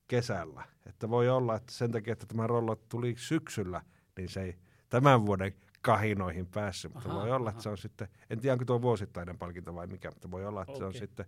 kesällä. 0.08 0.64
Että 0.86 1.10
voi 1.10 1.28
olla, 1.28 1.56
että 1.56 1.72
sen 1.72 1.92
takia, 1.92 2.12
että 2.12 2.26
tämä 2.26 2.46
Rollo 2.46 2.76
tuli 2.76 3.14
syksyllä, 3.18 3.82
niin 4.16 4.28
se 4.28 4.42
ei 4.42 4.56
tämän 4.88 5.26
vuoden 5.26 5.54
kahinoihin 5.82 6.46
päässyt. 6.46 6.94
Mutta 6.94 7.08
Aha, 7.10 7.18
voi 7.20 7.30
olla, 7.30 7.48
aha. 7.48 7.50
että 7.50 7.62
se 7.62 7.68
on 7.68 7.78
sitten, 7.78 8.08
en 8.30 8.40
tiedä 8.40 8.52
onko 8.52 8.64
tuo 8.64 8.82
vuosittainen 8.82 9.38
palkinto 9.38 9.74
vai 9.74 9.86
mikä, 9.86 10.10
mutta 10.10 10.30
voi 10.30 10.46
olla, 10.46 10.62
että 10.62 10.78
se 10.78 10.84
on 10.84 10.94
sitten 10.94 11.26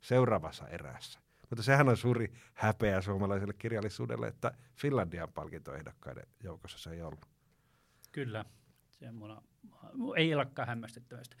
seuraavassa 0.00 0.68
erässä. 0.68 1.20
Mutta 1.50 1.62
sehän 1.62 1.88
on 1.88 1.96
suuri 1.96 2.32
häpeä 2.54 3.00
suomalaiselle 3.00 3.54
kirjallisuudelle, 3.58 4.28
että 4.28 4.52
Finlandian 4.76 5.32
palkintoehdokkaiden 5.32 6.26
joukossa 6.44 6.78
se 6.78 6.90
ei 6.90 7.02
ollut. 7.02 7.26
Kyllä, 8.12 8.44
se 8.90 9.12
mua, 9.12 9.42
ei 10.16 10.34
olekaan 10.34 10.68
hämmästyttävästä. 10.68 11.36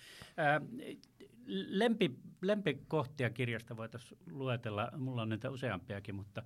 Lempi, 1.46 2.18
lempikohtia 2.40 3.30
kirjasta 3.30 3.76
voitaisiin 3.76 4.20
luetella, 4.30 4.90
mulla 4.96 5.22
on 5.22 5.28
niitä 5.28 5.50
useampiakin, 5.50 6.14
mutta, 6.14 6.42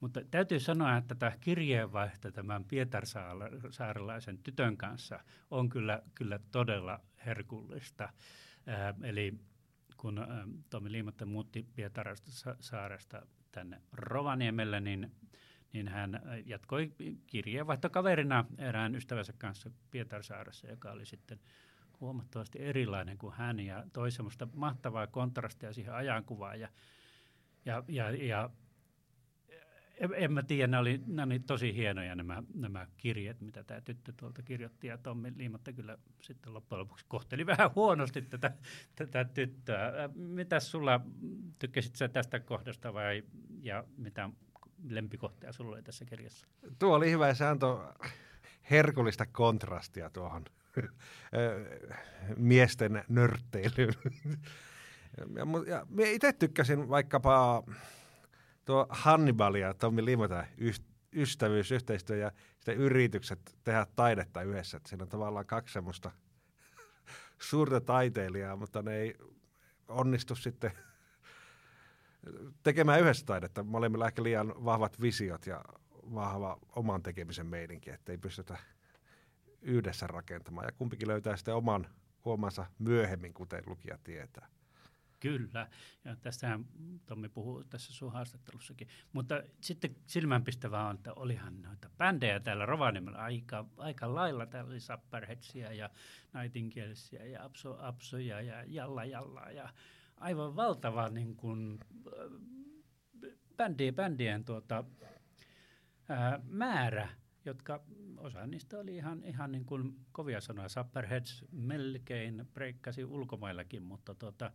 mutta 0.00 0.20
täytyy 0.30 0.60
sanoa, 0.60 0.96
että 0.96 1.14
tämä 1.14 1.32
kirjeenvaihto 1.40 2.30
tämän 2.30 2.64
Pietarsaarelaisen 2.64 4.38
tytön 4.38 4.76
kanssa 4.76 5.20
on 5.50 5.68
kyllä, 5.68 6.02
kyllä 6.14 6.38
todella 6.52 7.00
herkullista. 7.26 8.08
Ää, 8.66 8.94
eli 9.02 9.34
kun 10.04 10.18
ää, 10.18 10.46
Tomi 10.70 10.92
Liimatta 10.92 11.26
muutti 11.26 11.66
Pietarsaaresta 11.74 13.26
tänne 13.52 13.80
Rovaniemelle, 13.92 14.80
niin 14.80 15.12
niin 15.72 15.88
hän 15.88 16.14
äh, 16.14 16.22
jatkoi 16.46 16.92
kirjeenvaihtokaverina 17.26 18.44
erään 18.58 18.94
ystävänsä 18.94 19.32
kanssa 19.38 19.70
Pietarsaaressa, 19.90 20.66
joka 20.66 20.90
oli 20.90 21.06
sitten 21.06 21.40
huomattavasti 22.00 22.58
erilainen 22.62 23.18
kuin 23.18 23.34
hän 23.34 23.60
ja 23.60 23.84
toi 23.92 24.10
semmoista 24.10 24.48
mahtavaa 24.54 25.06
kontrastia 25.06 25.72
siihen 25.72 25.94
ajankuvaan. 25.94 26.60
Ja, 26.60 26.68
ja, 27.64 27.84
ja, 27.88 28.10
ja 28.10 28.50
en, 29.96 30.32
mä 30.32 30.42
tiedä, 30.42 30.66
nämä 30.66 30.80
oli, 30.80 31.00
nämä 31.06 31.26
oli 31.26 31.38
tosi 31.38 31.74
hienoja 31.74 32.14
nämä, 32.14 32.42
nämä 32.54 32.86
kirjeet, 32.96 33.40
mitä 33.40 33.64
tämä 33.64 33.80
tyttö 33.80 34.12
tuolta 34.16 34.42
kirjoitti. 34.42 34.86
Ja 34.86 34.98
Tommi 34.98 35.32
Liimatta 35.36 35.72
kyllä 35.72 35.98
sitten 36.20 36.54
loppujen 36.54 36.80
lopuksi 36.80 37.04
kohteli 37.08 37.46
vähän 37.56 37.70
huonosti 37.74 38.22
tätä, 38.22 38.52
tätä 38.96 39.24
tyttöä. 39.24 39.92
Mitäs 40.14 40.70
sulla, 40.70 41.00
tykkäsit 41.58 41.96
sä 41.96 42.08
tästä 42.08 42.40
kohdasta 42.40 42.94
vai 42.94 43.22
ja 43.62 43.84
mitä 43.96 44.30
lempikohtia 44.88 45.52
sulla 45.52 45.76
oli 45.76 45.82
tässä 45.82 46.04
kirjassa? 46.04 46.46
Tuo 46.78 46.96
oli 46.96 47.10
hyvä 47.10 47.28
ja 47.28 47.34
se 47.34 47.46
antoi 47.46 47.92
herkullista 48.70 49.26
kontrastia 49.26 50.10
tuohon 50.10 50.44
miesten 52.36 53.04
nörtteilyyn. 53.08 53.94
ja, 55.36 55.44
ja 55.66 55.86
minä 55.88 56.10
itse 56.10 56.32
tykkäsin 56.32 56.88
vaikkapa 56.88 57.64
tuo 58.64 58.86
Hannibal 58.88 59.54
ja 59.54 59.74
Tommi 59.74 60.04
Limota 60.04 60.44
yst- 60.60 60.94
ystävyys, 61.12 61.72
yhteistyö 61.72 62.16
ja 62.16 62.32
sitten 62.54 62.76
yritykset 62.76 63.58
tehdä 63.64 63.86
taidetta 63.96 64.42
yhdessä. 64.42 64.76
Että 64.76 64.88
siinä 64.88 65.02
on 65.02 65.08
tavallaan 65.08 65.46
kaksi 65.46 65.72
semmoista 65.72 66.10
suurta 67.50 67.80
taiteilijaa, 67.80 68.56
mutta 68.56 68.82
ne 68.82 68.96
ei 68.96 69.14
onnistu 69.88 70.34
sitten 70.34 70.72
tekemään 72.62 73.00
yhdessä 73.00 73.26
taidetta. 73.26 73.62
Molemmilla 73.62 74.06
ehkä 74.06 74.22
liian 74.22 74.64
vahvat 74.64 75.00
visiot 75.00 75.46
ja 75.46 75.64
vahva 76.14 76.58
oman 76.76 77.02
tekemisen 77.02 77.46
meininki, 77.46 77.90
että 77.90 78.12
ei 78.12 78.18
pystytä 78.18 78.58
yhdessä 79.62 80.06
rakentamaan. 80.06 80.66
Ja 80.66 80.72
kumpikin 80.72 81.08
löytää 81.08 81.36
sitten 81.36 81.54
oman 81.54 81.86
huomansa 82.24 82.66
myöhemmin, 82.78 83.34
kuten 83.34 83.62
lukija 83.66 83.98
tietää. 84.04 84.48
Kyllä, 85.24 85.68
ja 86.04 86.16
tästähän 86.16 86.64
Tommi 87.06 87.28
puhuu 87.28 87.64
tässä 87.64 87.92
sun 87.92 88.12
haastattelussakin. 88.12 88.88
Mutta 89.12 89.42
sitten 89.60 89.96
silmänpistävää 90.06 90.88
on, 90.88 90.94
että 90.94 91.12
olihan 91.16 91.62
noita 91.62 91.90
bändejä 91.98 92.40
täällä 92.40 92.66
Rovaniemellä 92.66 93.18
aika, 93.18 93.66
aika 93.76 94.14
lailla. 94.14 94.46
Täällä 94.46 94.70
oli 94.70 94.80
Sapperhetsia 94.80 95.72
ja 95.72 95.90
Nightingalesia 96.34 97.26
ja 97.26 97.44
Apso, 97.44 97.76
Apsoja 97.80 98.40
ja 98.40 98.64
Jalla 98.66 99.04
Jalla 99.04 99.50
ja 99.50 99.68
aivan 100.16 100.56
valtava 100.56 101.08
niin 101.08 101.36
kuin, 101.36 101.78
äh, 102.06 103.32
bändien, 103.56 103.94
bändien 103.94 104.44
tuota, 104.44 104.84
ää, 106.08 106.40
määrä, 106.44 107.08
jotka 107.44 107.84
osa 108.16 108.46
niistä 108.46 108.78
oli 108.78 108.96
ihan, 108.96 109.24
ihan 109.24 109.52
niin 109.52 109.64
kuin 109.64 109.96
kovia 110.12 110.40
sanoja. 110.40 110.68
Supperheads 110.68 111.44
melkein 111.52 112.48
breikkasi 112.54 113.04
ulkomaillakin, 113.04 113.82
mutta 113.82 114.14
tuota, 114.14 114.52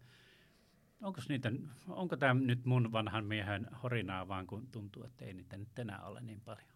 onko, 1.02 1.22
niitä, 1.30 1.52
onko 1.88 2.18
tämä 2.18 2.34
nyt 2.34 2.66
mun 2.66 2.91
vanhan 2.91 3.26
miehen 3.26 3.68
horinaa 3.84 4.28
vaan, 4.28 4.47
kun 4.47 4.68
tuntuu, 4.72 5.04
että 5.04 5.26
ei 5.26 5.34
niitä 5.34 5.58
nyt 5.58 5.80
enää 5.80 6.04
ole 6.04 6.22
niin 6.22 6.41
paljon? 6.41 6.68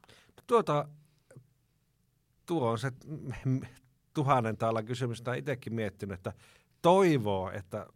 Tuota, 0.47 0.89
tuo 2.45 2.69
on 2.69 2.79
se 2.79 2.91
tuhannen 4.13 4.57
taalan 4.57 4.85
kysymys, 4.85 5.19
jota 5.19 5.33
itsekin 5.33 5.73
miettinyt, 5.73 6.13
että 6.13 6.33
toivoo, 6.81 7.51
että 7.51 7.87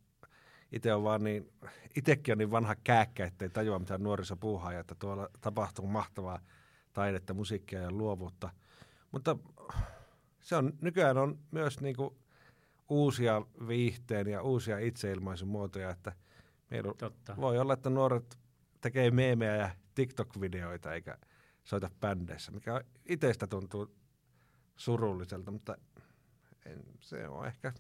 itse 0.72 0.94
on 0.94 1.04
vaan 1.04 1.24
niin, 1.24 1.52
itsekin 1.96 2.32
on 2.32 2.38
niin 2.38 2.52
vanha 2.52 2.76
kääkkä, 2.76 3.26
ettei 3.26 3.50
tajua 3.50 3.80
mitä 3.80 3.98
nuoriso 3.98 4.36
puuhaa, 4.36 4.74
ja 4.74 4.80
että 4.80 4.96
tuolla 4.96 5.30
tapahtuu 5.42 5.88
mahtavaa 5.88 6.40
taidetta, 6.94 7.34
musiikkia 7.34 7.82
ja 7.82 7.92
luovuutta. 7.92 8.50
Mutta 9.12 9.38
se 10.40 10.56
on, 10.56 10.74
nykyään 10.82 11.18
on 11.18 11.40
myös 11.52 11.82
niinku 11.82 12.18
uusia 12.90 13.42
viihteen 13.68 14.28
ja 14.28 14.42
uusia 14.42 14.80
itseilmaisumuotoja, 14.80 15.90
että 15.90 16.12
meillä 16.72 16.94
Totta. 16.98 17.36
voi 17.36 17.60
olla, 17.60 17.74
että 17.74 17.90
nuoret 17.90 18.38
tekee 18.82 19.12
meemejä 19.12 19.56
ja 19.56 19.70
TikTok-videoita 19.96 20.94
eikä 20.94 21.18
soita 21.64 21.90
bändeissä, 22.00 22.52
mikä 22.52 22.82
itsestä 23.06 23.48
tuntuu 23.48 23.96
surulliselta, 24.76 25.52
mutta 25.52 25.76
en, 26.66 26.84
se 27.00 27.28
on 27.28 27.48
ehkä 27.48 27.74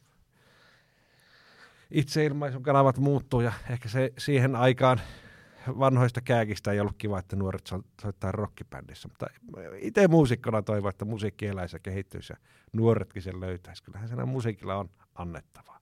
itseilmaisun 1.91 2.64
kanavat 2.64 2.97
muuttuu 2.97 3.41
ja 3.41 3.53
ehkä 3.70 3.89
se 3.89 4.14
siihen 4.18 4.55
aikaan 4.55 5.01
vanhoista 5.68 6.22
kääkistä 6.22 6.72
ei 6.72 6.80
ollut 6.80 6.97
kiva, 6.97 7.20
että 7.20 7.36
nuoret 7.36 7.68
so- 7.68 7.84
soittaa 8.01 8.32
rockibändissä, 8.32 9.07
mutta 9.07 9.28
itse 9.80 10.07
muusikkona 10.07 10.61
toivon, 10.61 10.89
että 10.89 11.05
musiikki 11.05 11.45
eläisi 11.47 11.76
ja 11.76 11.80
kehittyisi 11.80 12.34
ja 12.34 12.38
nuoretkin 12.74 13.22
sen 13.22 13.39
löytäisi. 13.39 13.84
Kyllähän 13.84 14.07
siinä 14.07 14.26
musiikilla 14.26 14.76
on 14.76 14.89
annettavaa. 15.15 15.80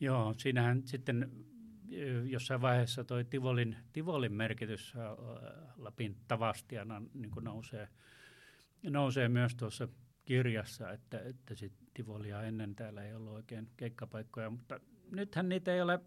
Joo, 0.00 0.34
siinähän 0.36 0.82
sitten 0.84 1.32
jossain 2.24 2.60
vaiheessa 2.60 3.04
toi 3.04 3.24
Tivolin, 3.24 3.76
Tivolin 3.92 4.32
merkitys 4.32 4.94
Lapin 5.76 6.16
tavastiana 6.28 7.02
niin 7.14 7.30
nousee, 7.40 7.88
nousee 8.82 9.28
myös 9.28 9.54
tuossa 9.54 9.88
kirjassa, 10.24 10.90
että, 10.90 11.20
että 11.20 11.54
sit 11.54 11.72
Tivolia 11.94 12.42
ennen 12.42 12.74
täällä 12.74 13.04
ei 13.04 13.14
ollut 13.14 13.32
oikein 13.32 13.68
keikkapaikkoja, 13.76 14.50
mutta 14.50 14.80
nythän 15.10 15.48
niitä 15.48 15.74
ei 15.74 15.82
ole 15.82 16.00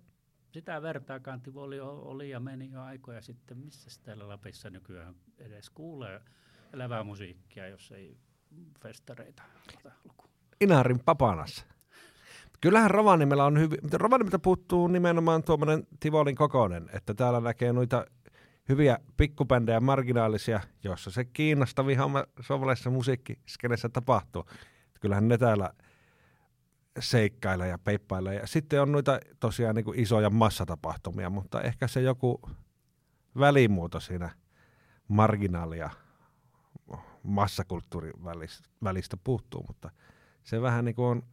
sitä 0.52 0.82
vertaakaan. 0.82 1.42
Tivoli 1.42 1.80
o- 1.80 2.02
oli 2.02 2.30
ja 2.30 2.40
meni 2.40 2.72
jo 2.72 2.82
aikoja 2.82 3.22
sitten. 3.22 3.58
Missä 3.58 4.02
täällä 4.04 4.28
Lapissa 4.28 4.70
nykyään 4.70 5.16
edes 5.38 5.70
kuulee 5.70 6.22
elävää 6.74 7.04
musiikkia, 7.04 7.68
jos 7.68 7.92
ei 7.92 8.18
festareita 8.84 9.44
ota 9.78 9.92
lukuun? 10.04 10.32
Inarin 10.62 11.00
papanassa. 11.00 11.66
Kyllähän 12.62 12.92
Rovaniemellä 12.92 13.46
on 13.46 13.60
hyvin, 13.60 13.80
Rovaniemeltä 13.94 14.40
puuttuu 14.40 14.88
nimenomaan 14.88 15.44
tuommoinen 15.44 15.88
Tivolin 16.00 16.36
kokoinen, 16.36 16.90
että 16.94 17.14
täällä 17.14 17.42
näkee 17.42 17.74
noita 17.74 18.06
hyviä 18.70 18.98
pikkubändejä, 19.18 19.80
marginaalisia, 19.80 20.60
joissa 20.84 21.12
se 21.12 21.26
kiinnostavin 21.26 22.00
homma 22.00 22.24
suomalaisessa 22.40 22.90
musiikkiskenessä 22.90 23.90
tapahtuu. 23.90 24.46
Kyllähän 25.00 25.28
ne 25.28 25.38
täällä 25.38 25.74
seikkailee 27.00 27.68
ja 27.68 27.78
peippailee. 27.78 28.36
Ja 28.36 28.48
sitten 28.48 28.82
on 28.82 28.92
noita 28.92 29.20
tosiaan 29.40 29.76
niin 29.76 29.86
kuin 29.86 30.00
isoja 30.00 30.30
massatapahtumia, 30.30 31.30
mutta 31.30 31.62
ehkä 31.62 31.88
se 31.88 32.02
joku 32.02 32.42
välimuoto 33.40 34.00
siinä 34.00 34.30
marginaalia 35.08 35.90
massakulttuurin 37.24 38.24
välistä, 38.24 38.70
välistä 38.84 39.18
puuttuu, 39.24 39.64
mutta 39.68 39.92
se 40.44 40.62
vähän 40.62 40.86
niin 40.86 40.96
kuin 40.96 41.06
on 41.06 41.24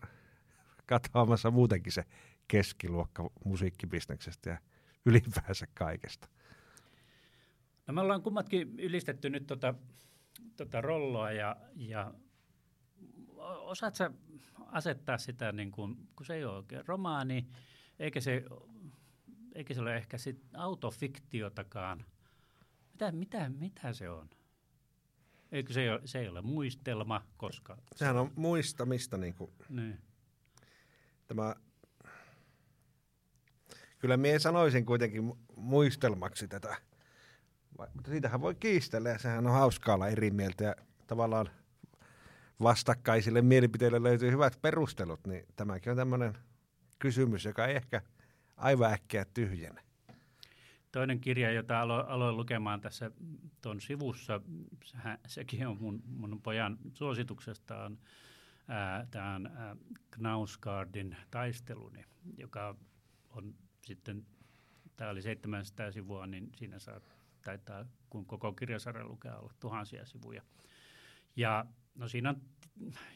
katoamassa 0.86 1.50
muutenkin 1.50 1.92
se 1.92 2.04
keskiluokka 2.48 3.30
musiikkibisneksestä 3.44 4.50
ja 4.50 4.58
ylipäänsä 5.06 5.66
kaikesta. 5.74 6.28
No 7.86 7.94
me 7.94 8.00
ollaan 8.00 8.22
kummatkin 8.22 8.80
ylistetty 8.80 9.30
nyt 9.30 9.46
tota, 9.46 9.74
tota 10.56 10.80
rolloa 10.80 11.32
ja, 11.32 11.56
ja 11.76 12.14
osaat 13.48 13.94
sä 13.94 14.10
asettaa 14.66 15.18
sitä, 15.18 15.52
niin 15.52 15.70
kuin, 15.70 16.08
kun 16.16 16.26
se 16.26 16.34
ei 16.34 16.44
ole 16.44 16.56
oikein 16.56 16.86
romaani, 16.88 17.48
eikä 17.98 18.20
se, 18.20 18.44
eikä 19.54 19.74
se 19.74 19.80
ole 19.80 19.96
ehkä 19.96 20.18
sit 20.18 20.40
autofiktiotakaan. 20.54 22.04
Mitä, 22.92 23.12
mitä, 23.12 23.48
mitä 23.48 23.92
se 23.92 24.10
on? 24.10 24.30
Eikö 25.52 25.72
se, 25.72 25.82
ei 25.82 25.90
ole, 25.90 26.00
se 26.04 26.18
ei 26.18 26.28
ole 26.28 26.42
muistelma, 26.42 27.26
koska... 27.36 27.76
Sehän 27.96 28.16
on 28.16 28.32
muistamista 28.36 29.16
niin 29.16 29.34
kuin 29.34 29.50
Niin. 29.68 29.98
tämä... 31.26 31.54
Kyllä 33.98 34.16
minä 34.16 34.38
sanoisin 34.38 34.86
kuitenkin 34.86 35.28
mu- 35.30 35.36
muistelmaksi 35.56 36.48
tätä. 36.48 36.76
Mutta 37.94 38.10
siitähän 38.10 38.40
voi 38.40 38.54
kiistellä 38.54 39.08
ja 39.08 39.18
sehän 39.18 39.46
on 39.46 39.52
hauskaa 39.52 39.94
olla 39.94 40.08
eri 40.08 40.30
mieltä 40.30 40.64
ja 40.64 40.74
tavallaan 41.06 41.50
vastakkaisille 42.62 43.42
mielipiteille 43.42 44.02
löytyy 44.02 44.30
hyvät 44.30 44.58
perustelut, 44.62 45.26
niin 45.26 45.44
tämäkin 45.56 45.90
on 45.90 45.96
tämmöinen 45.96 46.38
kysymys, 46.98 47.44
joka 47.44 47.66
ei 47.66 47.76
ehkä 47.76 48.02
aivan 48.56 48.92
äkkiä 48.92 49.24
tyhjene. 49.24 49.80
Toinen 50.92 51.20
kirja, 51.20 51.52
jota 51.52 51.80
alo, 51.80 51.94
aloin 51.94 52.36
lukemaan 52.36 52.80
tässä 52.80 53.10
tuon 53.60 53.80
sivussa, 53.80 54.40
sehän, 54.84 55.18
sekin 55.26 55.66
on 55.66 55.76
mun, 55.80 56.02
mun 56.06 56.42
pojan 56.42 56.78
suosituksesta, 56.94 57.84
on 57.84 57.98
tämä 59.10 59.40
Knausgaardin 60.10 61.16
taisteluni, 61.30 62.04
joka 62.36 62.76
on 63.30 63.54
sitten, 63.86 64.26
tämä 64.96 65.10
oli 65.10 65.22
700 65.22 65.92
sivua, 65.92 66.26
niin 66.26 66.50
siinä 66.56 66.78
saa, 66.78 67.00
taitaa, 67.44 67.84
kun 68.10 68.26
koko 68.26 68.52
kirjasarja 68.52 69.04
lukee, 69.04 69.32
olla 69.32 69.52
tuhansia 69.60 70.04
sivuja. 70.04 70.42
Ja 71.36 71.66
no 71.98 72.08
siinä 72.08 72.30
on 72.30 72.42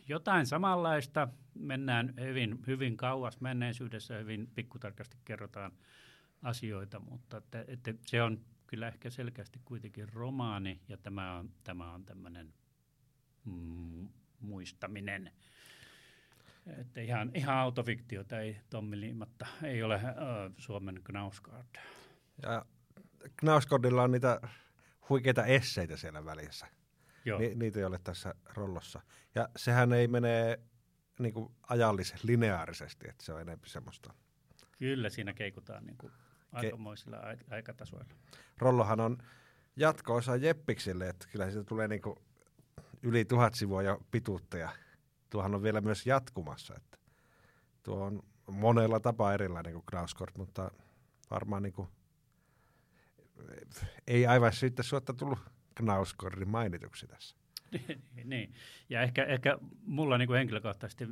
jotain 0.09 0.47
samanlaista, 0.47 1.28
mennään 1.55 2.14
hyvin, 2.20 2.59
hyvin 2.66 2.97
kauas 2.97 3.41
menneisyydessä, 3.41 4.18
hyvin 4.18 4.51
pikkutarkasti 4.55 5.16
kerrotaan 5.24 5.72
asioita, 6.43 7.01
mutta 7.01 7.37
että, 7.37 7.64
että 7.68 7.95
se 8.07 8.22
on 8.22 8.41
kyllä 8.66 8.89
ehkä 8.89 9.11
selkeästi 9.11 9.61
kuitenkin 9.64 10.09
romaani 10.12 10.80
ja 10.89 10.97
tämä 10.97 11.37
on, 11.37 11.51
tämä 11.64 11.93
on 11.93 12.05
tämmöinen 12.05 12.55
mm, 13.45 14.09
muistaminen. 14.41 15.33
Että 16.66 17.01
ihan, 17.01 17.30
ihan 17.35 17.57
autofiktiota 17.57 18.41
ei 18.41 18.57
Tommi 18.70 19.01
Liimatta, 19.01 19.47
ei 19.62 19.83
ole 19.83 19.95
äh, 19.95 20.03
Suomen 20.59 21.01
Knausgaard. 21.05 21.76
Ja 22.43 22.64
Knausgårdilla 23.37 24.03
on 24.03 24.11
niitä 24.11 24.41
huikeita 25.09 25.45
esseitä 25.45 25.97
siellä 25.97 26.24
välissä. 26.24 26.66
Joo, 27.24 27.38
Ni, 27.38 27.54
niitä 27.54 27.78
ei 27.78 27.84
ole 27.84 27.98
tässä 28.04 28.34
rollossa. 28.54 29.00
Ja 29.34 29.48
sehän 29.56 29.92
ei 29.92 30.08
mene 30.08 30.60
niin 31.18 31.34
kuin 31.34 31.54
ajallisen 31.68 32.18
lineaarisesti, 32.22 33.08
että 33.08 33.24
se 33.24 33.32
on 33.32 33.40
enemmän 33.40 33.68
semmoista. 33.68 34.14
kyllä 34.78 35.10
siinä 35.10 35.32
keikutaan 35.32 35.86
niin 35.86 35.98
kuin 35.98 36.12
aikamoisilla 36.52 37.16
ai- 37.16 37.36
aikatasoilla. 37.50 38.14
Rollohan 38.58 39.00
on 39.00 39.18
jatko-osa 39.76 40.36
Jeppiksille, 40.36 41.08
että 41.08 41.26
kyllä 41.32 41.50
siitä 41.50 41.64
tulee 41.64 41.88
niin 41.88 42.02
kuin 42.02 42.16
yli 43.02 43.24
tuhat 43.24 43.54
sivua 43.54 43.82
jo 43.82 44.00
pituutta 44.10 44.58
ja 44.58 44.70
tuohan 45.30 45.54
on 45.54 45.62
vielä 45.62 45.80
myös 45.80 46.06
jatkumassa. 46.06 46.74
Että 46.76 46.98
tuo 47.82 48.04
on 48.04 48.22
monella 48.50 49.00
tapaa 49.00 49.34
erilainen 49.34 49.72
kuin 49.72 49.84
Knausgård, 49.86 50.32
mutta 50.36 50.70
varmaan 51.30 51.62
niin 51.62 51.72
kuin, 51.72 51.88
ei 54.06 54.26
aivan 54.26 54.52
siitä 54.52 54.82
suotta 54.82 55.14
tullut 55.14 55.38
Knausgårdin 55.74 56.48
mainituksi 56.48 57.06
tässä. 57.06 57.36
niin. 58.24 58.54
Ja 58.88 59.02
ehkä, 59.02 59.24
ehkä 59.24 59.58
mulla 59.86 60.18
niin 60.18 60.26
kuin 60.26 60.36
henkilökohtaisesti 60.36 61.08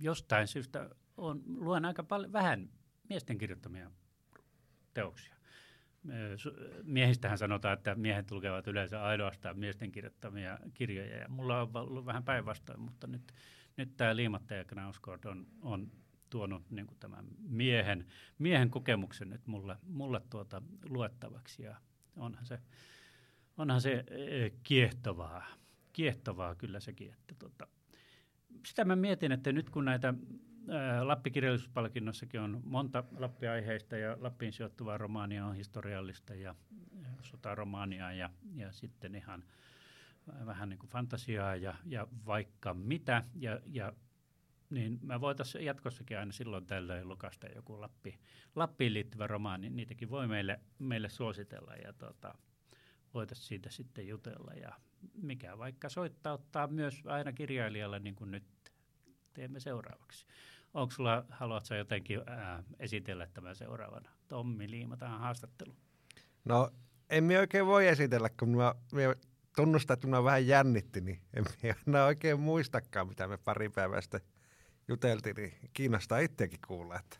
jostain 0.00 0.48
syystä 0.48 0.90
on, 1.16 1.42
luen 1.46 1.84
aika 1.84 2.02
paljon, 2.02 2.32
vähän 2.32 2.70
miesten 3.08 3.38
kirjoittamia 3.38 3.90
teoksia. 4.94 5.34
Miehistähän 6.82 7.38
sanotaan, 7.38 7.74
että 7.74 7.94
miehet 7.94 8.30
lukevat 8.30 8.66
yleensä 8.66 9.02
ainoastaan 9.02 9.58
miesten 9.58 9.92
kirjoittamia 9.92 10.58
kirjoja, 10.74 11.18
ja 11.18 11.28
mulla 11.28 11.62
on 11.62 11.70
ollut 11.74 12.06
vähän 12.06 12.24
päinvastoin, 12.24 12.80
mutta 12.80 13.06
nyt, 13.06 13.32
nyt 13.76 13.96
tämä 13.96 14.16
Liimatta 14.16 14.54
ja 14.54 14.64
Knausgård 14.64 15.24
on, 15.24 15.46
on 15.62 15.90
tuonut 16.30 16.70
niin 16.70 16.86
kuin 16.86 16.98
tämän 16.98 17.24
miehen, 17.38 18.06
miehen 18.38 18.70
kokemuksen 18.70 19.30
nyt 19.30 19.46
mulle, 19.46 19.76
mulle 19.82 20.20
tuota 20.30 20.62
luettavaksi, 20.88 21.62
ja 21.62 21.76
onhan 22.16 22.46
se, 22.46 22.58
onhan 23.58 23.80
se 23.80 24.04
eh, 24.10 24.52
kiehtovaa, 24.62 25.46
kiehtovaa 25.92 26.54
kyllä 26.54 26.80
sekin, 26.80 27.12
että 27.12 27.34
tota, 27.38 27.66
sitä 28.66 28.84
mä 28.84 28.96
mietin, 28.96 29.32
että 29.32 29.52
nyt 29.52 29.70
kun 29.70 29.84
näitä 29.84 30.14
Lappi-kirjallisuuspalkinnossakin 31.02 32.40
on 32.40 32.60
monta 32.64 33.04
Lappi-aiheista 33.16 33.96
ja 33.96 34.16
Lappiin 34.20 34.52
sijoittuvaa 34.52 34.98
romaania 34.98 35.46
on 35.46 35.54
historiallista 35.54 36.34
ja, 36.34 36.54
ja 37.02 37.08
sotaromaania 37.22 38.12
ja, 38.12 38.30
ja 38.54 38.72
sitten 38.72 39.14
ihan 39.14 39.44
vähän 40.46 40.68
niin 40.68 40.78
kuin 40.78 40.90
fantasiaa 40.90 41.56
ja, 41.56 41.74
ja 41.84 42.06
vaikka 42.26 42.74
mitä. 42.74 43.24
Ja, 43.34 43.60
ja 43.66 43.92
niin 44.70 44.98
mä 45.02 45.20
voitaisiin 45.20 45.64
jatkossakin 45.64 46.18
aina 46.18 46.32
silloin 46.32 46.66
tällöin 46.66 47.08
lukasta 47.08 47.46
joku 47.46 47.80
Lappi, 47.80 48.18
Lappiin 48.56 48.94
liittyvä 48.94 49.26
romaani. 49.26 49.70
Niitäkin 49.70 50.10
voi 50.10 50.28
meille, 50.28 50.60
meille 50.78 51.08
suositella 51.08 51.74
ja 51.74 51.92
tota, 51.92 52.34
voitaisiin 53.14 53.48
siitä 53.48 53.70
sitten 53.70 54.08
jutella. 54.08 54.52
Ja 54.52 54.72
mikä 55.22 55.58
vaikka 55.58 55.88
soittauttaa 55.88 56.66
myös 56.66 57.02
aina 57.06 57.32
kirjailijalle 57.32 57.98
niin 57.98 58.14
kuin 58.14 58.30
nyt 58.30 58.44
teemme 59.34 59.60
seuraavaksi. 59.60 60.26
Onko 60.74 60.94
sulla, 60.94 61.24
haluatko 61.30 61.74
jotenkin 61.74 62.20
ää, 62.26 62.62
esitellä 62.78 63.26
tämän 63.26 63.56
seuraavana? 63.56 64.10
Tommi 64.28 64.70
Liima 64.70 64.96
tähän 64.96 65.20
haastattelu. 65.20 65.76
No, 66.44 66.70
en 67.10 67.24
minä 67.24 67.40
oikein 67.40 67.66
voi 67.66 67.86
esitellä, 67.86 68.28
kun 68.38 68.48
minä, 68.48 68.74
minä 68.92 69.14
tunnustan, 69.56 69.94
että 69.94 70.06
minä 70.06 70.24
vähän 70.24 70.46
jännitti, 70.46 71.00
niin 71.00 71.20
en 71.34 71.44
minä 71.86 72.04
oikein 72.10 72.40
muistakaan, 72.40 73.08
mitä 73.08 73.28
me 73.28 73.36
pari 73.36 73.68
päivää 73.68 74.00
sitten 74.00 74.20
juteltiin, 74.88 75.36
niin 75.36 75.54
kiinnostaa 75.72 76.18
itseäkin 76.18 76.60
kuulla, 76.66 76.98
että 76.98 77.18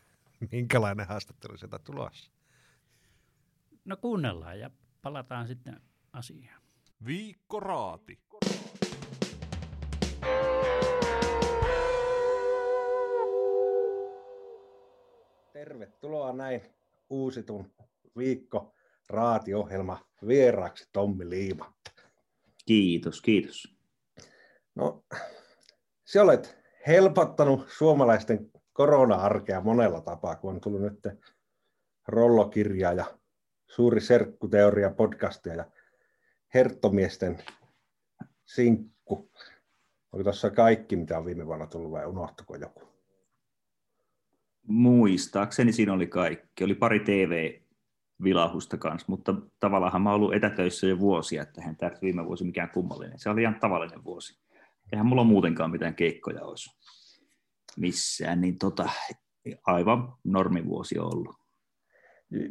minkälainen 0.51 1.07
haastattelu 1.07 1.57
sieltä 1.57 1.79
tulossa. 1.79 2.31
No 3.85 3.97
kuunnellaan 3.97 4.59
ja 4.59 4.71
palataan 5.01 5.47
sitten 5.47 5.81
asiaan. 6.13 6.61
Viikko 7.05 7.59
Raati. 7.59 8.19
Tervetuloa 15.53 16.33
näin 16.33 16.61
uusitun 17.09 17.73
viikko 18.17 18.73
raatiohjelma 19.09 20.05
vieraaksi 20.27 20.89
Tommi 20.93 21.29
Liima. 21.29 21.73
Kiitos, 22.65 23.21
kiitos. 23.21 23.75
No, 24.75 25.03
sä 26.05 26.21
olet 26.21 26.57
helpottanut 26.87 27.69
suomalaisten 27.69 28.51
korona-arkea 28.73 29.61
monella 29.61 30.01
tapaa, 30.01 30.35
kun 30.35 30.53
on 30.53 30.61
tullut 30.61 30.81
nyt 30.81 31.07
rollokirja 32.07 32.93
ja 32.93 33.18
suuri 33.69 34.01
serkkuteoria 34.01 34.89
podcastia 34.89 35.55
ja 35.55 35.65
herttomiesten 36.53 37.43
sinkku. 38.45 39.31
Onko 40.11 40.23
tuossa 40.23 40.49
kaikki, 40.49 40.95
mitä 40.95 41.17
on 41.17 41.25
viime 41.25 41.45
vuonna 41.45 41.67
tullut 41.67 41.91
vai 41.91 42.05
unohtuko 42.05 42.55
joku? 42.55 42.81
Muistaakseni 44.67 45.71
siinä 45.71 45.93
oli 45.93 46.07
kaikki. 46.07 46.63
Oli 46.63 46.75
pari 46.75 46.99
TV-vilahusta 46.99 48.77
kanssa, 48.77 49.05
mutta 49.09 49.35
tavallaan 49.59 50.01
mä 50.01 50.09
oon 50.09 50.15
ollut 50.15 50.33
etätöissä 50.33 50.87
jo 50.87 50.99
vuosia, 50.99 51.41
että 51.41 51.61
hän 51.61 51.77
tämä 51.77 51.91
viime 52.01 52.25
vuosi 52.25 52.43
mikään 52.43 52.69
kummallinen. 52.69 53.19
Se 53.19 53.29
oli 53.29 53.41
ihan 53.41 53.59
tavallinen 53.59 54.03
vuosi. 54.03 54.39
Eihän 54.91 55.05
mulla 55.05 55.23
muutenkaan 55.23 55.71
mitään 55.71 55.95
keikkoja 55.95 56.45
olisi 56.45 56.69
missään, 57.77 58.41
niin 58.41 58.57
tota, 58.57 58.89
aivan 59.65 60.13
normivuosi 60.23 60.99
on 60.99 61.05
ollut. 61.05 61.38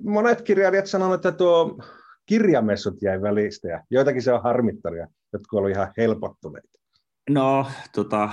Monet 0.03 0.43
kirjailijat 0.43 0.87
sanovat, 0.87 1.15
että 1.15 1.33
tuo 1.33 1.79
kirjamessut 2.27 3.03
jäi 3.03 3.23
välistä 3.23 3.69
ja 3.69 3.85
joitakin 3.91 4.23
se 4.23 4.33
on 4.33 4.43
harmittanut 4.43 4.99
ja 4.99 5.07
jotkut 5.33 5.59
olivat 5.59 5.77
ihan 5.77 5.93
helpottuneita. 5.97 6.79
No, 7.31 7.67
tota, 7.95 8.31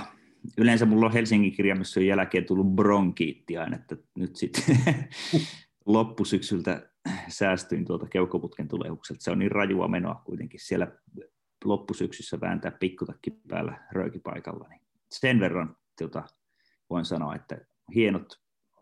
yleensä 0.58 0.86
mulla 0.86 1.06
on 1.06 1.12
Helsingin 1.12 1.52
kirjamessujen 1.52 2.08
jälkeen 2.08 2.44
tullut 2.44 2.74
bronkiitti 2.74 3.56
aina, 3.56 3.76
että 3.76 3.96
nyt 4.18 4.36
sitten 4.36 4.78
loppusyksyltä 5.86 6.90
säästyin 7.28 7.84
tuolta 7.84 8.06
keukoputken 8.06 8.68
tulehukselta. 8.68 9.22
Se 9.22 9.30
on 9.30 9.38
niin 9.38 9.52
rajua 9.52 9.88
menoa 9.88 10.22
kuitenkin 10.24 10.60
siellä 10.62 10.92
loppusyksyssä 11.64 12.40
vääntää 12.40 12.70
pikkutakki 12.70 13.30
päällä 13.48 13.88
röökipaikalla. 13.92 14.68
Niin 14.68 14.80
sen 15.10 15.40
verran 15.40 15.76
tota, 15.98 16.22
voin 16.90 17.04
sanoa, 17.04 17.34
että 17.34 17.58
hienot 17.94 18.40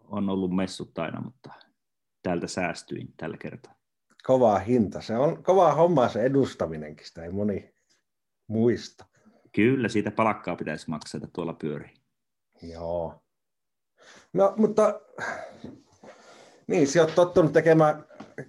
on 0.08 0.28
ollut 0.28 0.56
messut 0.56 0.98
aina, 0.98 1.20
mutta 1.20 1.50
täältä 2.24 2.46
säästyin 2.46 3.14
tällä 3.16 3.36
kertaa. 3.36 3.74
Kovaa 4.26 4.58
hinta. 4.58 5.00
Se 5.00 5.16
on 5.16 5.42
kovaa 5.42 5.74
hommaa 5.74 6.08
se 6.08 6.22
edustaminenkin, 6.22 7.06
sitä 7.06 7.24
ei 7.24 7.30
moni 7.30 7.74
muista. 8.46 9.04
Kyllä, 9.52 9.88
siitä 9.88 10.10
palakkaa 10.10 10.56
pitäisi 10.56 10.90
maksaa, 10.90 11.18
että 11.18 11.30
tuolla 11.32 11.52
pyörii. 11.52 11.94
Joo. 12.62 13.22
No, 14.32 14.54
mutta 14.56 15.00
niin, 16.66 16.86
sinä 16.86 17.04
olet 17.04 17.14
tottunut 17.14 17.52
tekemään 17.52 18.04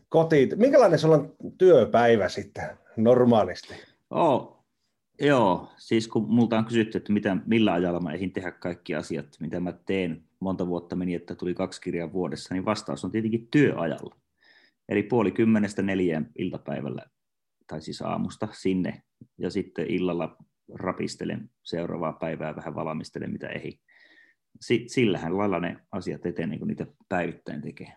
kotiin. 0.10 0.50
Minkälainen 0.56 1.00
sulla 1.00 1.16
on 1.16 1.36
työpäivä 1.58 2.30
sitten 2.30 2.78
normaalisti? 2.98 3.74
Oh, 4.10 4.66
joo, 5.22 5.70
siis 5.78 6.08
kun 6.08 6.34
multa 6.34 6.58
on 6.58 6.66
kysytty, 6.66 6.98
että 6.98 7.14
mitä, 7.14 7.38
millä 7.46 7.74
ajalla 7.74 8.00
mä 8.00 8.12
eihin 8.12 8.34
tehdä 8.34 8.52
kaikki 8.52 8.96
asiat, 8.96 9.28
mitä 9.40 9.60
mä 9.60 9.74
teen, 9.86 10.24
monta 10.46 10.68
vuotta 10.68 10.96
meni, 10.96 11.14
että 11.14 11.36
tuli 11.36 11.54
kaksi 11.54 11.82
kirjaa 11.82 12.14
vuodessa, 12.14 12.54
niin 12.54 12.66
vastaus 12.66 13.06
on 13.06 13.12
tietenkin 13.12 13.48
työajalla. 13.52 14.16
Eli 14.90 15.04
puoli 15.04 15.32
kymmenestä 15.32 15.82
neljään 15.82 16.32
iltapäivällä, 16.38 17.02
tai 17.68 17.82
siis 17.82 18.02
aamusta 18.02 18.48
sinne, 18.52 19.02
ja 19.38 19.50
sitten 19.50 19.88
illalla 19.88 20.38
rapistelen 20.74 21.50
seuraavaa 21.64 22.14
päivää, 22.14 22.56
vähän 22.56 22.76
valmistelen 22.76 23.32
mitä 23.32 23.48
ei. 23.48 23.80
Sillähän 24.88 25.38
lailla 25.38 25.60
ne 25.60 25.78
asiat 25.92 26.26
etenee, 26.26 26.60
kun 26.60 26.68
niitä 26.68 26.86
päivittäin 27.10 27.62
tekee. 27.62 27.94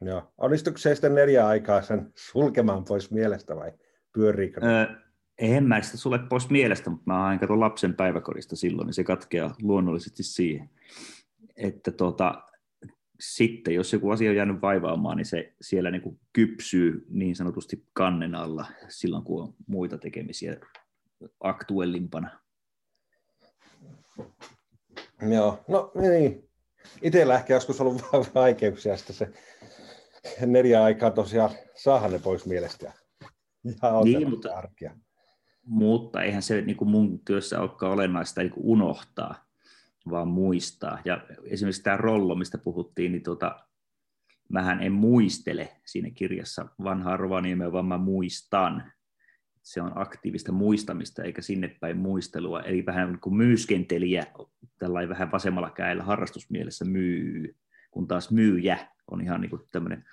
Joo. 0.00 0.32
Onnistuiko 0.38 0.78
se 0.78 0.94
sitten 0.94 1.14
neljä 1.14 1.46
aikaa 1.46 1.82
sen 1.82 2.12
sulkemaan 2.16 2.84
pois 2.84 3.10
mielestä 3.10 3.56
vai 3.56 3.72
pyöriikö? 4.12 4.60
Öö, 4.64 4.86
en 5.38 5.64
mä 5.64 5.82
sitä 5.82 5.96
sulle 5.96 6.18
pois 6.18 6.50
mielestä, 6.50 6.90
mutta 6.90 7.04
mä 7.06 7.24
aina 7.24 7.40
katson 7.40 7.60
lapsen 7.60 7.94
päiväkodista 7.94 8.56
silloin, 8.56 8.86
niin 8.86 8.94
se 8.94 9.04
katkeaa 9.04 9.54
luonnollisesti 9.62 10.22
siihen. 10.22 10.70
Että 11.60 11.90
tota, 11.90 12.42
sitten, 13.20 13.74
jos 13.74 13.92
joku 13.92 14.10
asia 14.10 14.30
on 14.30 14.36
jäänyt 14.36 14.62
vaivaamaan, 14.62 15.16
niin 15.16 15.26
se 15.26 15.54
siellä 15.60 15.90
niin 15.90 16.02
kuin 16.02 16.20
kypsyy 16.32 17.06
niin 17.08 17.36
sanotusti 17.36 17.84
kannen 17.92 18.34
alla 18.34 18.66
silloin, 18.88 19.24
kun 19.24 19.42
on 19.42 19.54
muita 19.66 19.98
tekemisiä 19.98 20.56
aktuellimpana. 21.40 22.40
Joo, 25.30 25.64
no 25.68 25.92
niin. 25.94 26.48
Itsellä 27.02 27.34
ehkä 27.34 27.54
joskus 27.54 27.80
ollut 27.80 28.02
vaikeuksia 28.34 28.96
sitten 28.96 29.16
se 29.16 29.32
neljä 30.46 30.82
aikaa 30.82 31.10
tosiaan 31.10 31.50
saahan 31.74 32.12
ne 32.12 32.18
pois 32.18 32.46
mielestä 32.46 32.86
ja 32.86 32.92
niin, 34.04 34.30
mutta, 34.30 34.56
arkia. 34.56 34.96
mutta 35.66 36.22
eihän 36.22 36.42
se 36.42 36.60
niin 36.60 36.76
kuin 36.76 36.90
mun 36.90 37.20
työssä 37.24 37.60
olekaan 37.60 37.92
olennaista 37.92 38.40
niin 38.40 38.52
kuin 38.52 38.66
unohtaa, 38.66 39.49
vaan 40.10 40.28
muistaa. 40.28 40.98
Ja 41.04 41.26
esimerkiksi 41.44 41.82
tämä 41.82 41.96
rollo, 41.96 42.34
mistä 42.34 42.58
puhuttiin, 42.58 43.12
niin 43.12 43.22
tuota, 43.22 43.60
mähän 44.48 44.82
en 44.82 44.92
muistele 44.92 45.68
siinä 45.86 46.10
kirjassa 46.10 46.66
vanhaa 46.84 47.16
Rovaniemeä, 47.16 47.72
vaan 47.72 47.86
mä 47.86 47.98
muistan 47.98 48.92
se 49.62 49.82
on 49.82 49.92
aktiivista 49.94 50.52
muistamista 50.52 51.22
eikä 51.22 51.42
sinne 51.42 51.68
päin 51.68 51.96
muistelua, 51.96 52.60
eli 52.60 52.86
vähän 52.86 53.08
niin 53.08 53.20
kuin 53.20 53.36
myyskentelijä 53.36 54.26
tällainen 54.78 55.08
vähän 55.08 55.32
vasemmalla 55.32 55.70
käellä 55.70 56.02
harrastusmielessä 56.02 56.84
myy, 56.84 57.56
kun 57.90 58.08
taas 58.08 58.30
myyjä 58.30 58.88
on 59.10 59.20
ihan 59.20 59.40
niin 59.40 59.50
kuin 59.50 59.62
tämmöinen 59.72 60.04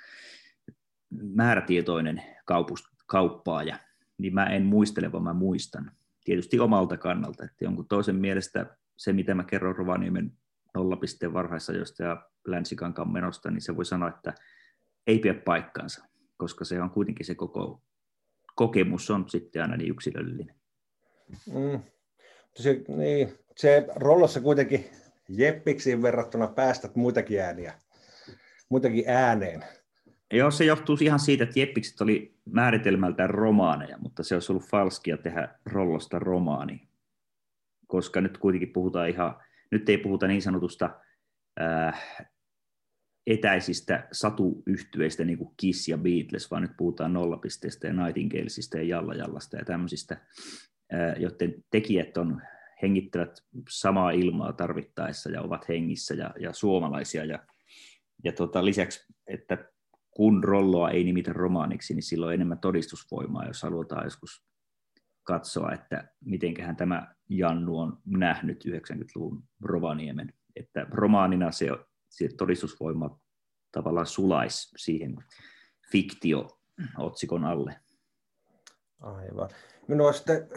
määrätietoinen 1.09 2.23
kaupust, 2.45 2.85
kauppaaja, 3.05 3.79
niin 4.17 4.33
mä 4.33 4.45
en 4.45 4.63
muistele, 4.63 5.11
vaan 5.11 5.23
mä 5.23 5.33
muistan. 5.33 5.91
Tietysti 6.25 6.59
omalta 6.59 6.97
kannalta, 6.97 7.43
että 7.43 7.65
jonkun 7.65 7.87
toisen 7.87 8.15
mielestä 8.15 8.77
se, 8.97 9.13
mitä 9.13 9.35
mä 9.35 9.43
kerron 9.43 9.75
Rovaniemen 9.75 10.31
nollapisteen 10.73 11.33
varhaisajoista 11.33 12.03
ja 12.03 12.29
Länsikankaan 12.47 13.11
menosta, 13.11 13.51
niin 13.51 13.61
se 13.61 13.75
voi 13.75 13.85
sanoa, 13.85 14.09
että 14.09 14.33
ei 15.07 15.19
pidä 15.19 15.33
paikkaansa, 15.33 16.05
koska 16.37 16.65
se 16.65 16.81
on 16.81 16.89
kuitenkin 16.89 17.25
se 17.25 17.35
koko 17.35 17.81
kokemus 18.55 19.09
on 19.09 19.29
sitten 19.29 19.61
aina 19.61 19.77
niin 19.77 19.91
yksilöllinen. 19.91 20.55
Mm. 21.53 21.79
Se, 22.55 22.81
niin, 22.87 23.33
se 23.55 23.87
rollossa 23.95 24.41
kuitenkin 24.41 24.85
jeppiksiin 25.29 26.01
verrattuna 26.01 26.47
päästät 26.47 26.95
muitakin 26.95 27.41
ääniä, 27.41 27.73
muitakin 28.69 29.03
ääneen. 29.07 29.63
Joo, 30.33 30.51
se 30.51 30.65
johtuu 30.65 30.97
ihan 31.01 31.19
siitä, 31.19 31.43
että 31.43 31.59
jeppikset 31.59 32.01
oli 32.01 32.35
määritelmältään 32.45 33.29
romaaneja, 33.29 33.97
mutta 33.97 34.23
se 34.23 34.35
olisi 34.35 34.51
ollut 34.51 34.69
falskia 34.69 35.17
tehdä 35.17 35.49
rollosta 35.65 36.19
romaani, 36.19 36.87
koska 37.87 38.21
nyt 38.21 38.37
kuitenkin 38.37 38.73
puhutaan 38.73 39.09
ihan, 39.09 39.35
nyt 39.71 39.89
ei 39.89 39.97
puhuta 39.97 40.27
niin 40.27 40.41
sanotusta 40.41 40.89
äh, 41.61 42.27
etäisistä 43.27 44.07
satuyhtyeistä, 44.11 45.25
niin 45.25 45.37
kuin 45.37 45.53
Kiss 45.57 45.87
ja 45.87 45.97
Beatles, 45.97 46.51
vaan 46.51 46.61
nyt 46.61 46.77
puhutaan 46.77 47.13
nollapisteistä 47.13 47.87
ja 47.87 47.93
Nightingalesista 47.93 48.77
ja 48.77 48.83
Jallajallasta 48.83 49.57
ja 49.57 49.65
tämmöisistä, 49.65 50.17
joiden 51.17 51.63
tekijät 51.71 52.17
on 52.17 52.41
hengittävät 52.81 53.45
samaa 53.69 54.11
ilmaa 54.11 54.53
tarvittaessa 54.53 55.29
ja 55.29 55.41
ovat 55.41 55.69
hengissä 55.69 56.13
ja, 56.13 56.33
ja 56.39 56.53
suomalaisia. 56.53 57.25
Ja, 57.25 57.45
ja 58.23 58.31
tota, 58.31 58.65
lisäksi, 58.65 59.13
että 59.27 59.65
kun 60.11 60.43
rolloa 60.43 60.89
ei 60.89 61.03
nimitä 61.03 61.33
romaaniksi, 61.33 61.93
niin 61.93 62.03
silloin 62.03 62.27
on 62.27 62.33
enemmän 62.33 62.59
todistusvoimaa, 62.59 63.47
jos 63.47 63.63
halutaan 63.63 64.03
joskus 64.03 64.43
katsoa, 65.27 65.71
että 65.71 66.07
mitenköhän 66.25 66.75
tämä 66.75 67.15
Jannu 67.29 67.79
on 67.79 67.97
nähnyt 68.05 68.65
90-luvun 68.65 69.43
Rovaniemen. 69.61 70.33
Että 70.55 70.85
romaanina 70.91 71.51
se 71.51 71.67
se 72.09 72.29
todistusvoima 72.37 73.19
tavallaan 73.71 74.05
sulaisi 74.05 74.71
siihen 74.77 75.15
fiktio-otsikon 75.91 77.45
alle. 77.45 77.79
Aivan. 78.99 79.49
Minua 79.87 80.13
sitten 80.13 80.49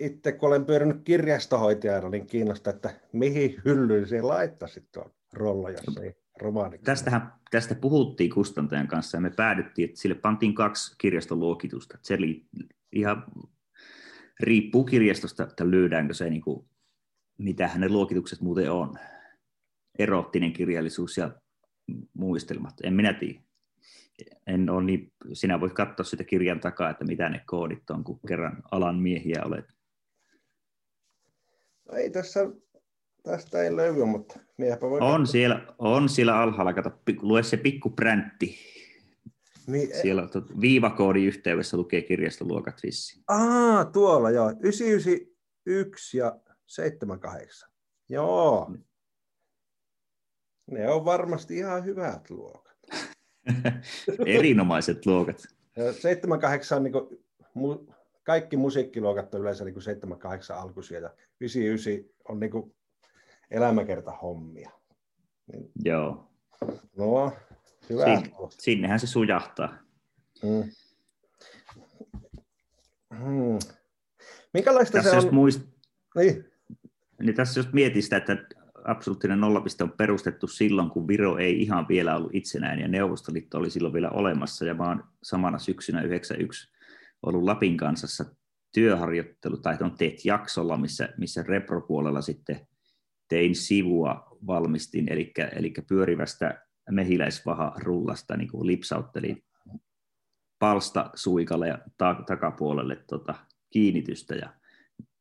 itse, 0.00 0.32
kun 0.32 0.48
olen 0.48 0.64
pyörinyt 0.64 1.02
kirjastohoitajana, 1.04 2.08
niin 2.08 2.26
kiinnostaa, 2.26 2.72
että 2.72 3.00
mihin 3.12 3.62
hyllyyn 3.64 4.08
se 4.08 4.22
laittaisit 4.22 4.92
tuon 4.92 5.10
rollo, 5.32 5.68
jos 5.68 5.96
ei 6.02 6.16
romaani. 6.40 6.78
Tästähän, 6.78 7.32
tästä 7.50 7.74
puhuttiin 7.74 8.30
kustantajan 8.30 8.88
kanssa 8.88 9.16
ja 9.16 9.20
me 9.20 9.30
päädyttiin, 9.30 9.88
että 9.88 10.00
sille 10.00 10.14
pantiin 10.14 10.54
kaksi 10.54 10.94
kirjastoluokitusta. 10.98 11.98
Se 12.02 12.14
oli 12.14 12.46
ihan 12.92 13.24
riippuu 14.42 14.84
kirjastosta, 14.84 15.42
että 15.42 15.70
löydäänkö 15.70 16.14
se, 16.14 16.30
niin 16.30 16.42
kuin, 16.42 16.66
mitä 17.38 17.68
hänen 17.68 17.92
luokitukset 17.92 18.40
muuten 18.40 18.72
on 18.72 18.98
erottinen 19.98 20.52
kirjallisuus 20.52 21.16
ja 21.16 21.30
muistelmat. 22.14 22.74
En 22.82 22.94
minä 22.94 23.12
tiedä. 23.12 23.40
En 24.46 24.70
ole 24.70 24.84
niin, 24.84 25.12
sinä 25.32 25.60
voit 25.60 25.72
katsoa 25.72 26.04
sitä 26.04 26.24
kirjan 26.24 26.60
takaa, 26.60 26.90
että 26.90 27.04
mitä 27.04 27.28
ne 27.28 27.42
koodit 27.46 27.90
on, 27.90 28.04
kun 28.04 28.20
kerran 28.28 28.62
alan 28.70 28.96
miehiä 28.96 29.42
olet. 29.44 29.64
No 31.88 31.96
ei 31.96 32.10
tässä, 32.10 32.40
tästä 33.22 33.62
ei 33.62 33.76
löydy, 33.76 34.04
mutta 34.04 34.38
miehäpä 34.58 34.90
voi 34.90 35.00
On 35.00 35.26
siellä, 35.26 35.66
on 35.78 36.08
siellä 36.08 36.40
alhaalla, 36.40 36.72
kato, 36.72 36.92
lue 37.22 37.42
se 37.42 37.56
pikku 37.56 37.90
präntti. 37.90 38.58
Niin, 39.70 39.92
e- 39.92 40.02
Siellä 40.02 40.28
tot, 40.28 40.60
viivakoodin 40.60 41.26
yhteydessä 41.26 41.76
lukee 41.76 42.02
kirjastoluokat 42.02 42.82
vissiin. 42.82 43.24
Aa, 43.28 43.84
tuolla 43.84 44.30
joo. 44.30 44.50
991 44.60 46.18
ja 46.18 46.40
78. 46.66 47.70
Joo. 48.08 48.66
Mm. 48.68 48.82
Ne 50.70 50.90
on 50.90 51.04
varmasti 51.04 51.56
ihan 51.56 51.84
hyvät 51.84 52.30
luokat. 52.30 52.76
Erinomaiset 54.26 55.06
luokat. 55.06 55.36
78 56.00 56.76
on 56.76 56.84
niin 56.84 56.92
kuin, 56.92 57.24
mu, 57.54 57.86
kaikki 58.22 58.56
musiikkiluokat 58.56 59.34
on 59.34 59.40
yleensä 59.40 59.64
niin 59.64 59.74
kuin 59.74 59.82
78 59.82 60.58
alkuisia 60.58 61.00
ja 61.00 61.10
99 61.40 62.14
on 62.28 62.40
niin 62.40 62.50
kuin 62.50 62.74
elämäkerta 63.50 64.12
hommia. 64.12 64.70
Niin, 65.52 65.70
Joo. 65.84 66.30
No, 66.96 67.32
hyvä. 67.90 68.04
Sin, 68.04 68.32
sinnehän 68.58 69.00
se 69.00 69.06
sujahtaa. 69.06 69.78
Hmm. 70.42 70.70
Hmm. 73.18 73.58
Minkälaista 74.54 74.92
tässä 74.92 75.10
se 75.10 75.16
on? 75.16 75.24
Jos 75.24 75.32
muist... 75.32 75.60
niin. 76.16 76.44
niin 77.22 77.34
tässä 77.34 77.60
jos 77.60 77.72
mietit 77.72 78.04
sitä, 78.04 78.16
että 78.16 78.36
absoluuttinen 78.84 79.40
nollapiste 79.40 79.84
on 79.84 79.92
perustettu 79.92 80.46
silloin, 80.46 80.90
kun 80.90 81.08
Viro 81.08 81.38
ei 81.38 81.62
ihan 81.62 81.88
vielä 81.88 82.16
ollut 82.16 82.34
itsenäinen 82.34 82.82
ja 82.82 82.88
Neuvostoliitto 82.88 83.58
oli 83.58 83.70
silloin 83.70 83.94
vielä 83.94 84.10
olemassa. 84.10 84.64
Ja 84.64 84.74
mä 84.74 84.88
oon 84.88 85.04
samana 85.22 85.58
syksynä 85.58 86.02
91 86.02 86.72
ollut 87.22 87.42
Lapin 87.42 87.76
kansassa 87.76 88.24
työharjoittelu, 88.74 89.56
tai 89.56 89.76
on 89.80 89.96
teet 89.98 90.24
jaksolla, 90.24 90.76
missä, 90.76 91.08
missä 91.18 91.42
repropuolella 91.42 92.22
sitten 92.22 92.66
tein 93.28 93.54
sivua, 93.54 94.38
valmistin, 94.46 95.12
eli, 95.12 95.32
eli 95.52 95.72
pyörivästä 95.88 96.66
mehiläisvaha 96.90 97.72
rullasta 97.82 98.36
niin 98.36 98.50
kuin 98.50 98.66
lipsauttelin 98.66 99.44
palsta 100.58 101.10
suikalle 101.14 101.68
ja 101.68 101.78
ta- 101.98 102.22
takapuolelle 102.26 103.04
tota, 103.08 103.34
kiinnitystä 103.70 104.34
ja 104.34 104.54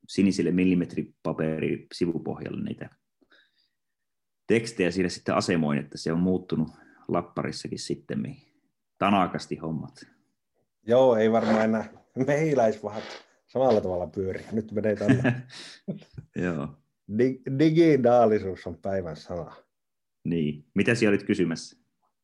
sinisille 0.07 0.51
millimetripaperi 0.51 1.87
sivupohjalle 1.93 2.63
niitä 2.63 2.89
tekstejä 4.47 4.91
siinä 4.91 5.09
sitten 5.09 5.35
asemoin, 5.35 5.79
että 5.79 5.97
se 5.97 6.11
on 6.11 6.19
muuttunut 6.19 6.69
lapparissakin 7.07 7.79
sitten 7.79 8.35
tanakasti 8.97 9.55
hommat. 9.55 10.05
Joo, 10.87 11.15
ei 11.15 11.31
varmaan 11.31 11.63
enää 11.63 11.89
mehiläisvahat 12.27 13.03
samalla 13.47 13.81
tavalla 13.81 14.07
pyöri. 14.07 14.45
Nyt 14.51 14.71
menee 14.71 14.95
tänne. 14.95 15.41
Joo. 16.45 16.67
Dig- 17.11 17.59
digitaalisuus 17.59 18.67
on 18.67 18.75
päivän 18.75 19.15
sana. 19.15 19.55
Niin. 20.29 20.65
Mitä 20.75 20.95
siellä 20.95 21.15
olit 21.15 21.25
kysymässä? 21.25 21.77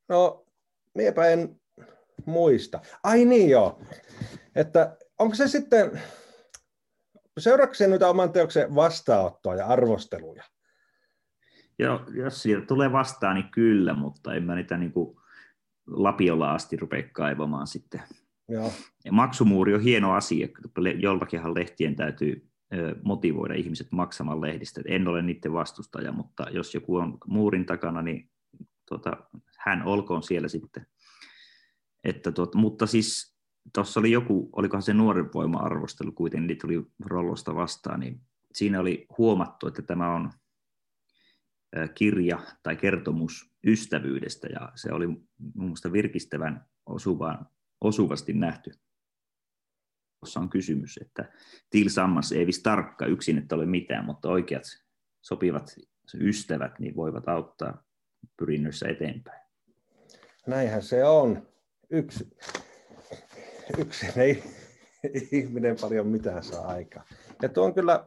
No, 0.08 0.46
miepä 0.94 1.28
en 1.28 1.60
muista. 2.26 2.80
Ai 3.02 3.24
niin 3.24 3.50
joo. 3.50 3.80
Että 4.54 4.96
onko 5.18 5.34
se 5.34 5.48
sitten, 5.48 6.00
seuraako 7.38 7.74
se 7.74 7.86
nyt 7.86 8.02
oman 8.02 8.32
teoksen 8.32 8.74
vastaanottoa 8.74 9.54
ja 9.54 9.66
arvosteluja? 9.66 10.44
Joo, 11.78 12.00
jos 12.14 12.42
sieltä 12.42 12.66
tulee 12.66 12.92
vastaan, 12.92 13.34
niin 13.34 13.50
kyllä, 13.50 13.94
mutta 13.94 14.34
en 14.34 14.42
mä 14.42 14.54
niitä 14.54 14.76
niin 14.76 14.92
kuin 14.92 15.16
lapiolla 15.86 16.54
asti 16.54 16.76
rupea 16.76 17.02
kaivamaan 17.12 17.66
sitten. 17.66 18.02
Joo. 18.48 18.72
Ja 19.04 19.12
maksumuuri 19.12 19.74
on 19.74 19.80
hieno 19.80 20.12
asia, 20.12 20.48
joltakinhan 20.98 21.54
lehtien 21.54 21.96
täytyy 21.96 22.48
motivoida 23.04 23.54
ihmiset 23.54 23.92
maksamaan 23.92 24.40
lehdistä. 24.40 24.80
En 24.88 25.08
ole 25.08 25.22
niiden 25.22 25.52
vastustaja, 25.52 26.12
mutta 26.12 26.46
jos 26.50 26.74
joku 26.74 26.96
on 26.96 27.18
muurin 27.26 27.66
takana, 27.66 28.02
niin 28.02 28.30
tota, 28.88 29.16
hän 29.58 29.82
olkoon 29.82 30.22
siellä 30.22 30.48
sitten. 30.48 30.86
Että 32.04 32.32
tuot, 32.32 32.54
mutta 32.54 32.86
siis 32.86 33.36
tuossa 33.74 34.00
oli 34.00 34.10
joku, 34.10 34.48
olikohan 34.52 34.82
se 34.82 34.94
nuoren 34.94 35.32
voima-arvostelu 35.34 36.12
kuitenkin, 36.12 36.46
niin 36.46 36.58
tuli 36.58 36.86
Rollosta 37.04 37.54
vastaan, 37.54 38.00
niin 38.00 38.20
siinä 38.52 38.80
oli 38.80 39.06
huomattu, 39.18 39.66
että 39.66 39.82
tämä 39.82 40.14
on 40.14 40.30
kirja 41.94 42.38
tai 42.62 42.76
kertomus 42.76 43.50
ystävyydestä, 43.66 44.46
ja 44.46 44.72
se 44.74 44.92
oli 44.92 45.06
mun 45.54 45.74
virkistävän 45.92 46.66
osuvaan, 46.86 47.46
osuvasti 47.80 48.32
nähty. 48.32 48.70
Tuossa 50.26 50.40
on 50.40 50.48
kysymys, 50.48 50.98
että 51.00 51.24
tilsammas 51.70 52.32
ei 52.32 52.46
vis 52.46 52.62
tarkka 52.62 53.06
yksin, 53.06 53.38
että 53.38 53.54
ole 53.54 53.66
mitään, 53.66 54.04
mutta 54.04 54.28
oikeat 54.28 54.62
sopivat 55.20 55.76
ystävät 56.20 56.78
niin 56.78 56.96
voivat 56.96 57.28
auttaa 57.28 57.84
pyrinnöissä 58.36 58.88
eteenpäin. 58.88 59.42
Näinhän 60.46 60.82
se 60.82 61.04
on. 61.04 61.48
Yksi, 61.90 62.36
yksin 63.78 64.18
ei 64.18 64.42
ihminen 65.32 65.76
paljon 65.80 66.06
mitään 66.06 66.44
saa 66.44 66.66
aikaa. 66.66 67.04
Ja 67.42 67.48
tuo 67.48 67.64
on 67.64 67.74
kyllä... 67.74 68.06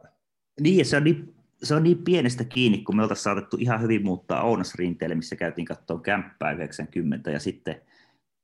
Niin, 0.60 0.86
se 0.86 0.96
on 0.96 1.04
niin 1.04 1.34
se 1.62 1.74
on 1.74 1.82
niin 1.82 2.04
pienestä 2.04 2.44
kiinni, 2.44 2.78
kun 2.78 2.96
me 2.96 3.02
oltaisiin 3.02 3.24
saatettu 3.24 3.56
ihan 3.60 3.82
hyvin 3.82 4.04
muuttaa 4.04 4.42
Ounasrinteelle, 4.42 5.14
missä 5.14 5.36
käytiin 5.36 5.64
katsoa 5.64 6.00
kämppää 6.00 6.52
90, 6.52 7.30
ja 7.30 7.40
sitten, 7.40 7.82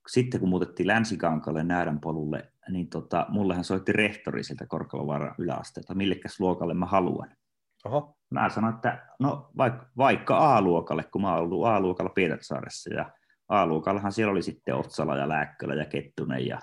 sitten 0.09 0.41
kun 0.41 0.49
muutettiin 0.49 0.87
Länsikankalle 0.87 1.63
Näädän 1.63 2.01
polulle, 2.01 2.53
niin 2.69 2.89
tota, 2.89 3.27
mullehan 3.29 3.65
soitti 3.65 3.93
rehtori 3.93 4.45
sieltä 4.45 4.67
Korkelovaaran 4.67 5.35
yläasteelta, 5.39 5.95
millekäs 5.95 6.41
luokalle 6.41 6.75
mä 6.75 6.87
haluan. 6.87 7.37
Oho. 7.85 8.17
Mä 8.31 8.51
sanoin, 8.51 8.75
että 8.75 9.07
no 9.21 9.51
vaikka, 9.57 9.87
vaikka 9.97 10.57
A-luokalle, 10.57 11.05
kun 11.05 11.23
mä 11.23 11.35
oon 11.35 11.43
ollut 11.43 11.67
A-luokalla 11.67 12.13
Pietarsaaressa, 12.15 12.95
ja 12.95 13.13
A-luokallahan 13.49 14.13
siellä 14.13 14.31
oli 14.31 14.43
sitten 14.43 14.75
Otsala 14.75 15.17
ja 15.17 15.29
Lääkkölä 15.29 15.75
ja 15.75 15.85
Kettunen 15.85 16.47
ja 16.47 16.61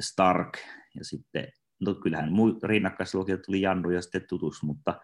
Stark, 0.00 0.58
ja 0.94 1.04
sitten, 1.04 1.48
no 1.80 1.94
kyllähän 1.94 2.30
rinnakkaisluokilta 2.62 3.42
tuli 3.42 3.60
Jannu 3.60 3.90
ja 3.90 4.02
sitten 4.02 4.24
Tutus, 4.28 4.62
mutta 4.62 5.00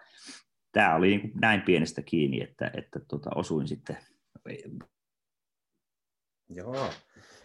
tämä 0.72 0.94
oli 0.94 1.08
niin 1.08 1.32
näin 1.40 1.62
pienestä 1.62 2.02
kiinni, 2.02 2.42
että, 2.42 2.70
että 2.74 3.00
tota, 3.08 3.30
osuin 3.34 3.68
sitten. 3.68 3.96
Joo. 6.48 6.90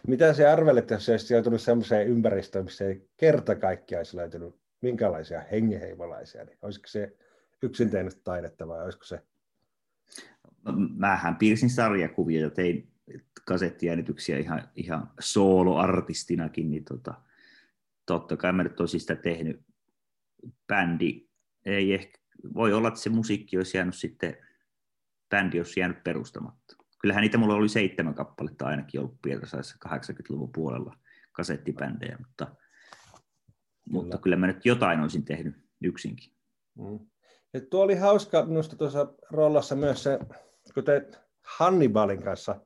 Mitä 0.06 0.32
se 0.32 0.48
arvelet, 0.48 0.90
jos 0.90 1.08
olisi 1.08 1.34
joutunut 1.34 1.60
sellaiseen 1.60 2.08
ympäristöön, 2.08 2.64
missä 2.64 2.84
ei 2.84 3.08
kerta 3.16 3.54
kaikkiaan 3.54 4.00
olisi 4.00 4.16
löytynyt 4.16 4.54
minkälaisia 4.80 5.40
hengenheimolaisia, 5.50 6.44
niin 6.44 6.58
olisiko 6.62 6.86
se 6.86 7.16
yksin 7.62 7.90
tehnyt 7.90 8.24
taidetta 8.24 8.68
vai 8.68 8.84
olisiko 8.84 9.04
se? 9.04 9.22
Mähän 10.96 11.36
piirsin 11.36 11.70
sarjakuvia 11.70 12.40
ja 12.40 12.50
tein 12.50 12.92
kasettiäänityksiä 13.44 14.38
ihan, 14.38 14.68
ihan 14.76 15.10
soloartistinakin, 15.20 16.70
niin 16.70 16.84
tota, 16.84 17.14
totta 18.06 18.36
kai 18.36 18.52
mä 18.52 18.62
nyt 18.62 18.80
olisin 18.80 19.00
sitä 19.00 19.16
tehnyt. 19.16 19.60
Bändi 20.66 21.28
ei 21.64 21.94
ehkä 21.94 22.18
voi 22.54 22.72
olla, 22.72 22.88
että 22.88 23.00
se 23.00 23.10
musiikki 23.10 23.56
olisi 23.56 23.76
jäänyt 23.76 23.94
sitten, 23.94 24.36
bändi 25.30 25.58
olisi 25.58 25.80
jäänyt 25.80 26.04
perustamatta. 26.04 26.76
Kyllähän 26.98 27.22
niitä 27.22 27.38
mulla 27.38 27.54
oli 27.54 27.68
seitsemän 27.68 28.14
kappaletta 28.14 28.66
ainakin 28.66 29.00
ollut 29.00 29.22
Pietarsaissa 29.22 29.76
80-luvun 29.88 30.52
puolella 30.52 30.96
kasettibändejä, 31.32 32.18
mutta 32.18 32.46
kyllä. 32.46 32.58
mutta 33.90 34.18
kyllä 34.18 34.36
mä 34.36 34.46
nyt 34.46 34.66
jotain 34.66 35.00
olisin 35.00 35.24
tehnyt 35.24 35.56
yksinkin. 35.82 36.32
Mm. 36.78 36.98
Ja 37.54 37.60
tuo 37.70 37.82
oli 37.82 37.96
hauska 37.96 38.46
minusta 38.46 38.76
tuossa 38.76 39.14
rollassa 39.30 39.76
myös 39.76 40.02
se, 40.02 40.18
kun 40.74 40.84
te 40.84 41.10
Hannibalin 41.42 42.22
kanssa, 42.22 42.60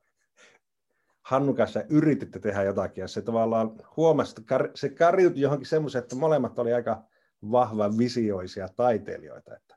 Hannu 1.23 1.55
kanssa 1.55 1.83
yrititte 1.91 2.39
tehdä 2.39 2.63
jotakin, 2.63 3.03
ja 3.03 3.09
se 3.09 3.23
tavallaan 3.23 3.71
huomasi, 3.97 4.35
että 4.41 4.71
se 4.75 4.89
karjutui 4.89 5.41
johonkin 5.41 5.67
semmoisen, 5.67 6.03
että 6.03 6.17
molemmat 6.17 6.59
oli 6.59 6.73
aika 6.73 7.05
vahvan 7.51 7.99
visioisia 7.99 8.69
taiteilijoita. 8.69 9.57
Että... 9.57 9.77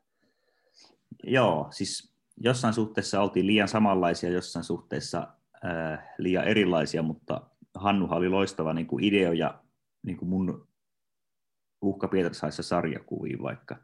Joo, 1.24 1.68
siis 1.70 2.15
jossain 2.36 2.74
suhteessa 2.74 3.20
oltiin 3.20 3.46
liian 3.46 3.68
samanlaisia, 3.68 4.30
jossain 4.30 4.64
suhteessa 4.64 5.28
äh, 5.64 6.14
liian 6.18 6.44
erilaisia, 6.44 7.02
mutta 7.02 7.50
Hannuhan 7.74 8.18
oli 8.18 8.28
loistava 8.28 8.72
niin 8.72 8.86
kuin 8.86 9.04
ideo 9.04 9.32
ja 9.32 9.62
niin 10.02 10.16
kuin 10.16 10.28
mun 10.28 10.68
Uhka 11.82 12.08
Pietarsaissa 12.08 12.62
sarjakuviin 12.62 13.42
vaikka. 13.42 13.76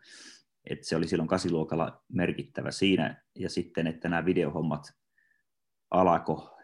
että 0.71 0.87
se 0.87 0.97
oli 0.97 1.09
silloin 1.09 1.29
kasiluokalla 1.29 2.03
merkittävä 2.09 2.71
siinä, 2.71 3.23
ja 3.39 3.51
sitten, 3.51 3.87
että 3.87 4.09
nämä 4.09 4.25
videohommat 4.25 4.83
alako 5.91 6.59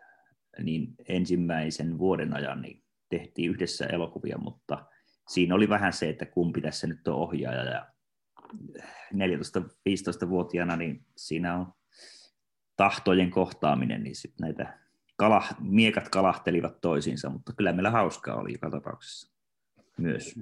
niin 0.63 0.95
ensimmäisen 1.09 1.99
vuoden 1.99 2.35
ajan 2.35 2.63
niin 2.63 2.85
tehtiin 3.11 3.51
yhdessä 3.51 3.87
elokuvia, 3.87 4.39
mutta 4.39 4.87
siinä 5.29 5.55
oli 5.55 5.69
vähän 5.69 5.93
se, 5.93 6.09
että 6.09 6.27
kumpi 6.27 6.61
tässä 6.61 6.87
nyt 6.87 7.09
on 7.09 7.15
ohjaaja. 7.15 7.65
Ja 7.65 7.87
14-15-vuotiaana 9.15 10.77
niin 10.77 11.07
siinä 11.17 11.57
on 11.57 11.73
tahtojen 12.79 13.31
kohtaaminen, 13.31 14.03
niin 14.03 14.17
sitten 14.17 14.45
näitä 14.45 14.79
kala, 15.17 15.45
miekat 15.61 16.09
kalahtelivat 16.09 16.81
toisiinsa, 16.81 17.31
mutta 17.31 17.53
kyllä 17.53 17.73
meillä 17.73 17.91
hauskaa 17.91 18.37
oli 18.37 18.53
joka 18.53 18.71
tapauksessa 18.71 19.33
myös. 19.99 20.35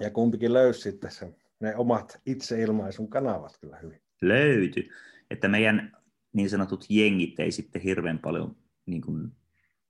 Ja 0.00 0.10
kumpikin 0.10 0.52
löysi 0.52 0.80
sitten 0.80 1.10
sen, 1.10 1.36
ne 1.60 1.76
omat 1.76 2.20
itseilmaisun 2.26 3.08
kanavat 3.08 3.58
kyllä 3.60 3.76
hyvin. 3.82 4.00
Löytyi, 4.22 4.90
että 5.30 5.48
meidän 5.48 5.96
niin 6.32 6.50
sanotut 6.50 6.86
jengit 6.88 7.40
ei 7.40 7.52
sitten 7.52 7.82
hirveän 7.82 8.18
paljon 8.18 8.56
niin 8.86 9.02
kuin 9.02 9.32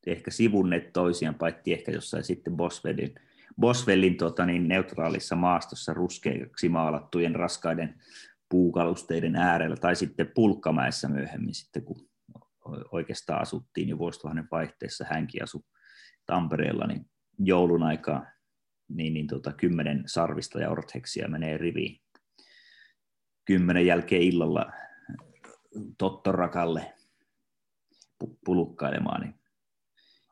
ehkä 0.06 0.30
sivunneet 0.30 0.92
toisiaan, 0.92 1.34
paitsi 1.34 1.72
ehkä 1.72 1.92
jossain 1.92 2.24
sitten 2.24 2.56
Boswellin, 2.56 3.14
Boswellin 3.60 4.16
tota, 4.16 4.46
niin, 4.46 4.68
neutraalissa 4.68 5.36
maastossa 5.36 5.94
ruskeiksi 5.94 6.68
maalattujen 6.68 7.34
raskaiden 7.34 7.94
puukalusteiden 8.48 9.36
äärellä, 9.36 9.76
tai 9.76 9.96
sitten 9.96 10.30
Pulkkamäessä 10.34 11.08
myöhemmin 11.08 11.54
sitten, 11.54 11.84
kun 11.84 12.08
oikeastaan 12.92 13.42
asuttiin 13.42 13.88
jo 13.88 13.98
vuosituhannen 13.98 14.48
vaihteessa, 14.50 15.04
hänkin 15.10 15.42
asui 15.42 15.62
Tampereella, 16.26 16.86
niin 16.86 17.10
joulun 17.38 17.82
aikaa 17.82 18.26
niin, 18.88 19.14
niin 19.14 19.26
tota, 19.26 19.52
kymmenen 19.52 20.02
sarvista 20.06 20.60
ja 20.60 20.70
ortheksia 20.70 21.28
menee 21.28 21.58
riviin. 21.58 22.00
Kymmenen 23.44 23.86
jälkeen 23.86 24.22
illalla 24.22 24.72
Tottorakalle 25.98 26.94
pulukkailemaan. 28.44 29.20
Niin. 29.20 29.34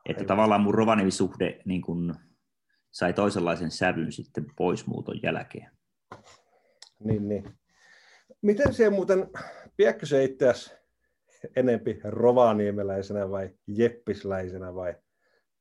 Että 0.05 0.21
Aivan. 0.21 0.27
tavallaan 0.27 0.61
mun 0.61 0.73
Rovaniemi-suhde 0.73 1.61
niin 1.65 1.81
kun 1.81 2.15
sai 2.91 3.13
toisenlaisen 3.13 3.71
sävyn 3.71 4.11
sitten 4.11 4.45
poismuuton 4.55 5.19
jälkeen. 5.23 5.71
Niin, 6.99 7.29
niin. 7.29 7.57
Miten 8.41 8.73
se 8.73 8.89
muuten, 8.89 9.29
pidätkö 9.77 10.05
se 10.05 10.23
itseäsi 10.23 10.71
enempi 11.55 11.99
rovaniemeläisenä 12.03 13.29
vai 13.29 13.49
jeppisläisenä 13.67 14.75
vai 14.75 14.95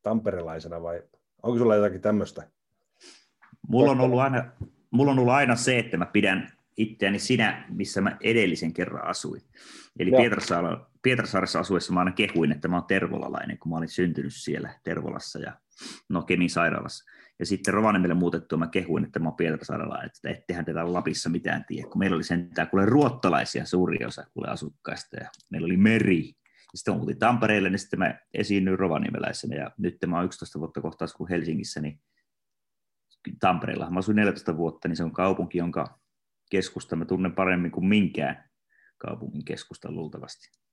tamperelaisena 0.02 0.82
vai 0.82 1.02
onko 1.42 1.58
sulla 1.58 1.76
jotakin 1.76 2.00
tämmöistä? 2.00 2.50
Mulla 3.68 3.90
on, 3.90 4.00
ollut 4.00 4.20
aina, 4.20 4.52
mulla 4.90 5.12
on 5.12 5.18
ollut 5.18 5.34
aina 5.34 5.56
se, 5.56 5.78
että 5.78 5.96
mä 5.96 6.06
pidän 6.06 6.52
itseäni 6.76 7.18
sinä, 7.18 7.66
missä 7.68 8.00
mä 8.00 8.16
edellisen 8.20 8.72
kerran 8.72 9.08
asuin. 9.08 9.42
Eli 9.98 10.10
Pietarsaaressa, 10.10 10.90
Pietarsaaressa 11.02 11.60
asuessa 11.60 11.92
mä 11.92 12.00
aina 12.00 12.12
kehuin, 12.12 12.52
että 12.52 12.68
mä 12.68 12.76
oon 12.76 12.86
tervolalainen, 12.86 13.58
kun 13.58 13.72
mä 13.72 13.78
olin 13.78 13.88
syntynyt 13.88 14.34
siellä 14.34 14.70
Tervolassa 14.84 15.38
ja 15.38 15.52
no 16.08 16.22
Kemin 16.22 16.50
sairaalassa. 16.50 17.04
Ja 17.38 17.46
sitten 17.46 17.74
Rovaniemelle 17.74 18.14
muutettua 18.14 18.58
mä 18.58 18.66
kehuin, 18.66 19.04
että 19.04 19.18
mä 19.18 19.28
oon 19.28 19.36
Pietarsaarelainen, 19.36 20.06
että 20.06 20.30
ettehän 20.30 20.64
tätä 20.64 20.92
Lapissa 20.92 21.30
mitään 21.30 21.64
tiedä, 21.68 21.88
kun 21.88 21.98
meillä 21.98 22.14
oli 22.14 22.24
sentään 22.24 22.68
kuule 22.70 22.86
ruottalaisia 22.86 23.64
suuri 23.66 24.04
osa 24.04 24.26
kuule 24.34 24.48
asukkaista 24.48 25.16
ja 25.16 25.30
meillä 25.50 25.66
oli 25.66 25.76
meri. 25.76 26.28
Ja 26.28 26.78
sitten 26.78 26.94
mä 26.94 26.98
muutin 26.98 27.18
Tampereelle, 27.18 27.70
niin 27.70 27.78
sitten 27.78 27.98
mä 27.98 28.18
esiinnyin 28.34 28.78
rovaniemeläisenä 28.78 29.56
ja 29.56 29.70
nyt 29.78 29.96
mä 30.06 30.16
oon 30.16 30.24
11 30.24 30.58
vuotta 30.58 30.80
kohtaus 30.80 31.14
kuin 31.14 31.28
Helsingissä, 31.28 31.80
niin 31.80 32.00
Tampereella. 33.40 33.90
Mä 33.90 33.98
asuin 33.98 34.16
14 34.16 34.56
vuotta, 34.56 34.88
niin 34.88 34.96
se 34.96 35.04
on 35.04 35.12
kaupunki, 35.12 35.58
jonka 35.58 35.98
keskusta 36.50 36.96
mä 36.96 37.04
tunnen 37.04 37.34
paremmin 37.34 37.70
kuin 37.70 37.86
minkään 37.86 38.50
kaupungin 38.98 39.44
keskustan 39.44 39.94
luultavasti. 39.94 40.65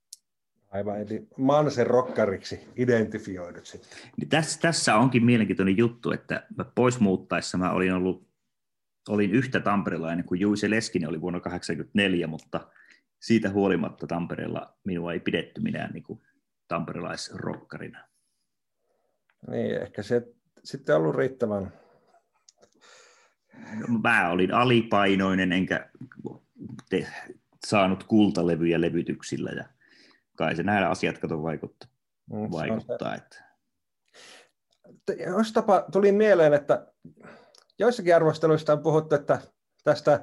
Aivan, 0.74 1.00
eli 1.00 1.28
Mansen 1.38 1.86
rokkariksi 1.86 2.60
identifioidut 2.76 3.66
sitten. 3.66 3.98
Niin 4.16 4.28
tässä, 4.28 4.60
tässä 4.60 4.96
onkin 4.96 5.24
mielenkiintoinen 5.24 5.76
juttu, 5.76 6.10
että 6.10 6.46
mä 6.56 6.64
pois 6.74 7.00
muuttaessa 7.00 7.58
mä 7.58 7.72
olin 7.72 7.92
ollut 7.92 8.28
olin 9.08 9.30
yhtä 9.30 9.60
tamperelainen 9.60 10.24
kuin 10.24 10.40
Juise 10.40 10.70
Leskinen 10.70 11.08
oli 11.08 11.20
vuonna 11.20 11.40
1984, 11.40 12.26
mutta 12.26 12.68
siitä 13.20 13.50
huolimatta 13.50 14.06
Tampereella 14.06 14.76
minua 14.84 15.12
ei 15.12 15.20
pidetty 15.20 15.60
minään 15.60 15.90
niin 15.92 16.02
kuin 16.02 16.20
tamperelaisrokkarina. 16.68 18.04
Niin, 19.50 19.82
ehkä 19.82 20.02
se 20.02 20.22
sitten 20.64 20.96
ollut 20.96 21.14
riittävän 21.14 21.72
mä 24.02 24.30
olin 24.30 24.54
alipainoinen 24.54 25.52
enkä 25.52 25.90
te, 26.90 27.06
saanut 27.66 28.04
kultalevyjä 28.04 28.80
levytyksillä 28.80 29.50
ja 29.50 29.64
kai 30.36 30.56
se 30.56 30.62
näillä 30.62 30.88
asiat 30.88 31.18
kato 31.18 31.42
vaikuttaa. 31.42 31.88
Mm, 32.30 32.50
vaikuttaa 32.52 33.14
että... 33.14 33.44
Jos 35.26 35.52
tapa, 35.52 35.84
tuli 35.92 36.12
mieleen, 36.12 36.54
että 36.54 36.86
joissakin 37.78 38.16
arvosteluissa 38.16 38.72
on 38.72 38.82
puhuttu, 38.82 39.14
että 39.14 39.40
tästä, 39.84 40.14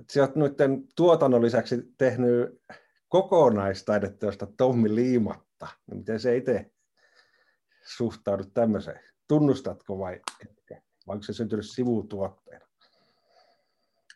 että 0.00 0.12
sä 0.12 0.20
oot 0.20 0.36
noiden 0.36 0.84
tuotannon 0.96 1.42
lisäksi 1.42 1.94
tehnyt 1.98 2.62
kokonaistaideteosta 3.08 4.46
Tommi 4.56 4.94
Liimatta. 4.94 5.68
Niin 5.86 5.98
miten 5.98 6.20
se 6.20 6.36
itse 6.36 6.70
suhtaudut 7.96 8.54
tämmöiseen? 8.54 9.00
Tunnustatko 9.28 9.98
vai 9.98 10.20
etkä? 10.40 10.82
vai 11.06 11.14
onko 11.14 11.22
se 11.22 11.32
syntynyt 11.32 11.66
sivutuotteena? 11.66 12.66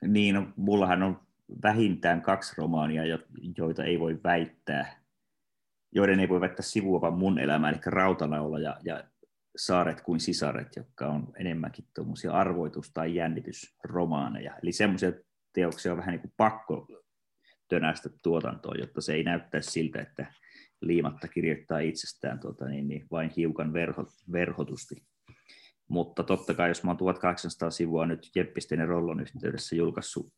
Niin, 0.06 0.34
no, 0.34 0.48
mullahan 0.56 1.02
on 1.02 1.20
vähintään 1.62 2.22
kaksi 2.22 2.54
romaania, 2.58 3.02
joita 3.58 3.84
ei 3.84 4.00
voi 4.00 4.20
väittää, 4.24 4.99
joiden 5.92 6.20
ei 6.20 6.28
voi 6.28 6.40
väittää 6.40 6.62
sivuavan 6.62 7.12
mun 7.14 7.38
elämää, 7.38 7.70
eli 7.70 7.78
Rautanaula 7.86 8.58
ja, 8.58 8.76
ja 8.84 9.04
Saaret 9.56 10.00
kuin 10.00 10.20
sisaret, 10.20 10.76
jotka 10.76 11.06
on 11.06 11.32
enemmänkin 11.38 11.84
tuommoisia 11.94 12.32
arvoitus- 12.32 12.92
tai 12.94 13.14
jännitysromaaneja. 13.14 14.56
Eli 14.62 14.72
semmoisia 14.72 15.12
teoksia 15.52 15.92
on 15.92 15.98
vähän 15.98 16.12
niin 16.12 16.20
kuin 16.20 16.34
pakko 16.36 16.86
tönästä 17.68 18.10
tuotantoon, 18.22 18.78
jotta 18.78 19.00
se 19.00 19.14
ei 19.14 19.22
näyttäisi 19.22 19.70
siltä, 19.70 20.00
että 20.00 20.32
liimatta 20.80 21.28
kirjoittaa 21.28 21.78
itsestään 21.78 22.40
tuota, 22.40 22.64
niin, 22.68 22.88
niin 22.88 23.06
vain 23.10 23.30
hiukan 23.36 23.72
verho, 23.72 24.04
verhotusti. 24.32 24.94
Mutta 25.88 26.22
totta 26.22 26.54
kai, 26.54 26.70
jos 26.70 26.84
mä 26.84 26.90
oon 26.90 26.96
1800 26.96 27.70
sivua 27.70 28.06
nyt 28.06 28.30
Jeppisten 28.34 28.80
ja 28.80 28.86
Rollon 28.86 29.20
yhteydessä 29.20 29.76
julkaissut 29.76 30.32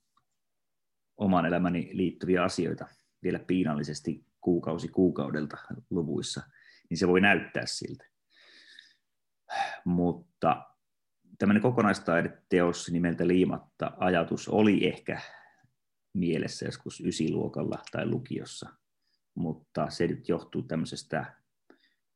oman 1.17 1.47
elämäni 1.47 1.91
liittyviä 1.93 2.43
asioita 2.45 2.87
vielä 3.23 3.39
piinallisesti 3.39 4.25
kuukausi 4.43 4.89
kuukaudelta 4.89 5.57
luvuissa, 5.91 6.43
niin 6.91 6.99
se 6.99 7.09
voi 7.09 7.21
näyttää 7.21 7.67
siltä. 7.67 8.05
Mutta 9.85 10.67
tämmöinen 11.39 11.63
kokonaistaideteos 11.63 12.91
nimeltä 12.91 13.27
Liimatta 13.27 13.93
ajatus 13.97 14.49
oli 14.49 14.87
ehkä 14.87 15.21
mielessä 16.15 16.65
joskus 16.65 17.01
ysiluokalla 17.01 17.79
tai 17.93 18.07
lukiossa, 18.07 18.71
mutta 19.35 19.91
se 19.91 20.07
nyt 20.07 20.29
johtuu 20.29 20.63
tämmöisestä 20.63 21.35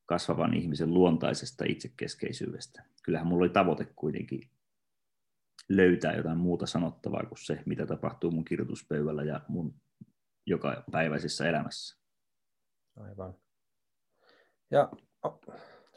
kasvavan 0.07 0.55
ihmisen 0.55 0.95
luontaisesta 0.95 1.65
itsekeskeisyydestä. 1.69 2.83
Kyllähän 3.03 3.27
mulla 3.27 3.43
oli 3.45 3.53
tavoite 3.53 3.85
kuitenkin 3.97 4.41
löytää 5.69 6.17
jotain 6.17 6.39
muuta 6.39 6.67
sanottavaa 6.67 7.27
kuin 7.29 7.39
se, 7.39 7.63
mitä 7.67 7.87
tapahtuu 7.87 8.31
mun 8.31 8.45
kirjoituspöydällä 8.45 9.25
ja 9.25 9.41
mun 9.49 9.75
joka 10.47 10.85
päiväisessä 10.91 11.49
elämässä. 11.49 12.06
Aivan. 12.97 13.35
Ja 14.71 14.91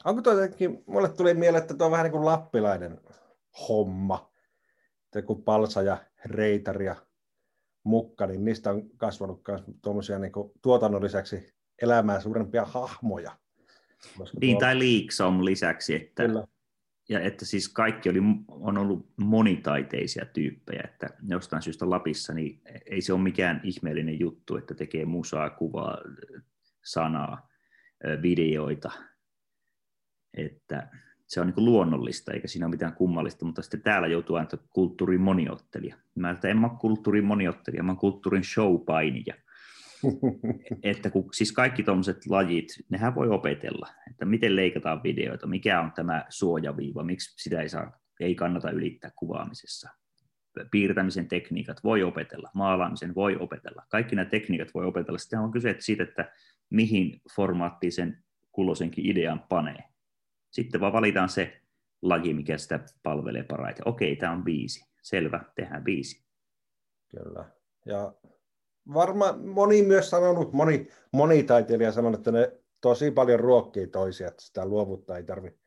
onko 0.04 0.22
tuo 0.22 0.32
jotenkin, 0.32 0.84
mulle 0.86 1.08
tuli 1.08 1.34
mieleen, 1.34 1.62
että 1.62 1.74
tuo 1.74 1.86
on 1.86 1.90
vähän 1.90 2.04
niin 2.04 2.12
kuin 2.12 2.24
lappilainen 2.24 3.00
homma, 3.68 4.32
että 5.04 5.22
kun 5.22 5.44
Palsa 5.44 5.82
ja 5.82 5.98
Reitari 6.24 6.86
ja 6.86 6.96
Mukka, 7.84 8.26
niin 8.26 8.44
niistä 8.44 8.70
on 8.70 8.90
kasvanut 8.96 9.42
myös 9.48 9.62
tuommoisia 9.82 10.18
niin 10.18 10.32
tuotannon 10.62 11.04
lisäksi 11.04 11.54
elämää 11.82 12.20
suurempia 12.20 12.64
hahmoja. 12.64 13.36
Niin, 14.40 14.54
tuo... 14.54 14.60
tai 14.60 14.78
Leaksom 14.78 15.44
lisäksi, 15.44 15.94
että, 15.94 16.26
Kyllä. 16.26 16.46
ja 17.08 17.20
että 17.20 17.44
siis 17.44 17.68
kaikki 17.68 18.08
oli, 18.08 18.18
on 18.48 18.78
ollut 18.78 19.06
monitaiteisia 19.16 20.24
tyyppejä, 20.24 20.82
että 20.84 21.10
jostain 21.28 21.62
syystä 21.62 21.90
Lapissa, 21.90 22.34
niin 22.34 22.62
ei 22.86 23.00
se 23.00 23.12
ole 23.12 23.22
mikään 23.22 23.60
ihmeellinen 23.64 24.20
juttu, 24.20 24.56
että 24.56 24.74
tekee 24.74 25.04
musaa, 25.04 25.50
kuvaa, 25.50 25.98
sanaa, 26.92 27.48
videoita, 28.22 28.90
että 30.36 30.88
se 31.26 31.40
on 31.40 31.46
niin 31.46 31.64
luonnollista, 31.64 32.32
eikä 32.32 32.48
siinä 32.48 32.66
ole 32.66 32.70
mitään 32.70 32.94
kummallista, 32.94 33.44
mutta 33.44 33.62
sitten 33.62 33.82
täällä 33.82 34.08
joutuu 34.08 34.36
aina 34.36 34.48
kulttuurin 34.70 35.20
moniottelija. 35.20 35.96
Mä 36.14 36.36
en 36.44 36.64
ole 36.64 36.78
kulttuurin 36.80 37.24
moniottelija, 37.24 37.82
mä 37.82 37.90
oon 37.90 37.98
kulttuurin 37.98 38.44
showpainija 38.44 39.34
että 40.82 41.10
kun, 41.10 41.28
siis 41.32 41.52
kaikki 41.52 41.82
tuommoiset 41.82 42.26
lajit, 42.26 42.66
nehän 42.88 43.14
voi 43.14 43.28
opetella, 43.28 43.88
että 44.10 44.24
miten 44.24 44.56
leikataan 44.56 45.02
videoita, 45.02 45.46
mikä 45.46 45.80
on 45.80 45.92
tämä 45.92 46.24
suojaviiva, 46.28 47.04
miksi 47.04 47.42
sitä 47.42 47.62
ei, 47.62 47.68
saa, 47.68 48.00
ei 48.20 48.34
kannata 48.34 48.70
ylittää 48.70 49.10
kuvaamisessa. 49.16 49.90
Piirtämisen 50.70 51.28
tekniikat 51.28 51.84
voi 51.84 52.02
opetella, 52.02 52.50
maalaamisen 52.54 53.14
voi 53.14 53.36
opetella, 53.36 53.82
kaikki 53.88 54.16
nämä 54.16 54.30
tekniikat 54.30 54.68
voi 54.74 54.86
opetella. 54.86 55.18
Sitten 55.18 55.38
on 55.38 55.50
kyse 55.50 55.76
siitä, 55.78 56.02
että 56.02 56.32
mihin 56.70 57.20
formaattiin 57.36 57.92
sen 57.92 58.24
kulloisenkin 58.52 59.06
idean 59.06 59.44
panee. 59.48 59.84
Sitten 60.50 60.80
vaan 60.80 60.92
valitaan 60.92 61.28
se 61.28 61.60
laji, 62.02 62.34
mikä 62.34 62.58
sitä 62.58 62.80
palvelee 63.02 63.42
parhaiten. 63.42 63.88
Okei, 63.88 64.16
tämä 64.16 64.32
on 64.32 64.44
viisi. 64.44 64.84
Selvä, 65.02 65.44
tehdään 65.54 65.84
viisi. 65.84 66.24
Kyllä. 67.08 67.44
Ja 67.86 68.14
varmaan 68.94 69.48
moni 69.48 69.82
myös 69.82 70.10
sanonut, 70.10 70.52
moni, 70.52 70.88
moni 71.12 71.42
taiteilija 71.42 71.92
sanonut, 71.92 72.20
että 72.20 72.32
ne 72.32 72.52
tosi 72.80 73.10
paljon 73.10 73.40
ruokkii 73.40 73.86
toisia, 73.86 74.28
että 74.28 74.42
sitä 74.42 74.66
luovuttaa 74.66 75.16
ei 75.16 75.24
tarvitse 75.24 75.60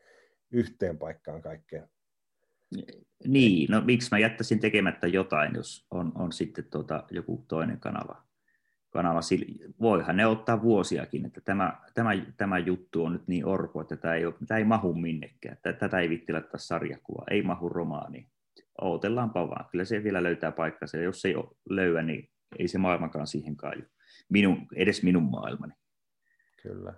yhteen 0.52 0.98
paikkaan 0.98 1.42
kaikkeen. 1.42 1.90
Niin, 3.28 3.72
no 3.72 3.82
miksi 3.82 4.08
mä 4.12 4.20
jättäisin 4.20 4.60
tekemättä 4.60 5.08
jotain, 5.08 5.56
jos 5.56 5.88
on, 5.92 6.12
on 6.16 6.32
sitten 6.32 6.66
tuota, 6.72 7.04
joku 7.12 7.46
toinen 7.48 7.80
kanava. 7.80 8.24
kanava. 8.90 9.20
Voihan 9.82 10.18
ne 10.18 10.26
ottaa 10.26 10.62
vuosiakin, 10.62 11.26
että 11.26 11.42
tämä, 11.42 11.82
tämä, 11.94 12.10
tämä 12.38 12.58
juttu 12.58 13.06
on 13.06 13.14
nyt 13.14 13.28
niin 13.28 13.46
orpo, 13.46 13.82
että 13.82 13.98
tämä 13.98 14.14
ei, 14.14 14.26
ole, 14.26 14.34
tämä 14.48 14.58
ei 14.58 14.64
mahu 14.64 14.94
minnekään. 14.94 15.58
Tätä 15.80 16.00
ei 16.00 16.10
vitti 16.10 16.34
laittaa 16.34 16.60
sarjakuvaa, 16.60 17.26
ei 17.32 17.42
mahu 17.42 17.70
romaani. 17.70 18.28
Ootellaanpa 18.82 19.50
vaan, 19.50 19.66
kyllä 19.72 19.86
se 19.86 20.04
vielä 20.04 20.24
löytää 20.24 20.52
paikkansa. 20.52 20.98
Ja 20.98 21.04
jos 21.04 21.22
se 21.22 21.28
ei 21.28 21.36
löyä, 21.70 22.04
niin 22.04 22.30
ei 22.60 22.68
se 22.68 22.78
maailmakaan 22.78 23.28
siihen 23.28 23.56
kaiju. 23.56 23.84
Minun, 24.30 24.68
edes 24.76 25.04
minun 25.04 25.24
maailmani. 25.24 25.74
Kyllä. 26.64 26.94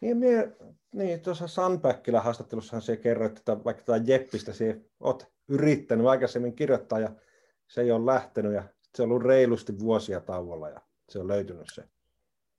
Niin, 0.00 0.16
mie, 0.16 0.52
niin 0.94 1.20
tuossa 1.20 1.46
Sunbackilla 1.46 2.20
haastattelussahan 2.20 2.82
se 2.82 2.96
kerroit, 2.96 3.38
että 3.38 3.64
vaikka 3.64 3.82
tämä 3.82 4.00
Jeppistä 4.06 4.52
se 4.52 4.80
olet 5.00 5.32
yrittänyt 5.48 6.06
aikaisemmin 6.06 6.56
kirjoittaa 6.56 7.00
ja 7.00 7.10
se 7.68 7.80
ei 7.80 7.90
ole 7.90 8.06
lähtenyt 8.06 8.52
ja 8.52 8.62
se 8.94 9.02
on 9.02 9.10
ollut 9.10 9.26
reilusti 9.26 9.78
vuosia 9.78 10.20
tauolla 10.20 10.68
ja 10.68 10.80
se 11.08 11.18
on 11.18 11.28
löytynyt 11.28 11.66
se. 11.72 11.84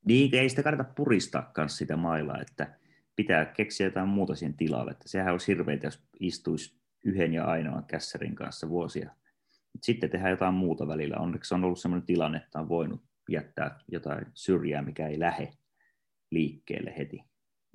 Niin, 0.06 0.36
ei 0.36 0.50
sitä 0.50 0.64
kannata 0.64 0.94
puristaa 0.96 1.54
sitä 1.68 1.98
mailaa, 1.98 2.42
että 2.42 2.80
pitää 3.16 3.46
keksiä 3.46 3.88
jotain 3.88 4.08
muuta 4.08 4.36
siihen 4.36 4.58
tilalle. 4.58 4.92
Että 4.92 5.10
sehän 5.10 5.32
olisi 5.32 5.48
hirveitä, 5.48 5.88
jos 5.88 6.04
istuisi 6.20 6.80
yhden 7.04 7.34
ja 7.34 7.46
ainoan 7.46 7.86
kässärin 7.86 8.36
kanssa 8.36 8.70
vuosia. 8.70 9.12
Sitten 9.82 10.10
tehdään 10.10 10.32
jotain 10.32 10.54
muuta 10.54 10.88
välillä. 10.88 11.18
Onneksi 11.18 11.56
on 11.56 11.64
ollut 11.64 11.80
sellainen 11.80 12.06
tilanne, 12.06 12.38
että 12.38 12.60
on 12.60 12.70
voinut 12.70 13.02
jättää 13.30 13.80
jotain 13.88 14.26
syrjää, 14.34 14.82
mikä 14.82 15.08
ei 15.08 15.20
lähde 15.20 15.52
liikkeelle 16.36 16.94
heti. 16.98 17.24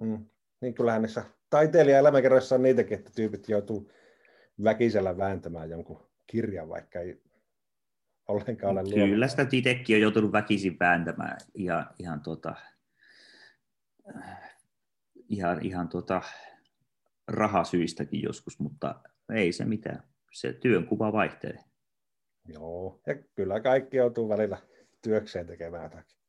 Mm. 0.01 0.27
Niin 0.61 0.75
kyllähän 0.75 1.03
näissä 1.03 1.25
taiteilija-elämäkerroissa 1.51 2.55
on 2.55 2.63
niitäkin, 2.63 2.99
että 2.99 3.11
tyypit 3.15 3.49
joutuu 3.49 3.91
väkisellä 4.65 5.17
vääntämään 5.17 5.71
jonkun 5.71 6.11
kirjan, 6.27 6.69
vaikka 6.69 7.01
ei 7.01 7.23
ollenkaan 8.29 8.79
ole 8.79 9.09
Kyllä 9.09 9.29
sitä 9.29 9.47
itsekin 9.53 9.97
on 9.97 10.03
joutunut 10.03 10.33
väkisin 10.33 10.77
vääntämään 10.81 11.39
ihan, 11.55 11.87
ihan, 11.99 12.21
tota, 12.21 12.55
ihan, 15.29 15.67
ihan 15.67 15.89
tota, 15.89 16.23
rahasyistäkin 17.29 18.23
joskus, 18.23 18.59
mutta 18.59 19.01
ei 19.35 19.53
se 19.53 19.65
mitään. 19.65 20.03
Se 20.33 20.53
työnkuva 20.53 21.13
vaihtelee. 21.13 21.65
Joo, 22.49 23.01
ja 23.07 23.15
kyllä 23.35 23.61
kaikki 23.61 23.97
joutuu 23.97 24.29
välillä 24.29 24.59
työkseen 25.03 25.47
tekemään 25.47 25.83
jotakin. 25.83 26.20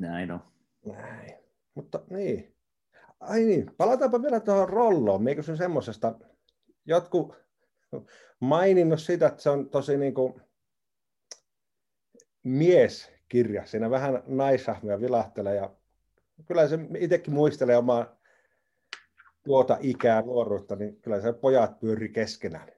Näin 0.00 0.30
on. 0.30 0.40
Näin. 0.86 1.34
Mutta 1.74 2.00
niin. 2.10 2.54
Ai 3.20 3.44
niin, 3.44 3.70
palataanpa 3.76 4.22
vielä 4.22 4.40
tuohon 4.40 4.68
rolloon. 4.68 5.22
Mie 5.22 5.34
kysyn 5.34 5.56
semmoisesta, 5.56 6.14
jotkut 6.86 7.36
maininnut 8.40 9.00
sitä, 9.00 9.26
että 9.26 9.42
se 9.42 9.50
on 9.50 9.70
tosi 9.70 9.96
niin 9.96 10.14
kuin 10.14 10.42
mieskirja. 12.42 13.66
Siinä 13.66 13.90
vähän 13.90 14.22
naishahmoja 14.26 15.00
vilahtelee 15.00 15.54
ja 15.54 15.70
kyllä 16.46 16.68
se 16.68 16.78
itsekin 16.98 17.34
muistelee 17.34 17.76
omaa 17.76 18.20
tuota 19.44 19.78
ikää 19.80 20.22
nuoruutta, 20.22 20.76
niin 20.76 21.00
kyllä 21.00 21.20
se 21.20 21.32
pojat 21.32 21.80
pyöri 21.80 22.08
keskenään. 22.08 22.68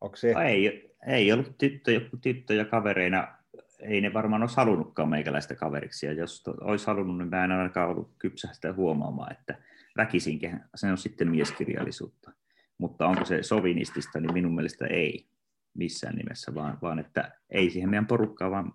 Onko 0.00 0.16
se? 0.16 0.34
Ei, 0.46 0.94
ei 1.06 1.32
ollut 1.32 1.58
tyttö, 1.58 2.00
tyttöjä 2.22 2.64
kavereina. 2.64 3.37
Ei 3.78 4.00
ne 4.00 4.12
varmaan 4.12 4.42
olisi 4.42 4.56
halunnutkaan 4.56 5.08
meikäläistä 5.08 5.54
kaveriksi. 5.54 6.06
Ja 6.06 6.12
jos 6.12 6.44
olisi 6.60 6.86
halunnut, 6.86 7.18
niin 7.18 7.28
mä 7.28 7.44
en 7.44 7.52
ainakaan 7.52 7.90
ollut 7.90 8.14
kypsä 8.18 8.48
sitä 8.52 8.72
huomaamaan, 8.72 9.32
että 9.32 9.58
väkisinkin 9.96 10.60
se 10.74 10.90
on 10.90 10.98
sitten 10.98 11.30
mieskirjallisuutta. 11.30 12.32
Mutta 12.78 13.06
onko 13.06 13.24
se 13.24 13.42
sovinistista, 13.42 14.20
niin 14.20 14.32
minun 14.32 14.54
mielestä 14.54 14.86
ei 14.86 15.26
missään 15.74 16.16
nimessä, 16.16 16.54
vaan, 16.54 16.78
vaan 16.82 16.98
että 16.98 17.32
ei 17.50 17.70
siihen 17.70 17.90
meidän 17.90 18.06
porukkaan 18.06 18.50
vaan 18.50 18.72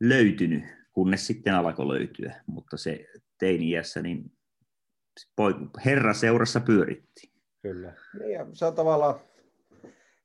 löytynyt, 0.00 0.64
kunnes 0.92 1.26
sitten 1.26 1.54
alkoi 1.54 1.88
löytyä. 1.88 2.42
Mutta 2.46 2.76
se 2.76 3.06
teini-iässä, 3.38 4.02
niin 4.02 4.32
herra 5.84 6.14
seurassa 6.14 6.60
pyöritti. 6.60 7.32
Kyllä. 7.62 7.94
Niin 8.18 8.32
ja 8.32 8.46
se 8.52 8.64
on 8.64 8.74
tavallaan 8.74 9.20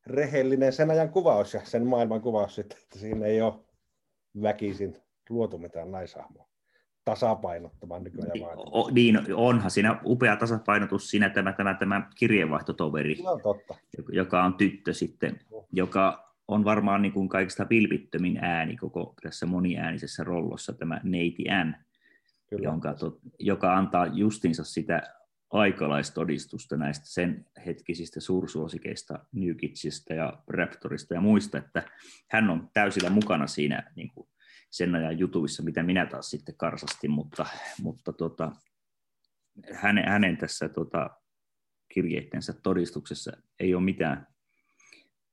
rehellinen 0.05 0.73
sen 0.73 0.91
ajan 0.91 1.09
kuvaus 1.09 1.53
ja 1.53 1.61
sen 1.63 1.87
maailman 1.87 2.21
kuvaus, 2.21 2.59
että 2.59 2.75
siinä 2.95 3.25
ei 3.25 3.41
ole 3.41 3.53
väkisin 4.41 4.97
luotu 5.29 5.57
mitään 5.57 5.91
naisahmoa 5.91 6.45
tasapainottamaan 7.05 8.03
nykyään 8.03 8.31
niin, 8.33 8.45
o, 8.71 8.89
niin, 8.91 9.19
onhan 9.35 9.71
siinä 9.71 9.99
upea 10.05 10.35
tasapainotus 10.35 11.09
siinä 11.09 11.29
tämä, 11.29 11.53
tämä, 11.53 11.73
tämä 11.73 12.09
kirjeenvaihtotoveri, 12.15 13.15
no, 13.23 13.39
totta. 13.43 13.75
joka 14.09 14.43
on 14.43 14.53
tyttö 14.53 14.93
sitten, 14.93 15.39
joka 15.71 16.33
on 16.47 16.65
varmaan 16.65 17.01
niin 17.01 17.11
kuin 17.11 17.29
kaikista 17.29 17.67
vilpittömin 17.69 18.37
ääni 18.41 18.77
koko 18.77 19.13
tässä 19.21 19.45
moniäänisessä 19.45 20.23
rollossa, 20.23 20.73
tämä 20.73 21.01
Neiti 21.03 21.43
N, 21.43 21.75
jonka, 22.61 22.93
to, 22.93 23.17
joka 23.39 23.77
antaa 23.77 24.07
justinsa 24.07 24.63
sitä 24.63 25.01
aikalaistodistusta 25.55 26.77
näistä 26.77 27.05
sen 27.07 27.45
hetkisistä 27.65 28.19
suursuosikeista, 28.19 29.19
New 29.31 29.55
Kidsista 29.55 30.13
ja 30.13 30.43
Raptorista 30.47 31.13
ja 31.13 31.21
muista, 31.21 31.57
että 31.57 31.83
hän 32.31 32.49
on 32.49 32.69
täysillä 32.73 33.09
mukana 33.09 33.47
siinä 33.47 33.91
niin 33.95 34.09
kuin 34.09 34.27
sen 34.69 34.95
ajan 34.95 35.19
jutuissa, 35.19 35.63
mitä 35.63 35.83
minä 35.83 36.05
taas 36.05 36.29
sitten 36.29 36.55
karsastin, 36.57 37.11
mutta, 37.11 37.45
mutta 37.81 38.13
tota, 38.13 38.51
hänen, 39.73 40.09
hänen 40.09 40.37
tässä 40.37 40.69
tota, 40.69 41.09
kirjeittensä 41.93 42.53
todistuksessa 42.53 43.31
ei 43.59 43.75
ole 43.75 43.83
mitään 43.83 44.27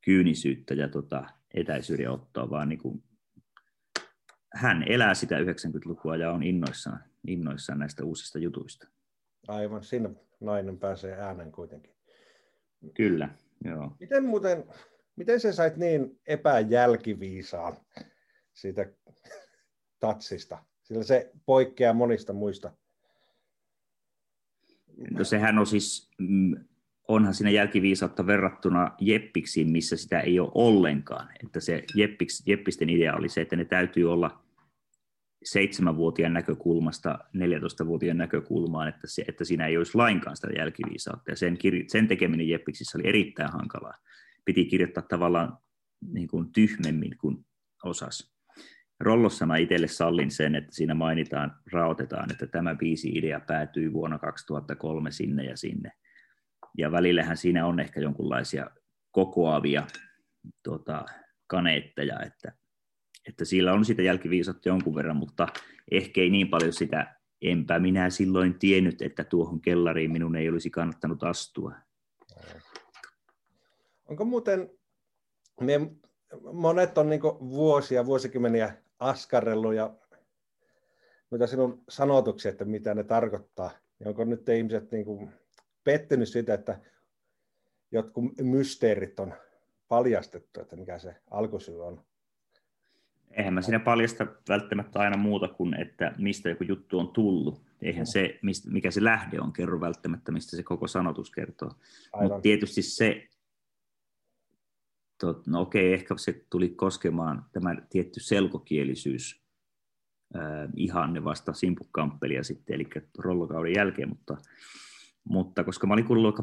kyynisyyttä 0.04 0.74
ja 0.74 0.88
tota, 0.88 1.24
etäisyyden 1.54 2.10
ottoa, 2.10 2.50
vaan 2.50 2.68
niin 2.68 2.78
kuin, 2.78 3.02
hän 4.54 4.84
elää 4.88 5.14
sitä 5.14 5.38
90-lukua 5.38 6.16
ja 6.16 6.32
on 6.32 6.42
innoissaan, 6.42 7.00
innoissaan 7.26 7.78
näistä 7.78 8.04
uusista 8.04 8.38
jutuista. 8.38 8.91
Aivan, 9.49 9.84
siinä 9.84 10.11
nainen 10.40 10.78
pääsee 10.78 11.12
äänen 11.20 11.53
kuitenkin. 11.53 11.95
Kyllä, 12.95 13.28
joo. 13.64 13.97
Miten 14.01 14.24
muuten, 14.24 14.64
miten 15.16 15.40
sä 15.40 15.53
sait 15.53 15.76
niin 15.76 16.20
epäjälkiviisaan 16.26 17.76
siitä 18.53 18.93
tatsista, 20.01 20.64
sillä 20.82 21.03
se 21.03 21.30
poikkeaa 21.47 21.93
monista 21.93 22.32
muista. 22.32 22.72
No 25.11 25.24
sehän 25.24 25.59
on 25.59 25.66
siis, 25.66 26.11
mm, 26.18 26.55
onhan 27.09 27.34
siinä 27.34 27.51
jälkiviisautta 27.51 28.26
verrattuna 28.26 28.95
Jeppiksiin, 29.01 29.72
missä 29.72 29.97
sitä 29.97 30.20
ei 30.20 30.40
ole 30.40 30.53
ollenkaan. 30.55 31.28
Että 31.45 31.61
se 31.61 31.82
Jeppiks, 31.97 32.43
Jeppisten 32.47 32.90
idea 32.90 33.16
oli 33.16 33.28
se, 33.28 33.40
että 33.40 33.57
ne 33.57 33.64
täytyy 33.64 34.12
olla 34.12 34.41
seitsemänvuotiaan 35.45 36.32
näkökulmasta 36.32 37.18
14-vuotiaan 37.36 38.18
näkökulmaan, 38.18 38.88
että, 38.88 39.07
se, 39.07 39.24
että 39.28 39.45
siinä 39.45 39.66
ei 39.66 39.76
olisi 39.76 39.95
lainkaan 39.95 40.36
sitä 40.36 40.49
jälkiviisautta. 40.57 41.30
Ja 41.30 41.36
sen, 41.36 41.55
kir- 41.55 41.84
sen 41.86 42.09
tekeminen 42.09 42.49
Jeppiksissä 42.49 42.99
oli 42.99 43.09
erittäin 43.09 43.53
hankalaa. 43.53 43.95
Piti 44.45 44.64
kirjoittaa 44.64 45.03
tavallaan 45.09 45.59
niin 46.12 46.28
kuin 46.28 46.53
tyhmemmin 46.53 47.18
kuin 47.18 47.47
osas. 47.84 48.32
Rollossa 49.01 49.47
mä 49.47 49.57
itselle 49.57 49.88
sallin 49.88 50.30
sen, 50.30 50.55
että 50.55 50.74
siinä 50.74 50.95
mainitaan, 50.95 51.57
raotetaan, 51.72 52.32
että 52.32 52.47
tämä 52.47 52.74
biisi 52.74 53.09
idea 53.09 53.40
päätyi 53.40 53.93
vuonna 53.93 54.18
2003 54.18 55.11
sinne 55.11 55.45
ja 55.45 55.57
sinne. 55.57 55.93
Ja 56.78 56.93
välillähän 56.93 57.36
siinä 57.36 57.66
on 57.66 57.80
ehkä 57.80 58.01
jonkunlaisia 58.01 58.70
kokoavia 59.11 59.86
tota, 60.62 61.05
kaneetteja, 61.47 62.20
että, 62.20 62.53
että 63.28 63.44
sillä 63.44 63.72
on 63.72 63.84
sitä 63.84 64.02
jälkiviisattu 64.02 64.68
jonkun 64.68 64.94
verran, 64.94 65.16
mutta 65.16 65.48
ehkä 65.90 66.20
ei 66.20 66.30
niin 66.30 66.48
paljon 66.48 66.72
sitä, 66.72 67.16
enpä 67.42 67.78
minä 67.78 68.10
silloin 68.10 68.58
tiennyt, 68.58 69.02
että 69.02 69.24
tuohon 69.24 69.60
kellariin 69.60 70.12
minun 70.12 70.36
ei 70.36 70.48
olisi 70.48 70.70
kannattanut 70.70 71.22
astua. 71.22 71.74
Onko 74.08 74.24
muuten, 74.24 74.70
monet 76.52 76.98
on 76.98 77.08
niin 77.08 77.22
vuosia, 77.22 78.06
vuosikymmeniä 78.06 78.74
askarrellut 78.98 79.74
ja 79.74 79.96
mitä 81.30 81.46
sinun 81.46 81.84
sanotuksia, 81.88 82.50
että 82.50 82.64
mitä 82.64 82.94
ne 82.94 83.04
tarkoittaa. 83.04 83.70
Ja 84.00 84.08
onko 84.08 84.24
nyt 84.24 84.48
ihmiset 84.48 84.90
niin 84.90 85.04
kuin 85.04 85.32
pettynyt 85.84 86.28
sitä, 86.28 86.54
että 86.54 86.80
jotkut 87.90 88.24
mysteerit 88.40 89.20
on 89.20 89.34
paljastettu, 89.88 90.60
että 90.60 90.76
mikä 90.76 90.98
se 90.98 91.16
alkusyy 91.30 91.84
on? 91.84 92.04
Eihän 93.32 93.54
mä 93.54 93.62
siinä 93.62 93.80
paljasta 93.80 94.26
välttämättä 94.48 94.98
aina 94.98 95.16
muuta 95.16 95.48
kuin, 95.48 95.80
että 95.80 96.14
mistä 96.18 96.48
joku 96.48 96.64
juttu 96.64 96.98
on 96.98 97.08
tullut. 97.08 97.62
Eihän 97.82 98.06
se, 98.06 98.38
mikä 98.70 98.90
se 98.90 99.04
lähde 99.04 99.40
on, 99.40 99.52
kerro 99.52 99.80
välttämättä, 99.80 100.32
mistä 100.32 100.56
se 100.56 100.62
koko 100.62 100.86
sanotus 100.86 101.30
kertoo. 101.30 101.70
Mutta 102.20 102.40
tietysti 102.40 102.82
se, 102.82 103.28
tot, 105.20 105.46
no 105.46 105.60
okei, 105.60 105.92
ehkä 105.92 106.14
se 106.16 106.44
tuli 106.50 106.68
koskemaan 106.68 107.44
tämä 107.52 107.76
tietty 107.90 108.20
selkokielisyys 108.20 109.42
äh, 110.36 110.42
ihanne 110.76 111.24
vasta 111.24 111.52
simpukkamppelia 111.52 112.42
sitten, 112.42 112.74
eli 112.74 112.88
rollokauden 113.18 113.74
jälkeen, 113.76 114.08
mutta, 114.08 114.36
mutta 115.24 115.64
koska 115.64 115.86
mä 115.86 115.94
olin 115.94 116.04
kuullut 116.04 116.34
aika 116.34 116.42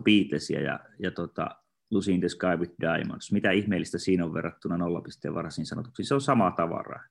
ja, 0.61 0.79
ja 0.99 1.11
tota, 1.11 1.49
Lucy 1.91 2.11
in 2.11 2.19
the 2.19 2.29
Sky 2.29 2.55
with 2.57 2.73
Diamonds. 2.81 3.31
Mitä 3.31 3.51
ihmeellistä 3.51 3.97
siinä 3.97 4.25
on 4.25 4.33
verrattuna 4.33 4.77
nollapisteen 4.77 5.33
varhaisiin 5.33 5.65
sanotuksiin? 5.65 6.05
Se 6.05 6.13
on 6.13 6.21
samaa 6.21 6.51
tavaraa. 6.51 7.03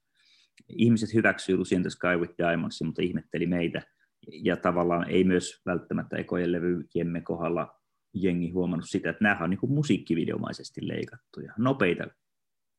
Ihmiset 0.69 1.15
hyväksyy 1.15 1.57
Lucy 1.57 1.75
in 1.75 1.83
the 1.83 1.91
Sky 1.91 2.17
with 2.17 2.35
Diamonds, 2.39 2.83
mutta 2.83 3.03
ihmetteli 3.03 3.47
meitä. 3.47 3.83
Ja 4.27 4.57
tavallaan 4.57 5.11
ei 5.11 5.25
myös 5.25 5.63
välttämättä 5.67 6.17
ekojen 6.17 6.53
levyjemme 6.53 7.21
kohdalla 7.21 7.81
jengi 8.15 8.51
huomannut 8.51 8.89
sitä, 8.89 9.11
että 9.11 9.25
nämä 9.25 9.45
on 9.45 9.51
niin 9.51 9.61
musiikkivideomaisesti 9.63 10.89
leikattuja, 10.89 11.53
nopeita 11.59 12.07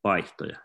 vaihtoja, 0.03 0.59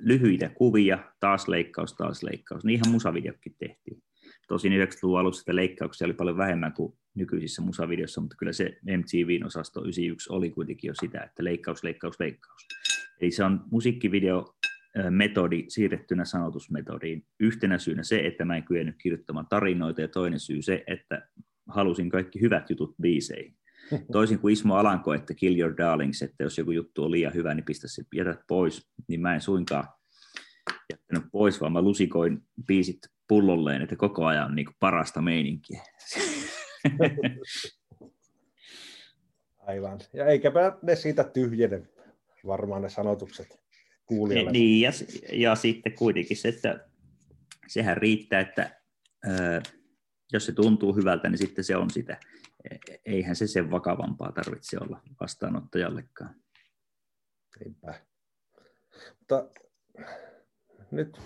lyhyitä 0.00 0.48
kuvia, 0.48 1.12
taas 1.20 1.48
leikkaus, 1.48 1.94
taas 1.94 2.22
leikkaus. 2.22 2.64
Niinhän 2.64 2.92
musavideokin 2.92 3.56
tehtiin. 3.58 4.02
Tosin 4.46 4.72
90-luvun 4.72 5.20
alussa 5.20 5.38
sitä 5.38 5.56
leikkauksia 5.56 6.04
oli 6.04 6.14
paljon 6.14 6.36
vähemmän 6.36 6.72
kuin 6.72 6.94
nykyisissä 7.14 7.62
musavideossa, 7.62 8.20
mutta 8.20 8.36
kyllä 8.38 8.52
se 8.52 8.78
MTVn 8.82 9.46
osasto 9.46 9.80
91 9.80 10.32
oli 10.32 10.50
kuitenkin 10.50 10.88
jo 10.88 10.94
sitä, 10.94 11.20
että 11.20 11.44
leikkaus, 11.44 11.84
leikkaus, 11.84 12.20
leikkaus. 12.20 12.66
Eli 13.20 13.30
se 13.30 13.44
on 13.44 13.64
musiikkivideo 13.70 14.54
metodi 15.10 15.64
siirrettynä 15.68 16.24
sanotusmetodiin. 16.24 17.26
Yhtenä 17.40 17.78
syynä 17.78 18.02
se, 18.02 18.18
että 18.18 18.44
mä 18.44 18.56
en 18.56 18.64
kyennyt 18.64 18.96
kirjoittamaan 19.02 19.46
tarinoita, 19.48 20.00
ja 20.00 20.08
toinen 20.08 20.40
syy 20.40 20.62
se, 20.62 20.84
että 20.86 21.28
halusin 21.68 22.10
kaikki 22.10 22.40
hyvät 22.40 22.70
jutut 22.70 22.94
biiseihin. 23.02 23.56
Toisin 24.12 24.38
kuin 24.38 24.52
Ismo 24.52 24.74
Alanko, 24.74 25.14
että 25.14 25.34
kill 25.34 25.58
your 25.58 25.76
darlings, 25.76 26.22
että 26.22 26.44
jos 26.44 26.58
joku 26.58 26.70
juttu 26.70 27.04
on 27.04 27.10
liian 27.10 27.34
hyvä, 27.34 27.54
niin 27.54 27.64
pistä 27.64 27.88
se, 27.88 28.02
jätät 28.14 28.40
pois, 28.48 28.90
niin 29.08 29.20
mä 29.20 29.34
en 29.34 29.40
suinkaan 29.40 29.88
jättänyt 30.92 31.24
pois, 31.32 31.60
vaan 31.60 31.72
mä 31.72 31.82
lusikoin 31.82 32.42
biisit 32.66 32.98
pullolleen, 33.28 33.82
että 33.82 33.96
koko 33.96 34.26
ajan 34.26 34.46
on 34.46 34.54
niin 34.54 34.66
kuin 34.66 34.76
parasta 34.80 35.22
meininkiä. 35.22 35.82
Aivan. 39.58 39.98
Ja 40.12 40.26
eikäpä 40.26 40.78
ne 40.82 40.96
siitä 40.96 41.24
tyhjene 41.24 41.82
varmaan 42.46 42.82
ne 42.82 42.88
sanotukset 42.88 43.60
kuulijalle. 44.06 44.50
Niin, 44.50 44.80
ja, 44.80 44.90
ja 45.32 45.54
sitten 45.54 45.94
kuitenkin 45.94 46.36
se, 46.36 46.48
että 46.48 46.88
sehän 47.66 47.96
riittää, 47.96 48.40
että 48.40 48.80
ää, 49.24 49.62
jos 50.32 50.46
se 50.46 50.52
tuntuu 50.52 50.96
hyvältä, 50.96 51.28
niin 51.28 51.38
sitten 51.38 51.64
se 51.64 51.76
on 51.76 51.90
sitä. 51.90 52.20
E, 52.70 52.76
eihän 53.04 53.36
se 53.36 53.46
sen 53.46 53.70
vakavampaa 53.70 54.32
tarvitse 54.32 54.78
olla 54.80 55.02
vastaanottajallekaan. 55.20 56.34
Niinpä. 57.60 57.94
Mutta 59.18 59.48
nyt, 60.90 61.20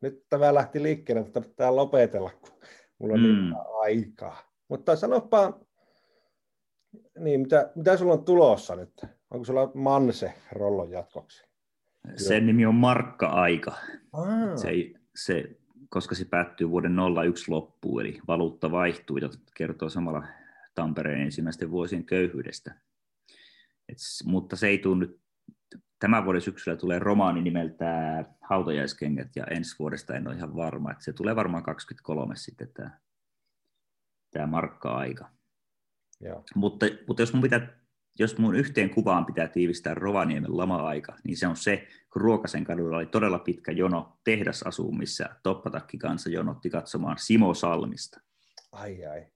nyt 0.00 0.26
tämä 0.28 0.54
lähti 0.54 0.82
liikkeelle, 0.82 1.22
mutta 1.22 1.40
pitää 1.40 1.76
lopetella, 1.76 2.30
kun 2.30 2.52
mulla 2.98 3.14
on 3.14 3.20
mm. 3.20 3.26
niin 3.26 3.54
aikaa. 3.80 4.52
Mutta 4.68 4.96
sanopa, 4.96 5.60
niin, 7.18 7.40
mitä, 7.40 7.72
mitä 7.74 7.96
sulla 7.96 8.12
on 8.12 8.24
tulossa 8.24 8.76
nyt? 8.76 9.06
Onko 9.30 9.44
sulla 9.44 9.70
Manse 9.74 10.34
rollon 10.52 10.90
jatkoksi? 10.90 11.44
Sen 12.16 12.46
nimi 12.46 12.66
on 12.66 12.74
Markka-aika. 12.74 13.72
Se, 14.56 14.70
se, 15.16 15.56
koska 15.88 16.14
se 16.14 16.24
päättyy 16.24 16.70
vuoden 16.70 16.96
01 17.26 17.50
loppuun, 17.50 18.00
eli 18.00 18.20
valuutta 18.28 18.70
vaihtuu 18.70 19.16
ja 19.16 19.28
kertoo 19.56 19.88
samalla 19.88 20.24
Tampereen 20.74 21.20
ensimmäisten 21.20 21.70
vuosien 21.70 22.04
köyhyydestä. 22.04 22.74
Et, 23.88 23.96
mutta 24.24 24.56
se 24.56 24.66
ei 24.68 24.78
tule 24.78 24.98
nyt, 24.98 25.20
tämän 25.98 26.24
vuoden 26.24 26.40
syksyllä 26.40 26.76
tulee 26.76 26.98
romaani 26.98 27.42
nimeltä 27.42 28.24
Hautajaiskengät 28.40 29.28
ja 29.36 29.44
ensi 29.44 29.78
vuodesta 29.78 30.14
en 30.14 30.28
ole 30.28 30.36
ihan 30.36 30.56
varma, 30.56 30.90
että 30.90 31.04
se 31.04 31.12
tulee 31.12 31.36
varmaan 31.36 31.62
23 31.62 32.36
sitten 32.36 32.68
tämä, 32.74 32.98
tämä 34.30 34.46
Markka-aika. 34.46 35.30
Joo. 36.20 36.44
Mutta, 36.54 36.86
mutta 37.06 37.22
jos 37.22 37.32
mun 37.32 37.42
pitää 37.42 37.82
jos 38.18 38.38
mun 38.38 38.54
yhteen 38.54 38.90
kuvaan 38.90 39.26
pitää 39.26 39.48
tiivistää 39.48 39.94
Rovaniemen 39.94 40.56
lama-aika, 40.56 41.16
niin 41.24 41.36
se 41.36 41.46
on 41.46 41.56
se, 41.56 41.88
kun 42.12 42.22
Ruokasen 42.22 42.64
kadulla 42.64 42.96
oli 42.96 43.06
todella 43.06 43.38
pitkä 43.38 43.72
jono 43.72 44.18
tehdasasuun, 44.24 44.98
missä 44.98 45.28
toppatakki 45.42 45.98
kanssa 45.98 46.30
jonotti 46.30 46.70
katsomaan 46.70 47.18
Simo 47.18 47.54
Salmista. 47.54 48.20
Ai 48.72 49.06
ai. 49.06 49.26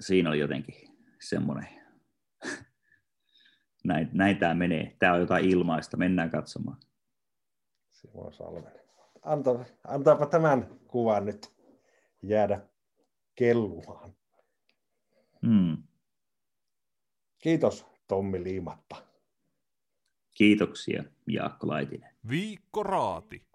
Siinä 0.00 0.28
oli 0.30 0.38
jotenkin 0.38 0.74
semmoinen, 1.20 1.68
näin, 3.84 4.08
näin 4.12 4.38
tämä 4.38 4.54
menee. 4.54 4.96
Tämä 4.98 5.12
on 5.12 5.20
jotain 5.20 5.44
ilmaista, 5.44 5.96
mennään 5.96 6.30
katsomaan. 6.30 6.76
Simo 7.90 8.32
Salmen. 8.32 8.72
Anta, 9.22 9.64
antaapa 9.84 10.26
tämän 10.26 10.66
kuvan 10.88 11.24
nyt 11.24 11.52
jäädä 12.22 12.60
kellumaan. 13.34 14.14
Hmm. 15.46 15.82
Kiitos 17.38 17.86
Tommi 18.08 18.42
Liimatta. 18.42 18.96
Kiitoksia 20.30 21.04
Jaakko 21.26 21.68
Laitinen. 21.68 22.14
Viikko 22.28 22.82
Raati. 22.82 23.46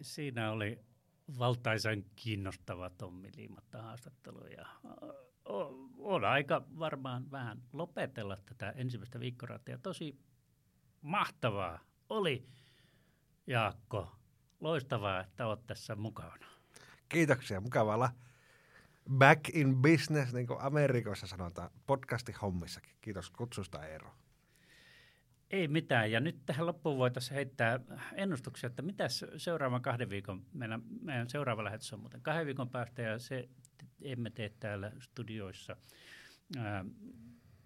siinä 0.00 0.52
oli 0.52 0.78
valtaisan 1.38 2.04
kiinnostava 2.16 2.90
Tommi 2.90 3.30
Liimatta 3.36 3.82
haastattelu 3.82 4.46
ja 4.46 4.66
on 5.98 6.24
aika 6.24 6.62
varmaan 6.78 7.30
vähän 7.30 7.62
lopetella 7.72 8.36
tätä 8.36 8.70
ensimmäistä 8.70 9.20
viikkoraatia. 9.20 9.78
Tosi 9.78 10.18
mahtavaa 11.02 11.78
oli 12.08 12.46
Jaakko 13.46 14.12
Loistavaa, 14.60 15.20
että 15.20 15.46
olet 15.46 15.66
tässä 15.66 15.96
mukana. 15.96 16.46
Kiitoksia. 17.08 17.60
Mukava 17.60 17.94
olla 17.94 18.10
back 19.18 19.48
in 19.48 19.76
business, 19.82 20.32
niin 20.32 20.46
kuin 20.46 20.60
Amerikoissa 20.60 21.26
sanotaan, 21.26 21.70
podcasti 21.86 22.32
hommissakin. 22.32 22.96
Kiitos 23.00 23.30
kutsusta 23.30 23.86
Eero. 23.86 24.10
Ei 25.50 25.68
mitään. 25.68 26.10
Ja 26.10 26.20
nyt 26.20 26.46
tähän 26.46 26.66
loppuun 26.66 26.98
voitaisiin 26.98 27.34
heittää 27.34 27.80
ennustuksia, 28.14 28.66
että 28.66 28.82
mitä 28.82 29.04
seuraavan 29.36 29.82
kahden 29.82 30.10
viikon, 30.10 30.42
meidän, 30.52 30.82
meidän 31.02 31.28
seuraava 31.28 31.64
lähetys 31.64 31.92
on 31.92 32.00
muuten 32.00 32.22
kahden 32.22 32.46
viikon 32.46 32.70
päästä, 32.70 33.02
ja 33.02 33.18
se 33.18 33.48
emme 34.02 34.30
tee 34.30 34.52
täällä 34.60 34.92
studioissa 35.00 35.76
ää, 36.58 36.84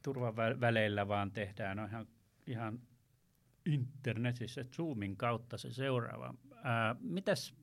turvaväleillä, 0.03 1.09
vaan 1.09 1.33
tehdään 1.33 1.77
no 1.77 1.85
ihan, 1.85 2.07
ihan 2.47 2.81
internetissä 3.67 4.65
Zoomin 4.65 5.17
kautta 5.17 5.59
se 5.59 5.73
seuraava. 5.73 6.35
Ää, 6.63 6.97
mitäs 7.01 7.55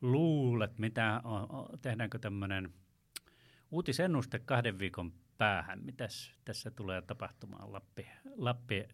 luulet, 0.00 0.78
mitä 0.78 1.20
on, 1.24 1.48
tehdäänkö 1.82 2.18
tämmöinen 2.18 2.72
uutisennuste 3.70 4.38
kahden 4.38 4.78
viikon 4.78 5.12
päähän? 5.38 5.84
Mitäs 5.84 6.34
tässä 6.44 6.70
tulee 6.70 7.02
tapahtumaan 7.02 7.72
Lappi, 7.72 8.06
Lappi 8.36 8.88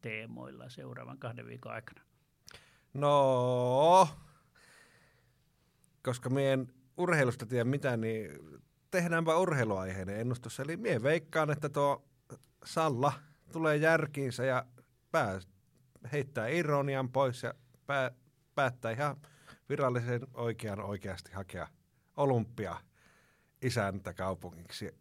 teemoilla 0.00 0.68
seuraavan 0.68 1.18
kahden 1.18 1.46
viikon 1.46 1.72
aikana? 1.72 2.00
No, 2.94 4.08
koska 6.02 6.30
meidän 6.30 6.66
urheilusta 6.96 7.46
tiedä 7.46 7.64
mitä, 7.64 7.96
niin 7.96 8.30
tehdäänpä 8.90 9.36
urheiluaiheinen 9.36 10.20
ennustus. 10.20 10.60
Eli 10.60 10.76
mie 10.76 11.02
veikkaan, 11.02 11.50
että 11.50 11.68
tuo 11.68 12.08
Salla 12.64 13.12
tulee 13.52 13.76
järkiinsä 13.76 14.44
ja 14.44 14.66
pää, 15.10 15.40
heittää 16.12 16.48
ironian 16.48 17.08
pois 17.08 17.42
ja 17.42 17.54
pää, 17.86 18.10
päättää 18.54 18.90
ihan 18.90 19.16
virallisen 19.68 20.20
oikean 20.34 20.80
oikeasti 20.80 21.32
hakea 21.32 21.68
olympia 22.16 22.80
isäntä 23.62 24.14
kaupungiksi. 24.14 24.94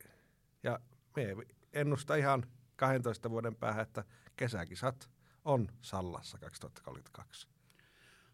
Ja 0.63 0.79
me 1.15 1.35
ennusta 1.73 2.15
ihan 2.15 2.43
12 2.75 3.29
vuoden 3.29 3.55
päähän, 3.55 3.83
että 3.83 4.03
kesäkisat 4.35 5.09
on 5.45 5.67
Sallassa 5.81 6.37
2032. 6.37 7.47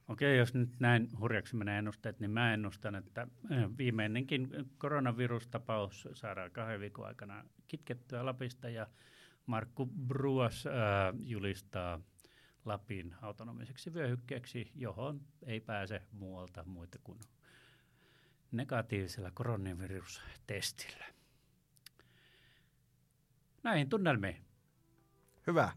Okei, 0.07 0.37
jos 0.37 0.53
nyt 0.53 0.79
näin 0.79 1.09
hurjaksi 1.19 1.55
menee 1.55 1.77
ennusteet, 1.77 2.19
niin 2.19 2.31
mä 2.31 2.53
ennustan, 2.53 2.95
että 2.95 3.27
eh, 3.49 3.69
viimeinenkin 3.77 4.49
koronavirustapaus 4.77 6.07
saadaan 6.13 6.51
kahden 6.51 6.79
viikon 6.79 7.07
aikana 7.07 7.43
kitkettyä 7.67 8.25
Lapista 8.25 8.69
ja 8.69 8.87
Markku 9.45 9.85
Bruas 9.85 10.67
äh, 10.67 10.73
julistaa 11.23 11.99
Lapin 12.65 13.15
autonomiseksi 13.21 13.93
vyöhykkeeksi, 13.93 14.71
johon 14.75 15.21
ei 15.45 15.59
pääse 15.59 16.01
muualta 16.11 16.63
muita 16.63 16.99
kuin 17.03 17.19
negatiivisella 18.51 19.31
koronavirustestillä. 19.31 21.05
Näihin 23.63 23.89
tunnelmiin. 23.89 24.45
Hyvä. 25.47 25.71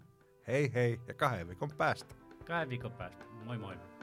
Hei 0.47 0.74
hei 0.74 1.01
ja 1.09 1.15
kahden 1.15 1.48
viikon 1.48 1.70
päästä. 1.78 2.15
Kahden 2.47 2.69
viikon 2.69 2.93
päästä. 2.93 3.24
Moi 3.44 3.59
moi. 3.59 3.93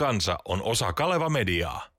Kansa 0.00 0.38
on 0.44 0.62
osa 0.62 0.92
Kaleva 0.92 1.28
Mediaa. 1.28 1.89